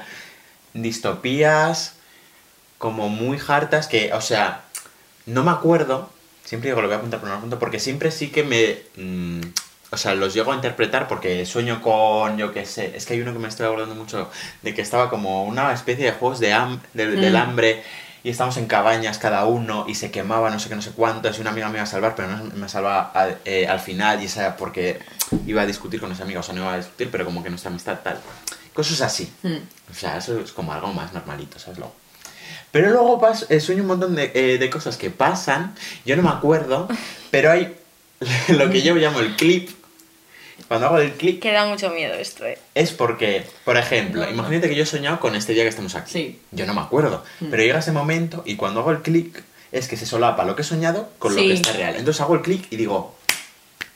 distopías, 0.74 1.96
como 2.78 3.10
muy 3.10 3.38
hartas, 3.48 3.88
que, 3.88 4.14
o 4.14 4.22
sea, 4.22 4.62
no 5.26 5.44
me 5.44 5.52
acuerdo. 5.52 6.10
Siempre 6.44 6.70
digo, 6.70 6.82
lo 6.82 6.88
voy 6.88 6.96
a 6.96 6.98
apuntar 6.98 7.20
por 7.20 7.30
un 7.30 7.40
punto, 7.42 7.60
porque 7.60 7.80
siempre 7.80 8.12
sí 8.12 8.30
que 8.30 8.44
me. 8.44 8.78
mm, 9.02 9.42
o 9.94 9.98
sea, 9.98 10.16
los 10.16 10.34
llego 10.34 10.52
a 10.54 10.56
interpretar 10.56 11.08
porque 11.10 11.46
sueño 11.46 11.82
con, 11.82 12.38
yo 12.38 12.54
qué 12.54 12.66
sé. 12.66 12.94
Es 12.96 13.06
que 13.06 13.14
hay 13.14 13.22
uno 13.22 13.34
que 13.34 13.40
me 13.40 13.48
estoy 13.50 13.66
acordando 13.68 13.94
mucho 13.96 14.30
de 14.62 14.74
que 14.74 14.82
estaba 14.82 15.10
como 15.10 15.44
una 15.44 15.74
especie 15.74 16.06
de 16.06 16.12
juegos 16.14 16.40
de 16.40 16.54
ham- 16.54 16.80
del- 16.94 17.20
del 17.20 17.36
hambre 17.36 17.84
y 18.24 18.30
estábamos 18.30 18.56
en 18.58 18.68
cabañas 18.68 19.18
cada 19.18 19.46
uno 19.46 19.86
y 19.90 19.96
se 19.96 20.10
quemaba 20.10 20.50
no 20.50 20.60
sé 20.60 20.70
qué, 20.70 20.76
no 20.76 20.82
sé 20.82 20.92
cuántos 20.92 21.38
y 21.38 21.42
una 21.42 21.50
amiga 21.50 21.68
me 21.68 21.76
iba 21.76 21.84
a 21.84 21.88
salvar, 21.88 22.16
pero 22.16 22.30
no 22.30 22.44
me 22.56 22.70
salva 22.70 23.12
al, 23.14 23.38
eh, 23.46 23.68
al 23.68 23.80
final 23.82 24.22
y 24.22 24.26
esa 24.26 24.56
porque 24.56 25.00
iba 25.46 25.62
a 25.62 25.66
discutir 25.66 26.00
con 26.00 26.12
esa 26.12 26.24
amiga, 26.24 26.40
o 26.40 26.44
sea, 26.44 26.56
no 26.56 26.62
iba 26.62 26.74
a 26.74 26.78
discutir, 26.78 27.10
pero 27.12 27.26
como 27.26 27.44
que 27.44 27.50
nuestra 27.50 27.70
amistad 27.70 28.00
tal. 28.02 28.18
Cosas 28.74 29.02
así. 29.02 29.32
Hmm. 29.44 29.58
O 29.90 29.94
sea, 29.94 30.18
eso 30.18 30.40
es 30.40 30.52
como 30.52 30.72
algo 30.74 30.94
más 30.94 31.14
normalito, 31.14 31.60
¿sabes? 31.60 31.78
Luego. 31.78 31.96
Pero 32.72 32.90
luego 32.90 33.20
pas- 33.22 33.46
eh, 33.50 33.60
sueño 33.60 33.82
un 33.82 33.88
montón 33.88 34.16
de, 34.16 34.32
eh, 34.34 34.58
de 34.58 34.70
cosas 34.70 34.96
que 34.98 35.10
pasan, 35.10 35.76
yo 36.06 36.16
no 36.16 36.24
me 36.24 36.30
acuerdo, 36.30 36.88
pero 37.30 37.52
hay 37.52 37.76
lo 38.50 38.70
que 38.70 38.82
yo 38.82 38.96
llamo 38.96 39.20
el 39.20 39.36
clip. 39.36 39.70
Cuando 40.68 40.88
hago 40.88 41.00
el 41.00 41.14
clip 41.14 41.42
Que 41.42 41.52
da 41.52 41.66
mucho 41.66 41.90
miedo 41.90 42.14
esto, 42.14 42.46
eh. 42.46 42.58
es 42.76 42.92
porque, 42.92 43.46
por 43.66 43.76
ejemplo, 43.78 44.30
imagínate 44.30 44.70
que 44.70 44.76
yo 44.76 44.84
he 44.84 44.86
soñado 44.86 45.20
con 45.20 45.36
este 45.36 45.54
día 45.54 45.64
que 45.64 45.70
estamos 45.70 45.96
aquí. 45.96 46.12
Sí. 46.12 46.40
Yo 46.52 46.66
no 46.66 46.74
me 46.74 46.80
acuerdo, 46.82 47.26
pero 47.50 47.62
llega 47.62 47.80
ese 47.80 47.92
momento 47.92 48.44
y 48.46 48.56
cuando 48.56 48.80
hago 48.80 48.92
el 48.92 49.02
clic 49.02 49.44
es 49.74 49.88
que 49.90 49.98
se 49.98 50.06
solapa 50.06 50.46
lo 50.46 50.56
que 50.56 50.62
he 50.62 50.66
soñado 50.66 51.10
con 51.20 51.36
lo 51.36 51.42
Sí. 51.42 51.48
que 51.48 51.54
está 51.56 51.74
real. 51.74 51.96
Entonces 51.98 52.22
hago 52.22 52.36
el 52.36 52.42
clic 52.42 52.68
y 52.72 52.78
digo, 52.78 53.16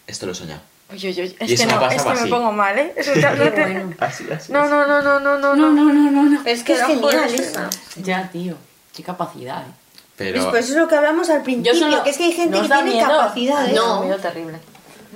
esto 0.08 0.26
lo 0.26 0.34
he 0.34 0.36
soñado. 0.36 0.62
Oye, 0.92 1.10
oye, 1.10 1.24
es 1.40 1.52
eso 1.52 1.68
que 1.68 1.74
no, 1.74 1.90
es 1.90 2.04
que 2.04 2.14
me 2.14 2.28
pongo 2.30 2.52
mal, 2.52 2.78
¿eh? 2.78 2.94
Es 2.96 3.10
que 3.10 3.20
no, 3.22 3.52
te- 3.52 3.62
bueno. 3.62 3.94
Así, 4.00 4.26
así. 4.32 4.52
no, 4.52 4.68
no, 4.70 4.86
no, 4.86 5.02
no, 5.02 5.20
no, 5.20 5.38
no, 5.38 5.56
no, 5.56 5.66
no, 5.66 5.84
no, 5.94 6.12
no, 6.12 6.24
no. 6.24 6.42
Es 6.46 6.64
que 6.64 6.74
es 6.74 6.84
genial 6.84 7.24
es 7.34 7.40
eso. 7.42 7.62
Ya, 7.98 8.30
tío. 8.32 8.56
Qué 8.96 9.02
capacidad, 9.04 9.64
eh. 9.64 9.72
Pero 10.16 10.40
Es, 10.40 10.46
pues 10.46 10.66
eso 10.66 10.74
es 10.76 10.80
lo 10.80 10.88
que 10.88 10.96
hablamos 10.96 11.30
al 11.30 11.42
principio, 11.44 11.78
solo- 11.78 12.04
que 12.04 12.12
es 12.12 12.18
que 12.18 12.24
hay 12.26 12.32
gente 12.32 12.58
¿Nos 12.58 12.68
que 12.68 12.74
tiene 12.74 12.92
miedo? 12.94 13.08
capacidades. 13.10 13.74
No. 13.76 14.02
miedo 14.04 14.18
terrible. 14.18 14.60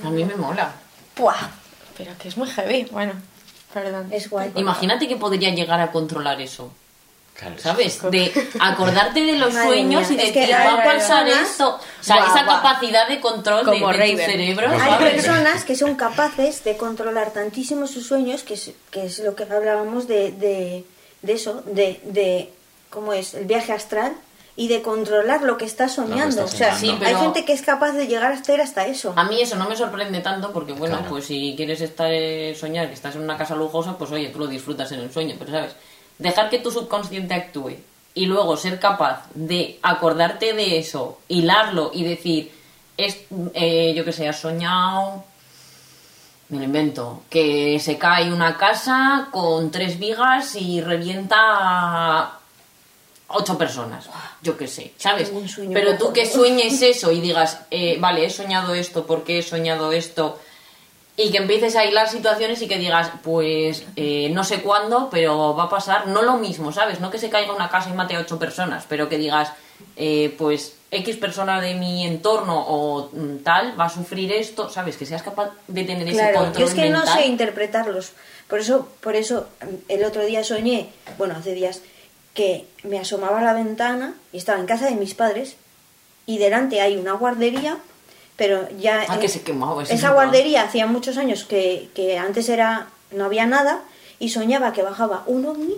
A 0.04 0.10
mí 0.10 0.26
me 0.26 0.36
mola. 0.36 0.72
Puah, 1.14 1.50
pero 1.98 2.12
que 2.18 2.28
es 2.30 2.36
muy 2.38 2.50
heavy. 2.50 2.88
Bueno, 2.92 3.14
perdón. 3.74 4.08
Es 4.12 4.30
guay. 4.30 4.52
Imagínate 4.56 5.08
que 5.08 5.16
podría 5.18 5.52
llegar 5.52 5.80
a 5.80 5.92
controlar 5.92 6.42
eso. 6.42 6.74
Claro, 7.40 7.56
¿Sabes? 7.58 8.00
De 8.12 8.32
acordarte 8.60 9.22
de 9.22 9.34
los 9.38 9.54
sueños 9.66 10.10
mía, 10.10 10.24
y 10.24 10.32
decir, 10.34 10.54
va 10.54 10.74
a 10.74 10.84
pasar 10.84 11.26
personas- 11.26 11.50
esto. 11.52 11.70
O 11.70 12.04
sea, 12.04 12.18
esa 12.18 12.46
capacidad 12.46 13.08
de 13.08 13.20
control 13.20 13.66
de, 13.66 13.72
Como 13.72 13.92
de 13.94 14.12
tu 14.12 14.18
cerebro, 14.18 14.68
Hay 14.70 15.12
personas 15.12 15.64
que 15.66 15.76
son 15.76 15.96
capaces 15.96 16.64
de 16.64 16.78
controlar 16.78 17.32
tantísimo 17.32 17.88
sus 17.88 18.06
sueños, 18.08 18.44
que 18.44 18.56
es, 18.56 18.72
que 18.92 19.06
es 19.06 19.20
lo 19.20 19.36
que 19.36 19.44
hablábamos 19.44 20.08
de, 20.08 20.32
de, 20.32 20.84
de 21.22 21.34
eso, 21.34 21.64
de, 21.66 22.00
de 22.04 22.52
cómo 22.90 23.14
es 23.14 23.34
el 23.34 23.46
viaje 23.46 23.72
astral 23.72 24.14
y 24.56 24.68
de 24.68 24.82
controlar 24.82 25.42
lo 25.44 25.58
que 25.58 25.64
está 25.64 25.88
soñando. 25.88 26.44
está 26.44 26.44
o 26.44 26.48
sea. 26.48 26.76
Sí, 26.76 26.94
hay 27.06 27.16
gente 27.16 27.46
que 27.46 27.54
es 27.54 27.62
capaz 27.62 27.94
de 27.94 28.08
llegar 28.08 28.32
a 28.34 28.36
hacer 28.36 28.60
hasta 28.60 28.86
eso. 28.88 29.14
A 29.16 29.24
mí 29.24 29.42
eso 29.42 29.56
no 29.56 29.70
me 29.70 29.76
sorprende 29.78 30.20
tanto 30.20 30.52
porque, 30.52 30.74
bueno, 30.74 30.98
Claro. 30.98 31.10
pues 31.12 31.26
si 31.28 31.54
quieres 31.56 31.80
estar 31.80 32.12
eh, 32.12 32.54
soñar 32.60 32.88
que 32.88 32.94
estás 32.96 33.16
en 33.16 33.22
una 33.22 33.38
casa 33.38 33.56
lujosa, 33.56 33.98
pues 33.98 34.12
oye, 34.12 34.28
tú 34.30 34.40
lo 34.40 34.48
disfrutas 34.48 34.92
en 34.92 35.00
el 35.00 35.14
sueño, 35.14 35.36
pero 35.40 35.52
¿sabes? 35.52 35.76
Dejar 36.20 36.50
que 36.50 36.60
tu 36.60 36.70
subconsciente 36.70 37.34
actúe 37.34 37.78
y 38.14 38.26
luego 38.26 38.58
ser 38.58 38.80
capaz 38.80 39.26
de 39.34 39.80
acordarte 39.82 40.54
de 40.54 40.78
eso, 40.78 41.20
hilarlo 41.28 41.92
y 41.94 42.04
decir, 42.04 42.52
es, 42.98 43.18
eh, 43.54 43.94
yo 43.96 44.04
que 44.04 44.12
sé, 44.12 44.28
has 44.28 44.40
soñado, 44.40 45.24
me 46.50 46.58
lo 46.58 46.64
invento, 46.66 47.24
que 47.30 47.80
se 47.80 47.98
cae 47.98 48.34
una 48.34 48.58
casa 48.58 49.30
con 49.32 49.72
tres 49.72 49.98
vigas 50.00 50.56
y 50.56 50.82
revienta 50.82 51.38
a 51.38 52.40
ocho 53.30 53.58
personas, 53.58 54.10
yo 54.42 54.58
qué 54.58 54.68
sé, 54.68 54.94
¿sabes? 54.98 55.32
Pero 55.72 55.98
tú 55.98 56.12
que 56.12 56.26
sueñes 56.26 56.82
eso 56.82 57.12
y 57.12 57.22
digas, 57.22 57.62
eh, 57.72 57.98
vale, 58.00 58.26
he 58.26 58.30
soñado 58.30 58.74
esto, 58.74 59.06
¿por 59.06 59.24
qué 59.24 59.40
he 59.40 59.44
soñado 59.44 59.92
esto? 59.92 60.40
Y 61.22 61.32
que 61.32 61.38
empieces 61.38 61.76
a 61.76 61.84
hilar 61.84 62.08
situaciones 62.08 62.62
y 62.62 62.68
que 62.68 62.78
digas, 62.78 63.12
pues 63.24 63.84
eh, 63.98 64.30
no 64.32 64.46
sé 64.46 64.62
cuándo, 64.62 65.10
pero 65.12 65.54
va 65.54 65.66
a 65.66 65.70
pasar, 65.70 66.08
no 66.08 66.22
lo 66.22 66.38
mismo, 66.38 66.72
¿sabes? 66.72 67.02
No 67.02 67.12
que 67.12 67.18
se 67.18 67.30
caiga 67.30 67.54
una 67.54 67.70
casa 67.70 67.90
y 67.90 67.94
mate 67.94 68.16
a 68.16 68.20
ocho 68.22 68.40
personas, 68.40 68.86
pero 68.88 69.10
que 69.10 69.18
digas, 69.18 69.52
eh, 69.98 70.34
pues 70.38 70.76
X 70.92 71.18
persona 71.18 71.60
de 71.60 71.76
mi 71.76 72.06
entorno 72.06 72.58
o 72.58 73.10
mm, 73.12 73.40
tal 73.44 73.78
va 73.78 73.86
a 73.86 73.90
sufrir 73.90 74.32
esto, 74.32 74.70
¿sabes? 74.70 74.96
Que 74.96 75.06
seas 75.06 75.22
capaz 75.22 75.52
de 75.68 75.84
tener 75.84 76.08
ese 76.08 76.32
control 76.32 76.58
yo 76.58 76.66
es 76.66 76.74
que 76.74 76.90
no 76.90 77.06
sé 77.06 77.26
interpretarlos. 77.26 78.14
Por 78.48 78.60
eso, 78.60 78.88
por 79.02 79.18
eso 79.18 79.48
mm, 79.62 79.92
el 79.92 80.06
otro 80.06 80.26
día 80.26 80.44
soñé, 80.44 80.90
bueno, 81.18 81.36
hace 81.38 81.54
días, 81.54 81.82
que 82.34 82.66
me 82.84 82.98
asomaba 82.98 83.40
a 83.40 83.44
la 83.44 83.54
ventana 83.54 84.14
y 84.32 84.38
estaba 84.38 84.60
en 84.60 84.66
casa 84.66 84.86
de 84.86 84.96
mis 84.96 85.16
padres 85.16 85.58
y 86.26 86.38
delante 86.38 86.80
hay 86.80 86.96
una 86.96 87.14
guardería, 87.14 87.78
pero 88.40 88.70
ya... 88.80 89.06
Ah, 89.10 89.20
que 89.20 89.28
se 89.28 89.42
quemaba 89.42 89.84
Esa 89.84 90.12
guardería 90.12 90.64
hacía 90.64 90.88
muchos 90.88 91.18
años 91.18 91.44
que, 91.44 91.90
que 91.94 92.18
antes 92.18 92.48
era 92.48 92.88
no 93.12 93.26
había 93.26 93.46
nada 93.46 93.82
y 94.18 94.30
soñaba 94.30 94.72
que 94.72 94.82
bajaba 94.82 95.24
un 95.28 95.46
ovni 95.46 95.76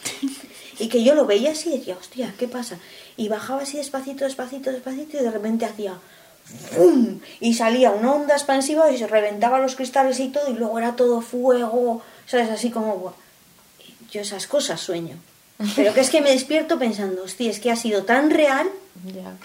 y 0.80 0.88
que 0.88 1.04
yo 1.04 1.14
lo 1.14 1.24
veía 1.24 1.52
así 1.52 1.68
y 1.72 1.78
decía, 1.78 1.96
hostia, 1.98 2.34
¿qué 2.36 2.48
pasa? 2.48 2.78
Y 3.16 3.28
bajaba 3.28 3.62
así 3.62 3.76
despacito, 3.76 4.24
despacito, 4.24 4.72
despacito 4.72 5.18
y 5.18 5.22
de 5.22 5.30
repente 5.30 5.66
hacía 5.66 5.94
¡fum! 6.44 7.20
y 7.38 7.54
salía 7.54 7.92
una 7.92 8.12
onda 8.12 8.34
expansiva 8.34 8.90
y 8.90 8.98
se 8.98 9.06
reventaba 9.06 9.60
los 9.60 9.76
cristales 9.76 10.18
y 10.18 10.30
todo 10.30 10.50
y 10.50 10.54
luego 10.54 10.78
era 10.78 10.96
todo 10.96 11.20
fuego, 11.20 12.02
¿sabes? 12.26 12.50
Así 12.50 12.70
como... 12.70 13.14
Yo 14.10 14.22
esas 14.22 14.48
cosas 14.48 14.80
sueño. 14.80 15.16
Pero 15.76 15.94
que 15.94 16.00
es 16.00 16.10
que 16.10 16.22
me 16.22 16.30
despierto 16.30 16.76
pensando, 16.78 17.22
hostia, 17.22 17.50
es 17.50 17.60
que 17.60 17.70
ha 17.70 17.76
sido 17.76 18.02
tan 18.02 18.30
real 18.30 18.68
Ya. 19.14 19.36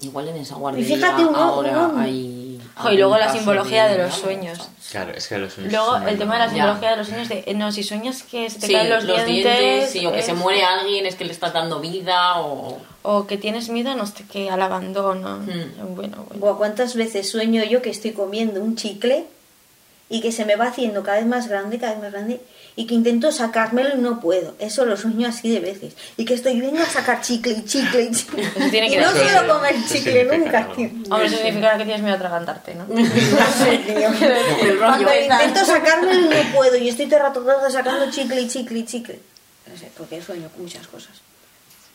Igual 0.00 0.28
en 0.28 0.36
esa 0.36 0.56
guardería 0.56 0.94
fíjate, 0.96 1.24
un- 1.24 1.34
ahora 1.34 1.86
un- 1.88 1.98
hay... 2.00 2.60
Jo, 2.76 2.90
y 2.92 2.98
luego 2.98 3.16
la 3.16 3.32
simbología 3.32 3.86
de 3.88 3.96
los 3.96 4.12
algo, 4.12 4.26
sueños. 4.26 4.68
Claro, 4.90 5.12
es 5.14 5.26
que 5.28 5.38
los 5.38 5.54
sueños 5.54 5.72
Luego, 5.72 5.96
el 6.06 6.18
tema 6.18 6.34
de 6.34 6.40
la 6.40 6.50
simbología 6.50 6.90
de 6.90 6.96
los 6.98 7.06
sueños 7.08 7.28
de, 7.30 7.54
no, 7.54 7.72
si 7.72 7.82
sueñas 7.82 8.22
que 8.22 8.50
se 8.50 8.58
te 8.58 8.66
Sí, 8.66 8.72
caen 8.74 8.90
los, 8.90 9.06
dientes, 9.06 9.90
sí, 9.90 10.04
o 10.04 10.12
que 10.12 10.20
se 10.22 10.34
muere 10.34 10.62
alguien, 10.62 11.06
es 11.06 11.14
que 11.14 11.24
le 11.24 11.32
estás 11.32 11.54
dando 11.54 11.80
vida, 11.80 12.38
o... 12.40 12.76
o 13.02 13.26
que 13.26 13.38
tienes 13.38 13.70
miedo, 13.70 13.94
no 13.94 14.04
sé 14.06 14.24
qué, 14.30 14.50
al 14.50 14.60
abandono. 14.60 15.38
Hmm. 15.38 15.94
Bueno, 15.96 16.26
bueno. 16.28 16.58
¿cuántas 16.58 16.94
veces 16.94 17.30
sueño 17.30 17.64
yo 17.64 17.80
que 17.80 17.88
estoy 17.88 18.12
comiendo 18.12 18.60
un 18.60 18.76
chicle 18.76 19.24
y 20.10 20.20
que 20.20 20.30
se 20.30 20.44
me 20.44 20.56
va 20.56 20.66
haciendo 20.66 21.02
cada 21.02 21.16
vez 21.16 21.26
más 21.26 21.48
grande, 21.48 21.78
cada 21.78 21.92
vez 21.94 22.02
más 22.02 22.12
grande 22.12 22.40
y 22.78 22.86
que 22.86 22.94
intento 22.94 23.32
sacármelo 23.32 23.96
y 23.96 23.98
no 24.02 24.20
puedo. 24.20 24.54
Eso 24.58 24.84
lo 24.84 24.96
sueño 24.98 25.26
así 25.28 25.48
de 25.50 25.60
veces. 25.60 25.94
Y 26.18 26.24
que 26.26 26.34
estoy, 26.34 26.60
vengo 26.60 26.78
a 26.82 26.86
sacar 26.86 27.22
chicle 27.22 27.52
y 27.54 27.64
chicle 27.64 28.02
y 28.02 28.10
chicle. 28.12 28.42
Eso 28.56 28.70
tiene 28.70 28.88
que 28.90 28.96
y 28.96 28.98
no 28.98 29.10
ser- 29.12 29.28
suelo 29.30 29.54
comer 29.54 29.74
chicle 29.90 30.24
nunca, 30.24 30.68
tío. 30.74 30.90
Hombre, 31.10 31.26
eso 31.26 31.36
significa 31.38 31.78
que 31.78 31.84
tienes 31.84 32.02
miedo 32.02 32.14
a 32.14 32.18
atragantarte, 32.18 32.74
¿no? 32.74 32.84
El 32.94 34.78
rollo 34.78 34.78
Cuando 34.78 35.10
esta. 35.10 35.44
intento 35.44 35.64
sacármelo 35.66 36.20
y 36.20 36.28
no 36.28 36.52
puedo. 36.54 36.76
Y 36.76 36.88
estoy 36.90 37.06
todo 37.06 37.16
el 37.16 37.22
rato 37.22 37.40
todo 37.40 37.50
el 37.52 37.56
rato 37.60 37.70
sacando 37.72 38.10
chicle 38.10 38.40
y 38.42 38.48
chicle 38.48 38.78
y 38.80 38.84
chicle. 38.84 39.20
No 39.70 39.76
sé, 39.78 39.90
porque 39.96 40.22
sueño 40.22 40.48
con 40.50 40.62
muchas 40.62 40.86
cosas. 40.86 41.12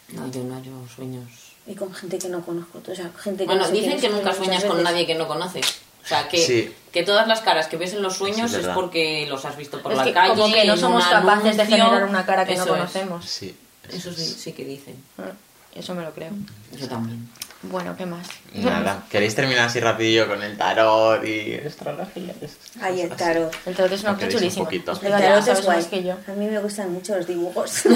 No, 0.10 0.30
yo 0.32 0.44
no, 0.44 0.62
yo 0.64 0.72
sueños. 0.94 1.30
Y 1.68 1.76
con 1.76 1.94
gente 1.94 2.18
que 2.18 2.28
no 2.28 2.44
conozco. 2.44 2.82
O 2.92 2.96
sea, 2.96 3.12
gente 3.22 3.44
que 3.44 3.46
Bueno, 3.46 3.62
no 3.62 3.68
sé 3.68 3.74
dicen 3.74 4.00
que 4.02 4.10
nunca 4.10 4.34
sueñas 4.34 4.64
con 4.66 4.82
nadie 4.84 5.06
que 5.06 5.16
no 5.16 5.28
conoces. 5.28 5.66
O 6.04 6.08
sea, 6.08 6.28
que, 6.28 6.38
Sí. 6.38 6.74
que 6.92 7.04
todas 7.04 7.28
las 7.28 7.42
caras 7.42 7.68
que 7.68 7.78
ves 7.78 7.94
en 7.94 8.02
los 8.02 8.18
sueños 8.18 8.52
Sí, 8.52 8.58
es 8.58 8.66
es, 8.66 8.74
porque 8.74 9.26
los 9.30 9.46
has 9.46 9.56
visto 9.58 9.82
por 9.82 9.92
Es 9.92 9.98
la 10.00 10.04
que 10.04 10.14
calle. 10.14 10.30
como 10.36 10.54
que 10.54 10.66
no 10.66 10.76
somos 10.78 11.04
un 11.06 11.10
capaces 11.12 11.56
de 11.58 11.62
anuncio. 11.64 11.86
generar 11.86 12.04
una 12.10 12.26
cara 12.26 12.46
que 12.46 12.56
no 12.56 12.64
Eso 12.64 12.74
es. 12.76 12.80
conocemos. 12.80 13.26
Sí. 13.26 13.56
Eso 13.92 14.14
sí, 14.14 14.26
sí 14.26 14.54
que 14.54 14.66
dicen. 14.66 14.96
Ah, 15.18 15.32
Eso 15.76 15.94
me 15.96 16.04
lo 16.04 16.12
creo. 16.12 16.32
Yo 16.78 16.88
también. 16.88 17.30
Bueno, 17.64 17.96
¿qué 17.96 18.08
más? 18.08 18.28
Nada. 18.56 19.04
¿Queréis 19.10 19.36
terminar 19.36 19.68
así 19.68 19.80
rapidillo 19.80 20.28
con 20.28 20.42
el 20.42 20.58
tarot 20.58 21.24
y 21.24 21.54
astrología? 21.66 22.34
Ay, 22.82 23.02
el 23.02 23.10
tarot. 23.12 23.56
El 23.68 23.76
tarot 23.76 23.92
es 23.92 24.02
una 24.02 24.12
¿No 24.14 24.16
cosa 24.18 24.26
un 24.28 24.34
chulísima. 24.34 24.66
poquito? 24.66 24.92
El 24.94 25.12
tarot 25.12 25.48
es 25.48 25.64
guay. 25.64 25.78
más 25.78 25.86
que 25.88 26.04
yo. 26.04 26.14
A 26.28 26.32
mí 26.32 26.48
me 26.48 26.58
gustan 26.60 26.92
mucho 26.92 27.16
los 27.16 27.28
dibujos. 27.28 27.70
Se 27.72 27.90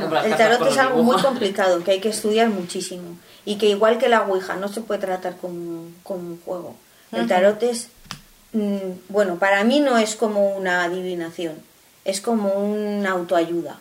compra 0.00 0.22
las 0.22 0.26
El 0.26 0.36
tarot 0.36 0.66
es 0.68 0.78
algo 0.78 1.02
muy 1.02 1.20
complicado, 1.20 1.82
que 1.82 1.90
hay 1.92 2.00
que 2.00 2.10
estudiar 2.10 2.48
muchísimo. 2.48 3.16
Y 3.44 3.56
que 3.56 3.66
igual 3.68 3.98
que 3.98 4.08
la 4.08 4.22
Ouija, 4.22 4.56
no 4.56 4.68
se 4.68 4.80
puede 4.82 5.00
tratar 5.00 5.36
como, 5.36 5.88
como 6.02 6.20
un 6.20 6.40
juego. 6.44 6.76
El 7.12 7.26
tarot 7.26 7.62
es, 7.62 7.88
mm, 8.52 8.78
bueno, 9.08 9.36
para 9.36 9.64
mí 9.64 9.80
no 9.80 9.98
es 9.98 10.14
como 10.14 10.54
una 10.56 10.84
adivinación, 10.84 11.54
es 12.04 12.20
como 12.20 12.52
una 12.54 13.10
autoayuda, 13.10 13.78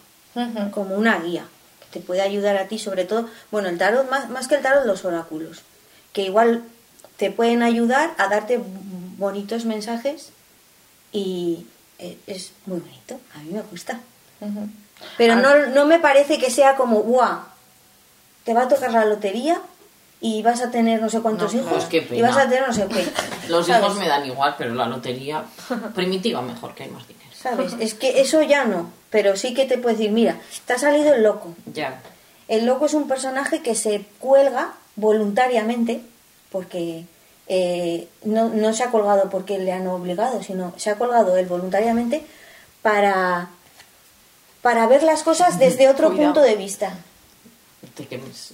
como 0.71 0.95
una 0.95 1.19
guía, 1.19 1.45
que 1.81 1.99
te 1.99 2.05
puede 2.05 2.21
ayudar 2.21 2.57
a 2.57 2.67
ti, 2.67 2.79
sobre 2.79 3.05
todo, 3.05 3.27
bueno, 3.51 3.67
el 3.69 3.77
tarot, 3.77 4.09
más, 4.09 4.29
más 4.29 4.47
que 4.47 4.55
el 4.55 4.61
tarot, 4.61 4.85
los 4.85 5.05
oráculos, 5.05 5.61
que 6.13 6.23
igual 6.23 6.63
te 7.17 7.29
pueden 7.31 7.61
ayudar 7.61 8.11
a 8.17 8.27
darte 8.29 8.59
bonitos 9.17 9.65
mensajes 9.65 10.29
y 11.11 11.65
eh, 11.99 12.17
es 12.27 12.53
muy 12.65 12.79
bonito, 12.79 13.19
a 13.35 13.39
mí 13.39 13.51
me 13.51 13.61
gusta. 13.63 13.99
Pero 15.17 15.33
Ah. 15.33 15.35
no, 15.35 15.65
no 15.67 15.85
me 15.85 15.99
parece 15.99 16.39
que 16.39 16.49
sea 16.49 16.75
como, 16.75 17.01
¡guau! 17.01 17.39
Te 18.49 18.55
va 18.55 18.63
a 18.63 18.67
tocar 18.67 18.91
la 18.91 19.05
lotería 19.05 19.61
y 20.19 20.41
vas 20.41 20.59
a 20.63 20.71
tener 20.71 20.99
no 20.99 21.07
sé 21.07 21.19
cuántos 21.21 21.53
No, 21.53 21.61
hijos 21.61 21.85
pues 21.87 22.11
y 22.13 22.19
vas 22.19 22.35
a 22.35 22.49
tener 22.49 22.67
no 22.67 22.73
sé 22.73 22.87
qué. 22.87 23.07
Los 23.47 23.67
¿sabes? 23.67 23.83
hijos 23.83 23.99
me 23.99 24.07
dan 24.07 24.25
igual, 24.25 24.55
pero 24.57 24.73
la 24.73 24.87
lotería 24.87 25.43
primitiva 25.93 26.41
mejor, 26.41 26.73
que 26.73 26.81
hay 26.81 26.89
más 26.89 27.07
dinero. 27.07 27.29
¿Sabes? 27.31 27.75
Es 27.79 27.93
que 27.93 28.21
eso 28.21 28.41
ya 28.41 28.65
no, 28.65 28.89
pero 29.11 29.35
sí 29.35 29.53
que 29.53 29.65
te 29.65 29.77
puedo 29.77 29.95
decir, 29.95 30.09
mira, 30.09 30.39
te 30.65 30.73
ha 30.73 30.79
salido 30.79 31.13
el 31.13 31.21
loco. 31.21 31.53
Ya. 31.71 32.01
El 32.47 32.65
loco 32.65 32.87
es 32.87 32.95
un 32.95 33.07
personaje 33.07 33.61
que 33.61 33.75
se 33.75 34.03
cuelga 34.17 34.73
voluntariamente 34.95 36.01
porque 36.51 37.05
eh, 37.49 38.07
no, 38.23 38.49
no 38.49 38.73
se 38.73 38.81
ha 38.83 38.89
colgado 38.89 39.29
porque 39.29 39.59
le 39.59 39.73
han 39.73 39.85
obligado, 39.85 40.41
sino 40.41 40.73
se 40.75 40.89
ha 40.89 40.95
colgado 40.95 41.37
él 41.37 41.45
voluntariamente 41.45 42.25
para, 42.81 43.49
para 44.63 44.87
ver 44.87 45.03
las 45.03 45.21
cosas 45.21 45.59
desde 45.59 45.87
otro 45.87 46.07
Cuidado. 46.07 46.33
punto 46.33 46.41
de 46.41 46.55
vista. 46.55 46.93
Te 47.95 48.07
quemes. 48.07 48.53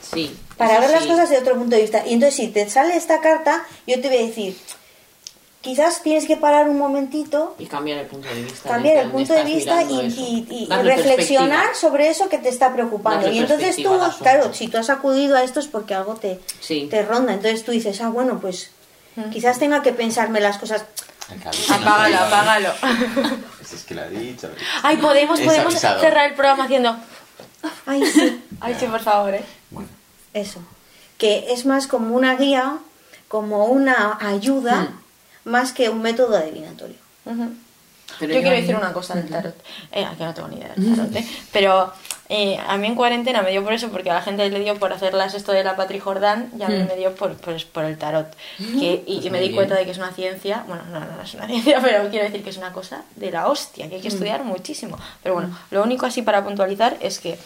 Sí. 0.00 0.36
para 0.56 0.80
ver 0.80 0.90
las 0.90 1.04
sí. 1.04 1.08
cosas 1.08 1.30
de 1.30 1.38
otro 1.38 1.54
punto 1.54 1.76
de 1.76 1.82
vista. 1.82 2.06
Y 2.06 2.14
entonces, 2.14 2.36
si 2.36 2.48
te 2.48 2.68
sale 2.68 2.96
esta 2.96 3.20
carta, 3.20 3.64
yo 3.86 4.00
te 4.00 4.08
voy 4.08 4.18
a 4.18 4.26
decir, 4.26 4.56
quizás 5.62 6.02
tienes 6.02 6.26
que 6.26 6.36
parar 6.36 6.68
un 6.68 6.76
momentito, 6.76 7.54
Y 7.58 7.66
cambiar 7.66 7.98
el 7.98 8.06
punto 8.06 8.28
de 8.28 8.42
vista. 8.42 8.68
cambiar 8.68 8.96
el 8.98 9.10
punto 9.10 9.32
de 9.32 9.44
vista 9.44 9.82
y, 9.84 10.68
reflexionar 10.82 11.74
sobre 11.74 12.10
eso 12.10 12.28
que 12.28 12.38
te 12.38 12.48
está 12.48 12.72
preocupando. 12.72 13.22
Darle 13.22 13.36
Y 13.36 13.38
entonces 13.38 13.76
tú, 13.76 13.98
claro, 14.18 14.52
si 14.52 14.68
tú 14.68 14.76
has 14.76 14.90
acudido 14.90 15.36
a 15.36 15.44
esto 15.44 15.60
es 15.60 15.68
porque 15.68 15.94
algo 15.94 16.14
te, 16.16 16.40
Sí. 16.60 16.88
te 16.90 17.02
ronda. 17.02 17.32
Entonces 17.32 17.64
tú 17.64 17.70
dices, 17.70 18.00
ah, 18.00 18.08
bueno, 18.08 18.40
pues 18.40 18.70
quizás 19.32 19.58
tenga 19.58 19.82
que 19.82 19.92
pensarme 19.92 20.40
las 20.40 20.58
cosas. 20.58 20.84
Apágalo, 21.70 22.18
apágalo. 22.18 22.72
Si 23.64 23.76
es 23.76 23.84
que 23.84 23.94
lo 23.94 24.02
ha 24.02 24.08
dicho. 24.08 24.48
lo 24.48 24.52
ha 24.52 24.56
dicho. 24.56 24.66
Ay, 24.82 24.96
podemos, 24.96 25.40
podemos 25.40 25.74
cerrar 25.74 26.28
el 26.28 26.34
programa 26.34 26.64
haciendo. 26.64 26.96
Ay, 27.86 28.04
sí, 28.06 28.42
Ay, 28.60 28.76
sí, 28.78 28.86
por 28.86 29.00
favor, 29.00 29.34
¿eh? 29.34 29.44
Bueno, 29.70 29.88
eso. 30.34 30.60
Que 31.18 31.52
es 31.52 31.66
más 31.66 31.86
como 31.86 32.14
una 32.14 32.36
guía, 32.36 32.78
como 33.28 33.66
una 33.66 34.18
ayuda, 34.20 34.92
más 35.44 35.72
que 35.72 35.88
un 35.88 36.02
método 36.02 36.36
adivinatorio. 36.36 36.96
Pero 38.26 38.34
yo 38.34 38.40
quiero 38.40 38.56
decir 38.56 38.76
una 38.76 38.92
cosa 38.92 39.14
del 39.14 39.28
tarot. 39.28 39.54
Eh, 39.92 40.04
aquí 40.04 40.22
no 40.24 40.34
tengo 40.34 40.48
ni 40.48 40.56
idea 40.56 40.72
del 40.74 40.96
tarot, 40.96 41.16
¿eh? 41.16 41.26
Pero 41.52 41.92
eh, 42.28 42.58
a 42.66 42.76
mí 42.78 42.86
en 42.86 42.94
cuarentena 42.94 43.42
me 43.42 43.50
dio 43.50 43.62
por 43.62 43.72
eso, 43.74 43.90
porque 43.90 44.10
a 44.10 44.14
la 44.14 44.22
gente 44.22 44.48
le 44.48 44.60
dio 44.60 44.78
por 44.78 44.92
hacerlas 44.92 45.34
esto 45.34 45.52
de 45.52 45.64
la 45.64 45.76
Patri 45.76 45.98
Jordán 45.98 46.50
y 46.58 46.62
a 46.62 46.68
mí 46.68 46.82
me 46.84 46.96
dio 46.96 47.14
por, 47.14 47.36
por, 47.36 47.62
por 47.66 47.84
el 47.84 47.98
tarot. 47.98 48.34
Que, 48.56 49.04
y, 49.06 49.26
y 49.26 49.30
me 49.30 49.38
di 49.38 49.48
bien. 49.48 49.56
cuenta 49.56 49.74
de 49.74 49.84
que 49.84 49.90
es 49.90 49.98
una 49.98 50.12
ciencia, 50.12 50.64
bueno, 50.66 50.82
no, 50.90 51.00
no, 51.00 51.06
no 51.16 51.22
es 51.22 51.34
una 51.34 51.46
ciencia, 51.48 51.80
pero 51.82 52.08
quiero 52.08 52.24
decir 52.24 52.42
que 52.42 52.50
es 52.50 52.56
una 52.56 52.72
cosa 52.72 53.02
de 53.16 53.30
la 53.30 53.48
hostia, 53.48 53.88
que 53.88 53.96
hay 53.96 54.00
que 54.00 54.08
estudiar 54.08 54.44
muchísimo. 54.44 54.98
Pero 55.22 55.34
bueno, 55.34 55.58
lo 55.70 55.82
único 55.82 56.06
así 56.06 56.22
para 56.22 56.42
puntualizar 56.42 56.96
es 57.00 57.18
que 57.18 57.38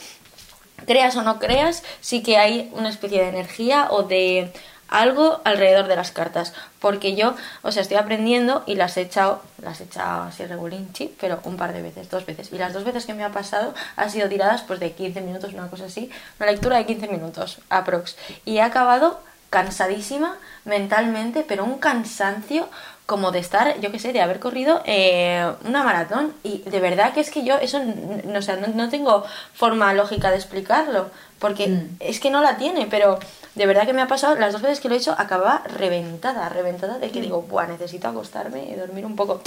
creas 0.86 1.16
o 1.16 1.22
no 1.22 1.38
creas, 1.38 1.82
sí 2.00 2.22
que 2.22 2.36
hay 2.36 2.70
una 2.72 2.90
especie 2.90 3.20
de 3.22 3.28
energía 3.28 3.88
o 3.90 4.04
de 4.04 4.52
algo 4.88 5.40
alrededor 5.44 5.86
de 5.88 5.96
las 5.96 6.10
cartas. 6.10 6.52
Porque 6.80 7.14
yo, 7.16 7.34
o 7.62 7.72
sea, 7.72 7.82
estoy 7.82 7.96
aprendiendo 7.96 8.62
y 8.66 8.76
las 8.76 8.96
he 8.96 9.02
echado, 9.02 9.42
las 9.62 9.80
he 9.80 9.84
echado 9.84 10.24
así 10.24 10.44
regulinchi, 10.44 11.14
pero 11.20 11.40
un 11.44 11.56
par 11.56 11.72
de 11.72 11.82
veces, 11.82 12.10
dos 12.10 12.26
veces. 12.26 12.52
Y 12.52 12.58
las 12.58 12.72
dos 12.72 12.84
veces 12.84 13.06
que 13.06 13.14
me 13.14 13.24
ha 13.24 13.32
pasado 13.32 13.74
han 13.96 14.10
sido 14.10 14.28
tiradas 14.28 14.62
pues 14.62 14.80
de 14.80 14.92
15 14.92 15.20
minutos, 15.20 15.52
una 15.52 15.68
cosa 15.68 15.86
así, 15.86 16.10
una 16.38 16.50
lectura 16.50 16.78
de 16.78 16.86
15 16.86 17.08
minutos, 17.08 17.58
aprox. 17.70 18.16
Y 18.44 18.58
he 18.58 18.62
acabado 18.62 19.20
cansadísima 19.50 20.36
mentalmente, 20.64 21.44
pero 21.46 21.64
un 21.64 21.78
cansancio 21.78 22.68
como 23.06 23.30
de 23.30 23.38
estar, 23.38 23.80
yo 23.80 23.92
qué 23.92 24.00
sé, 24.00 24.12
de 24.12 24.20
haber 24.20 24.40
corrido 24.40 24.82
eh, 24.84 25.48
una 25.64 25.84
maratón. 25.84 26.34
Y 26.42 26.58
de 26.58 26.80
verdad 26.80 27.14
que 27.14 27.20
es 27.20 27.30
que 27.30 27.44
yo 27.44 27.56
eso, 27.56 27.80
no, 28.24 28.38
o 28.38 28.42
sea, 28.42 28.56
no, 28.56 28.66
no 28.68 28.88
tengo 28.88 29.24
forma 29.54 29.94
lógica 29.94 30.30
de 30.30 30.36
explicarlo, 30.36 31.10
porque 31.38 31.86
es 32.00 32.18
que 32.18 32.30
no 32.30 32.42
la 32.42 32.56
tiene, 32.56 32.86
pero 32.90 33.20
de 33.56 33.66
verdad 33.66 33.86
que 33.86 33.92
me 33.92 34.02
ha 34.02 34.06
pasado, 34.06 34.36
las 34.36 34.52
dos 34.52 34.62
veces 34.62 34.80
que 34.80 34.88
lo 34.88 34.94
he 34.94 34.98
hecho, 34.98 35.14
acababa 35.18 35.62
reventada, 35.76 36.48
reventada 36.48 36.98
de 36.98 37.10
que 37.10 37.20
digo, 37.20 37.42
buah, 37.42 37.66
necesito 37.66 38.06
acostarme 38.06 38.68
y 38.70 38.74
dormir 38.74 39.04
un 39.04 39.16
poco. 39.16 39.40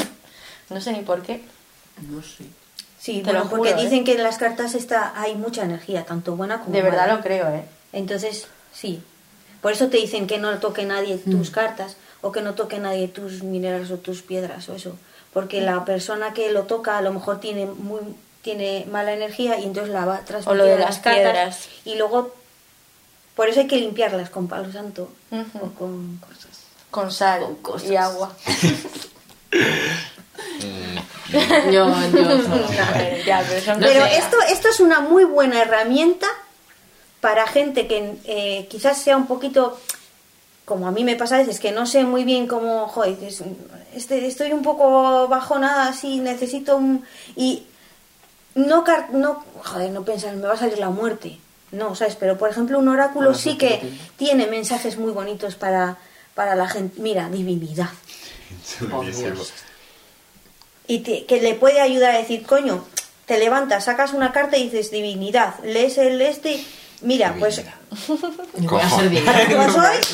No 0.70 0.82
sé 0.82 0.91
ni 0.91 1.01
por 1.01 1.22
qué. 1.22 1.41
No 2.10 2.22
sé. 2.22 2.43
Sí, 2.99 3.22
Te 3.24 3.32
lo 3.32 3.39
bueno, 3.45 3.49
porque 3.49 3.70
juro, 3.70 3.82
¿eh? 3.82 3.84
dicen 3.86 4.03
que 4.03 4.14
en 4.16 4.24
las 4.24 4.38
cartas 4.38 4.76
está, 4.76 5.14
hay 5.16 5.36
mucha 5.36 5.64
energía, 5.64 6.03
tanto 6.05 6.36
buena 6.36 6.60
como 6.60 6.74
De 6.76 6.82
verdad 6.82 7.01
mala. 7.07 7.16
lo 7.16 7.22
creo, 7.22 7.47
¿eh? 7.49 7.64
Entonces, 7.93 8.47
sí. 8.74 9.01
Por 9.62 9.72
eso 9.72 9.88
te 9.88 9.97
dicen 9.97 10.28
que 10.28 10.38
no 10.38 10.57
toque 10.60 10.86
nadie 10.86 11.20
Mm. 11.24 11.32
tus 11.32 11.49
cartas 11.49 11.95
o 12.22 12.32
que 12.32 12.41
no 12.41 12.55
toque 12.55 12.80
nadie 12.80 13.07
tus 13.07 13.43
minerales 13.43 13.89
o 13.91 13.97
tus 13.97 14.22
piedras 14.22 14.68
o 14.70 14.76
eso. 14.76 14.95
Porque 15.34 15.62
la 15.62 15.86
persona 15.86 16.34
que 16.34 16.51
lo 16.51 16.64
toca 16.64 16.97
a 16.97 17.01
lo 17.01 17.14
mejor 17.14 17.39
tiene 17.39 17.66
muy 17.68 17.99
tiene 18.41 18.88
mala 18.89 19.12
energía 19.14 19.60
y 19.60 19.66
entonces 19.66 19.93
la 19.93 20.05
va 20.05 20.16
a 20.16 20.20
transmitir 20.26 20.51
O 20.51 20.55
lo 20.55 20.64
de 20.66 20.74
a 20.74 20.80
las 20.80 20.99
cartas 20.99 21.14
piedras. 21.24 21.70
y 21.86 21.95
luego 21.95 22.34
por 23.40 23.48
eso 23.48 23.62
hay 23.62 23.68
que 23.68 23.78
limpiarlas 23.78 24.30
con 24.30 24.50
palo 24.50 24.70
santo 24.70 25.10
o 25.32 25.70
con 25.80 26.18
cosas. 26.18 26.60
Con 26.92 27.10
sal 27.10 27.40
Con 27.42 27.56
cosas. 27.56 27.90
y 27.90 27.96
agua. 27.96 28.34
mm, 30.60 31.72
Yo, 31.72 31.88
yo 32.12 32.38
ya, 33.26 33.46
pero 33.48 33.80
No 33.80 33.88
esto, 33.88 34.36
esto 34.50 34.68
es 34.68 34.82
una 34.82 35.00
muy 35.00 35.24
buena 35.24 35.62
herramienta 35.62 36.28
para 37.22 37.48
gente 37.48 37.88
que 37.88 38.18
eh, 38.26 38.68
quizás 38.70 38.98
sea 39.02 39.16
un 39.16 39.26
poquito, 39.28 39.80
como 40.66 40.86
a 40.88 40.92
mí 40.92 41.06
me 41.06 41.16
pasa 41.16 41.36
a 41.36 41.40
veces, 41.40 41.62
que 41.62 41.72
no 41.72 41.86
sé 41.86 42.04
muy 42.04 42.26
bien 42.26 42.46
cómo, 42.46 42.90
joder, 42.90 43.18
dices, 43.20 43.48
este, 43.96 44.28
estoy 44.28 44.52
un 44.52 44.64
poco 44.64 45.30
bajonada 45.30 45.88
así, 45.88 46.20
necesito 46.20 46.76
un... 46.76 47.06
Y 47.38 47.64
no, 48.56 48.84
car- 48.84 49.12
no, 49.14 49.46
joder, 49.64 49.92
no 49.92 50.04
pensar, 50.04 50.36
me 50.36 50.46
va 50.46 50.56
a 50.56 50.58
salir 50.58 50.78
la 50.78 50.90
muerte. 50.90 51.40
No, 51.72 51.95
¿sabes? 51.95 52.15
Pero, 52.15 52.38
por 52.38 52.49
ejemplo, 52.49 52.80
un 52.80 52.88
oráculo 52.88 53.34
sí 53.34 53.57
que 53.57 53.80
tiene 54.17 54.47
mensajes 54.47 54.97
muy 54.97 55.11
bonitos 55.11 55.55
para, 55.55 55.97
para 56.36 56.55
la 56.55 56.67
gente. 56.67 56.99
Mira, 57.01 57.30
divinidad. 57.30 57.89
Dios. 59.36 59.53
y 60.88 60.99
te- 60.99 61.26
que 61.26 61.41
le 61.41 61.53
puede 61.55 61.82
ayudar 61.82 62.15
a 62.15 62.17
decir, 62.17 62.43
coño, 62.45 62.84
te 63.26 63.38
levantas, 63.38 63.86
sacas 63.86 64.13
una 64.13 64.32
carta 64.32 64.57
y 64.57 64.63
dices 64.63 64.89
divinidad, 64.89 65.53
lees 65.63 65.97
el 65.99 66.20
este, 66.22 66.63
mira, 67.01 67.36
pues 67.39 67.57
Voy 68.58 68.82
a 68.82 68.90
ser 68.90 69.10
divina. 69.10 69.32
hoy 69.32 69.46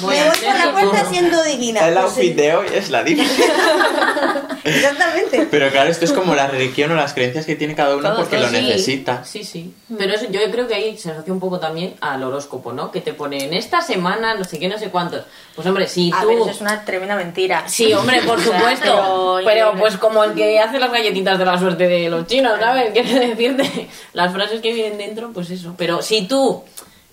Voy 0.02 0.16
me 0.16 0.22
a 0.22 0.26
voy 0.28 0.38
por 0.38 0.56
la 0.66 0.72
puerta 0.72 1.10
siendo 1.10 1.44
divina. 1.44 1.88
El 1.88 1.98
outfit 1.98 2.36
de 2.36 2.56
hoy 2.56 2.68
es 2.74 2.90
la 2.90 3.04
divina. 3.04 3.30
Exactamente. 4.64 5.48
Pero 5.52 5.70
claro, 5.70 5.90
esto 5.90 6.06
es 6.06 6.12
como 6.14 6.34
la 6.36 6.48
religión 6.48 6.92
o 6.92 6.96
las 6.96 7.14
creencias 7.14 7.46
que 7.46 7.56
tiene 7.56 7.76
cada 7.76 7.96
uno 7.96 8.08
Todo, 8.10 8.18
porque 8.22 8.38
todo, 8.38 8.48
lo 8.50 8.58
sí. 8.58 8.64
necesita. 8.64 9.24
Sí, 9.24 9.44
sí. 9.44 9.74
Pero 9.98 10.14
eso, 10.14 10.26
yo 10.32 10.40
creo 10.52 10.68
que 10.68 10.74
ahí 10.76 10.98
se 10.98 11.12
asocia 11.12 11.32
un 11.34 11.40
poco 11.40 11.60
también 11.60 11.96
al 12.02 12.24
horóscopo, 12.24 12.72
¿no? 12.74 12.92
Que 12.92 13.02
te 13.02 13.14
pone 13.14 13.44
en 13.46 13.54
esta 13.54 13.82
semana 13.82 14.34
no 14.36 14.44
sé 14.44 14.58
qué, 14.58 14.68
no 14.68 14.78
sé 14.80 14.90
cuántos. 14.90 15.24
Pues 15.56 15.68
hombre, 15.68 15.88
si 15.88 16.12
A 16.14 16.22
tú... 16.22 16.28
ver, 16.30 16.38
eso 16.40 16.50
es 16.50 16.62
una 16.62 16.84
tremenda 16.84 17.16
mentira. 17.16 17.68
Sí, 17.68 17.94
hombre, 17.94 18.22
por 18.24 18.42
supuesto. 18.44 19.40
pero 19.46 19.74
pues 19.78 19.98
como 19.98 20.24
el 20.24 20.34
que 20.34 20.60
hace 20.60 20.80
las 20.80 20.92
galletitas 20.92 21.38
de 21.38 21.46
la 21.46 21.60
suerte 21.60 21.88
de 21.88 22.10
los 22.10 22.26
chinos, 22.26 22.58
¿sabes? 22.60 22.92
Quiero 22.94 23.20
decirte, 23.28 23.88
las 24.14 24.34
frases 24.34 24.62
que 24.62 24.74
vienen 24.74 24.98
dentro, 24.98 25.32
pues 25.34 25.50
eso. 25.52 25.76
Pero 25.78 26.02
si 26.02 26.28
tú 26.28 26.64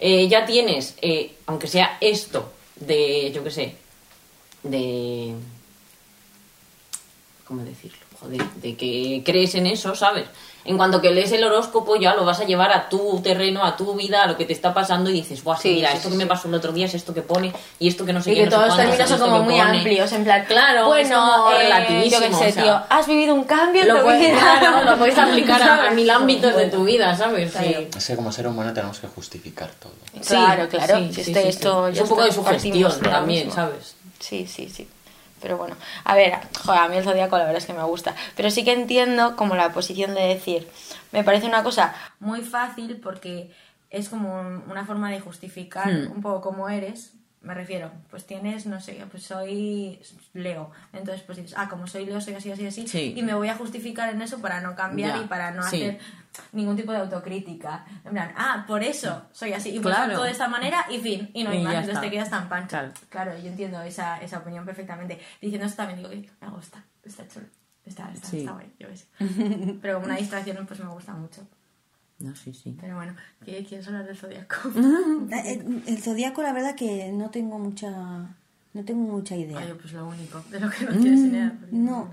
eh, 0.05 0.27
ya 0.27 0.45
tienes, 0.45 0.97
eh, 1.01 1.37
aunque 1.47 1.69
sea 1.69 1.97
esto, 2.01 2.53
de, 2.75 3.31
yo 3.31 3.45
qué 3.45 3.51
sé, 3.53 3.77
de... 4.65 5.33
¿Cómo 7.45 7.63
decirlo? 7.63 7.99
Joder, 8.19 8.43
de 8.57 8.75
que 8.77 9.23
crees 9.25 9.55
en 9.55 9.69
eso, 9.69 9.95
¿sabes? 9.95 10.25
En 10.65 10.77
cuanto 10.77 11.01
que 11.01 11.11
lees 11.11 11.33
el 11.33 11.43
horóscopo 11.43 11.97
ya 11.97 12.15
lo 12.15 12.25
vas 12.25 12.39
a 12.41 12.45
llevar 12.45 12.71
a 12.73 12.89
tu 12.89 13.21
terreno, 13.21 13.65
a 13.65 13.77
tu 13.77 13.95
vida, 13.95 14.23
a 14.23 14.27
lo 14.29 14.37
que 14.37 14.45
te 14.45 14.53
está 14.53 14.73
pasando 14.73 15.11
y 15.11 15.15
dices, 15.15 15.43
guau, 15.43 15.59
sí, 15.61 15.71
mira, 15.75 15.91
sí, 15.91 15.97
esto 15.97 16.09
sí, 16.09 16.13
que 16.13 16.19
me 16.19 16.27
pasó 16.27 16.47
el 16.49 16.55
otro 16.55 16.71
día 16.73 16.87
es 16.87 16.95
esto 16.95 17.13
que 17.13 17.23
pone 17.23 17.53
y 17.81 17.89
esto 17.89 18.05
que 18.07 18.13
no 18.13 18.23
sé 18.23 18.31
Y 18.31 18.35
qué, 18.35 18.41
que 18.45 18.47
no 18.51 18.57
todos 18.57 18.67
los 18.69 18.77
términos 18.77 19.01
y 19.01 19.03
son 19.09 19.15
esto 19.15 19.25
como 19.31 19.43
muy 19.43 19.55
pone. 19.59 19.79
amplios, 19.79 20.13
en 20.13 20.25
plan, 20.25 20.45
Claro, 20.47 20.81
es 20.95 21.09
bueno, 21.09 21.33
como 21.37 21.51
eh, 21.51 21.59
relativísimo, 21.59 22.11
yo 22.23 22.29
qué 22.29 22.35
sé, 22.35 22.49
o 22.49 22.53
sea, 22.53 22.63
tío, 22.63 22.81
has 22.89 23.07
vivido 23.09 23.35
un 23.35 23.45
cambio 23.45 23.83
en 23.83 23.89
lo 23.89 23.97
tu 23.97 24.03
puedes, 24.05 24.21
vida. 24.31 24.59
claro, 24.61 24.91
lo 24.91 24.99
puedes 24.99 25.19
aplicar 25.19 25.63
a, 25.63 25.91
mil 25.91 26.09
ámbitos 26.11 26.55
de 26.57 26.67
tu 26.71 26.85
vida, 26.85 27.17
¿sabes? 27.17 27.53
Sí. 27.53 27.59
Claro. 27.59 27.87
Es 27.97 28.07
que 28.07 28.17
como 28.17 28.31
ser 28.33 28.47
humano 28.47 28.73
tenemos 28.73 28.99
que 29.01 29.09
justificar 29.09 29.71
todo. 29.81 29.93
Claro, 30.27 30.63
Sí, 30.65 30.69
claro. 30.69 30.97
sí, 30.99 31.09
si 31.09 31.15
sí, 31.25 31.31
este- 31.33 31.43
sí, 31.43 31.49
esto 31.49 31.89
sí. 31.89 31.95
ya 31.95 32.03
Es 32.03 32.03
un 32.03 32.09
poco 32.09 32.25
de 32.25 32.33
sugestión 32.33 33.01
también. 33.01 33.51
¿sabes? 33.51 33.95
Sí, 34.21 34.47
sí, 34.47 34.69
sí. 34.69 34.87
Pero 35.43 35.59
bueno, 35.59 35.77
a 36.05 36.15
ver, 36.15 36.35
joder, 36.65 36.81
a 36.81 36.89
mí 36.89 36.97
el 36.97 37.05
zodiaco 37.05 37.37
la 37.37 37.45
verdad 37.45 37.59
es 37.59 37.67
que 37.67 37.75
me 37.75 37.83
gusta. 37.83 38.15
Pero 38.37 38.51
sí 38.51 38.65
que 38.65 38.73
entiendo 38.73 39.37
como 39.37 39.57
la 39.57 39.73
posición 39.73 40.15
de 40.15 40.23
decir, 40.23 40.69
me 41.11 41.25
parece 41.25 41.47
una 41.47 41.63
cosa 41.65 41.95
muy 42.21 42.41
fácil 42.43 43.01
porque 43.03 43.53
es 43.91 44.09
como 44.09 44.41
un- 44.41 44.63
una 44.71 44.87
forma 44.87 45.11
de 45.11 45.21
justificar 45.21 45.93
Hmm. 45.93 46.13
un 46.13 46.23
poco 46.23 46.41
cómo 46.41 46.69
eres. 46.69 47.13
Me 47.43 47.55
refiero, 47.55 47.91
pues 48.09 48.25
tienes, 48.25 48.67
no 48.67 48.81
sé, 48.81 49.05
pues 49.11 49.25
soy 49.25 50.01
Leo. 50.33 50.71
Entonces, 50.93 51.23
pues 51.27 51.39
dices, 51.39 51.55
ah, 51.59 51.69
como 51.69 51.89
soy 51.89 52.07
Leo, 52.07 52.21
soy 52.21 52.35
así, 52.35 52.53
así, 52.53 52.67
así. 52.69 52.87
Sí. 52.87 53.15
Y 53.17 53.23
me 53.25 53.35
voy 53.35 53.49
a 53.49 53.57
justificar 53.57 54.09
en 54.11 54.23
eso 54.23 54.39
para 54.41 54.61
no 54.61 54.77
cambiar 54.77 55.17
Ya, 55.17 55.23
y 55.23 55.27
para 55.27 55.51
no 55.51 55.65
sí. 55.65 55.83
hacer 55.83 55.99
ningún 56.53 56.77
tipo 56.77 56.93
de 56.93 56.99
autocrítica. 56.99 57.85
En 58.05 58.13
plan, 58.13 58.33
ah, 58.37 58.65
por 58.67 58.83
eso 58.83 59.23
soy 59.33 59.53
así. 59.53 59.71
Y 59.71 59.81
pues 59.81 59.95
Claro. 59.95 60.11
actúo 60.13 60.25
de 60.25 60.31
esta 60.33 60.49
manera 60.49 60.87
y 60.91 60.99
fin. 60.99 61.31
Y 61.35 61.45
no 61.45 61.51
hay 61.51 61.61
Y 61.61 61.65
más. 61.65 61.73
Entonces 61.75 61.95
está. 61.95 62.01
te 62.03 62.11
quedas 62.11 62.31
tan 62.31 62.49
pancho. 62.49 62.69
Claro. 62.69 62.93
Claro, 63.09 63.39
yo 63.39 63.49
entiendo 63.49 63.81
esa, 63.83 64.19
esa 64.23 64.39
opinión 64.39 64.65
perfectamente. 64.65 65.19
Diciendo 65.41 65.67
esto 65.67 65.77
también 65.79 65.99
digo 65.99 66.11
que 66.11 66.31
me 66.41 66.49
gusta, 66.53 66.83
está 67.05 67.27
chulo, 67.29 67.47
está, 67.85 68.11
está, 68.13 68.29
Sí. 68.29 68.39
está 68.41 68.53
guay, 68.53 68.73
yo 68.79 68.89
qué 68.89 68.97
sé. 68.97 69.07
Pero 69.83 69.95
como 69.95 70.07
una 70.07 70.17
distracción 70.17 70.67
pues 70.67 70.81
me 70.81 70.87
gusta 70.89 71.13
mucho. 71.15 71.47
No, 72.19 72.35
sí, 72.37 72.53
sí. 72.55 72.77
Pero 72.81 72.95
bueno, 72.97 73.17
¿qué- 73.45 73.65
¿quieres 73.65 73.87
hablar 73.89 74.05
del 74.07 74.17
zodiaco? 74.17 74.57
El, 75.45 75.83
el 75.87 75.99
zodiaco, 76.03 76.43
la 76.43 76.53
verdad 76.53 76.75
que 76.77 77.11
no 77.13 77.31
tengo 77.31 77.59
mucha. 77.59 77.91
No 78.75 78.85
tengo 78.87 79.01
mucha 79.13 79.37
idea. 79.37 79.59
Ay, 79.59 79.75
pues 79.79 79.93
lo 79.93 80.07
único, 80.07 80.41
de 80.51 80.59
lo 80.61 80.71
que 80.71 80.85
no 80.87 80.93
tienes 80.93 81.21
ni 81.21 81.29
idea. 81.29 81.53
porque- 81.61 81.77
No. 81.77 82.09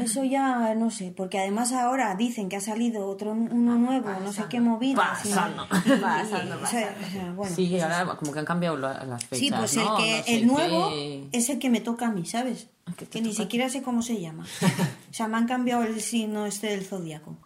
Eso 0.00 0.24
ya 0.24 0.74
no 0.74 0.90
sé, 0.90 1.12
porque 1.14 1.38
además 1.38 1.72
ahora 1.72 2.14
dicen 2.14 2.48
que 2.48 2.56
ha 2.56 2.60
salido 2.60 3.06
otro 3.06 3.32
uno 3.32 3.76
nuevo, 3.76 4.08
no 4.24 4.32
sé 4.32 4.44
qué 4.48 4.60
movida. 4.60 5.14
sí. 5.22 5.28
Pasando. 5.34 5.68
Pasando, 5.68 6.56
O 6.62 6.66
sea, 6.66 6.96
o 7.06 7.10
sea, 7.12 7.32
bueno. 7.32 7.54
Sí, 7.54 7.78
ahora 7.80 8.06
como 8.16 8.32
que 8.32 8.38
han 8.38 8.44
cambiado 8.46 8.76
la- 8.78 9.04
las 9.04 9.24
fechas, 9.26 9.38
Sí, 9.40 9.50
pues 9.50 9.76
el, 9.76 9.84
¿no? 9.84 9.96
que, 9.98 10.16
No 10.18 10.24
sé 10.24 10.34
el 10.34 10.46
nuevo 10.46 10.88
qué. 10.90 11.28
es 11.32 11.48
el 11.50 11.58
que 11.58 11.68
me 11.70 11.80
toca 11.82 12.06
a 12.06 12.10
mí, 12.10 12.24
¿sabes? 12.24 12.68
que 13.10 13.20
ni 13.20 13.34
siquiera 13.34 13.68
sé 13.68 13.82
cómo 13.82 14.00
se 14.02 14.18
llama. 14.20 14.46
O 15.10 15.14
sea, 15.14 15.28
me 15.28 15.36
han 15.36 15.46
cambiado 15.46 15.82
el 15.82 16.00
signo 16.00 16.46
este 16.46 16.68
del 16.68 16.84
zodiaco. 16.86 17.36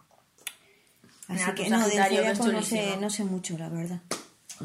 Así 1.27 1.39
Mira, 1.39 1.55
que 1.55 1.63
tu 1.65 1.69
no, 1.71 1.79
del 1.87 1.91
zodiaco 2.03 2.47
no 2.47 2.61
sé, 2.61 2.97
no 3.01 3.09
sé 3.09 3.23
mucho, 3.25 3.57
la 3.57 3.67
verdad. 3.69 3.99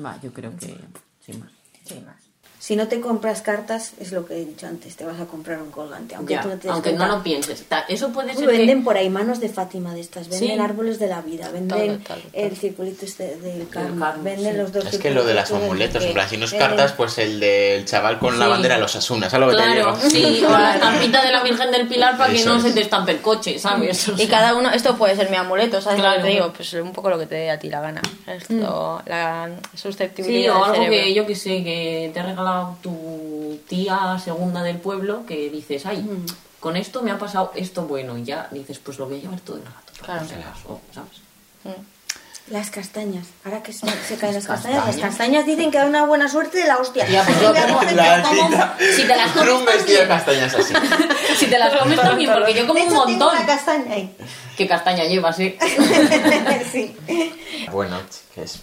Va, 0.05 0.21
yo 0.21 0.33
creo 0.33 0.57
que 0.57 0.77
sin 1.25 1.41
más. 1.41 1.51
Sí, 1.85 1.95
más. 2.05 2.17
Si 2.61 2.75
no 2.75 2.89
te 2.89 3.01
compras 3.01 3.41
cartas, 3.41 3.93
es 4.01 4.11
lo 4.11 4.27
que 4.27 4.35
he 4.35 4.45
dicho 4.45 4.67
antes, 4.67 4.97
te 4.97 5.05
vas 5.05 5.21
a 5.21 5.27
comprar 5.27 5.63
un 5.63 5.71
colgante. 5.71 6.17
Aunque 6.17 6.35
Ya, 6.35 6.41
tú 6.43 6.49
no 6.49 6.55
te 6.57 6.63
des 6.67 6.73
aunque 6.73 6.93
no 6.93 7.07
lo 7.07 7.23
pienses. 7.23 7.65
Eso 7.89 8.09
puede 8.11 8.35
ser 8.35 8.47
que- 8.49 8.57
venden 8.59 8.83
por 8.83 8.97
ahí 8.97 9.09
manos 9.09 9.39
de 9.39 9.49
Fátima 9.49 9.95
de 9.95 10.01
estas, 10.01 10.29
venden 10.29 10.57
Sí. 10.57 10.59
árboles 10.61 10.99
de 10.99 11.07
la 11.07 11.21
vida, 11.21 11.51
venden 11.53 12.01
Todo, 12.03 12.17
todo, 12.17 12.27
el 12.33 12.57
circulito 12.57 13.05
este 13.07 13.37
del 13.37 13.69
karma, 13.69 14.17
venden 14.23 14.53
sí. 14.55 14.59
los 14.59 14.73
dos 14.73 14.87
Es 14.87 14.99
que 14.99 15.11
lo 15.13 15.25
de 15.25 15.35
las 15.35 15.53
amuletos, 15.53 16.03
en 16.05 16.13
plan, 16.15 16.29
si 16.29 16.37
no 16.37 16.47
es 16.47 16.51
venden- 16.53 16.69
cartas, 16.69 16.93
pues 16.95 17.17
el 17.19 17.39
del 17.39 17.85
chaval 17.85 18.19
con 18.19 18.39
la 18.41 18.49
bandera 18.49 18.75
de 18.75 18.81
los 18.81 18.97
Asunas, 18.97 19.31
¿sabes 19.31 19.47
lo 19.47 19.53
que 19.53 19.63
te 19.63 19.73
Claro, 19.73 19.97
digo? 19.97 20.11
sí, 20.11 20.45
o 20.45 20.51
la 20.51 20.75
estampita 20.75 21.23
de 21.25 21.31
la 21.33 21.43
Virgen 21.45 21.71
del 21.71 21.87
Pilar 21.87 22.19
para 22.19 22.33
que 22.33 22.45
no 22.45 22.57
es. 22.57 22.63
se 22.65 22.73
te 22.73 22.81
estampe 22.81 23.13
el 23.13 23.21
coche, 23.21 23.59
¿sabes? 23.61 24.09
Y 24.19 24.27
cada 24.27 24.57
uno, 24.57 24.71
esto 24.73 24.97
puede 24.99 25.15
ser 25.15 25.31
mi 25.31 25.37
amuleto, 25.37 25.81
¿sabes 25.81 25.99
lo 26.01 26.05
Claro. 26.05 26.17
que 26.23 26.23
te 26.29 26.35
digo? 26.35 26.53
Pues 26.53 26.73
un 26.75 26.93
poco 26.93 27.09
lo 27.09 27.19
que 27.21 27.27
te 27.27 27.37
dé 27.37 27.51
a 27.51 27.59
ti 27.61 27.71
la 27.71 27.81
gana. 27.81 28.03
Esto, 28.27 29.01
la 29.07 29.49
susceptibilidad 29.77 30.43
Sí, 30.55 30.59
o 30.61 30.65
algo 30.65 30.75
cerebro. 30.75 30.91
que 31.05 31.15
yo 31.15 31.25
que 31.27 31.37
sé, 31.37 31.63
que 31.63 32.11
te 32.13 32.21
ha 32.21 32.25
tu 32.83 33.59
tía 33.69 34.19
segunda 34.23 34.63
del 34.63 34.79
pueblo, 34.79 35.25
que 35.27 35.51
dices, 35.51 35.87
ay, 35.87 36.09
con 36.61 36.77
esto 36.77 37.03
me 37.03 37.11
ha 37.11 37.19
pasado 37.19 37.53
esto 37.55 37.83
bueno, 37.83 38.17
y 38.19 38.25
ya 38.25 38.49
dices, 38.51 38.79
pues 38.79 38.99
lo 38.99 39.07
voy 39.07 39.19
a 39.19 39.23
llevar 39.23 39.41
todo 39.41 39.57
el 39.57 39.63
Claro. 40.03 40.27
¿sabes? 40.27 41.11
Mm. 41.65 41.83
Las 42.53 42.71
castañas, 42.71 43.27
ahora 43.45 43.63
que 43.63 43.75
se, 43.75 43.87
se 44.09 44.17
caen 44.17 44.33
las 44.33 44.47
castañas, 44.47 44.87
las 44.87 44.97
Castañas. 44.97 45.45
dicen 45.45 45.71
que 45.71 45.77
da 45.77 45.85
una 45.85 46.07
buena 46.07 46.31
suerte 46.31 46.57
de 46.57 46.67
la 46.67 46.79
hostia. 46.79 47.05
Pues 47.07 47.41
yo 47.43 47.53
como- 47.53 47.83
La 47.93 48.23
como- 48.23 48.49
si 48.97 49.03
te 49.03 49.17
las 49.17 49.33
comes 49.33 49.53
Un 49.53 49.65
vestido 49.67 50.01
de 50.01 50.07
también. 50.07 50.09
castañas 50.09 50.55
así. 50.55 50.73
Si 51.39 51.47
te 51.47 51.59
las 51.59 51.75
comes 51.77 52.01
también, 52.01 52.33
porque 52.33 52.55
yo 52.55 52.67
como 52.67 52.79
de 52.81 52.87
un 52.87 52.89
tengo 52.91 53.05
montón. 53.05 53.37
una 53.37 53.47
castaña 53.47 53.93
ahí. 53.93 54.17
¿Qué 54.57 54.67
castaña 54.67 55.05
llevas, 55.05 55.39
eh? 55.41 55.59
sí. 56.73 56.97
Bueno, 57.71 57.99
chiques. 58.11 58.61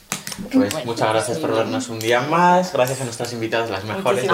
Pues 0.52 0.86
muchas 0.86 1.10
gracias 1.10 1.38
por 1.40 1.54
vernos 1.54 1.90
un 1.90 2.00
día 2.00 2.22
más. 2.22 2.74
Gracias 2.74 3.02
a 3.02 3.06
nuestras 3.06 3.32
invitadas, 3.34 3.70
las 3.70 3.84
mejores. 3.84 4.26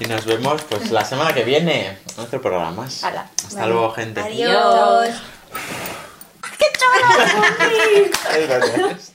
Y 0.00 0.04
nos 0.06 0.26
vemos 0.26 0.62
pues 0.62 0.90
la 0.90 1.04
semana 1.04 1.32
que 1.32 1.44
viene. 1.44 1.88
en 1.88 1.98
Otro 2.18 2.40
programa 2.40 2.70
más. 2.72 3.04
Hasta 3.04 3.66
luego, 3.66 3.90
gente. 3.92 4.20
Adiós. 4.20 5.10
Adiós. 8.30 9.12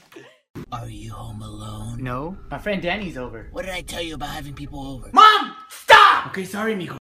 Are 0.72 0.88
you 0.88 1.12
home 1.12 1.42
alone? 1.42 2.02
No, 2.02 2.36
my 2.50 2.58
friend 2.58 2.82
Danny's 2.82 3.16
over. 3.16 3.48
What 3.52 3.64
did 3.66 3.72
I 3.74 3.82
tell 3.82 4.02
you 4.02 4.14
about 4.14 4.30
having 4.30 4.54
people 4.54 4.80
over? 4.80 5.10
Mom, 5.12 5.54
stop! 5.68 6.26
Okay, 6.28 6.44
sorry, 6.44 6.74
mijo. 6.74 6.98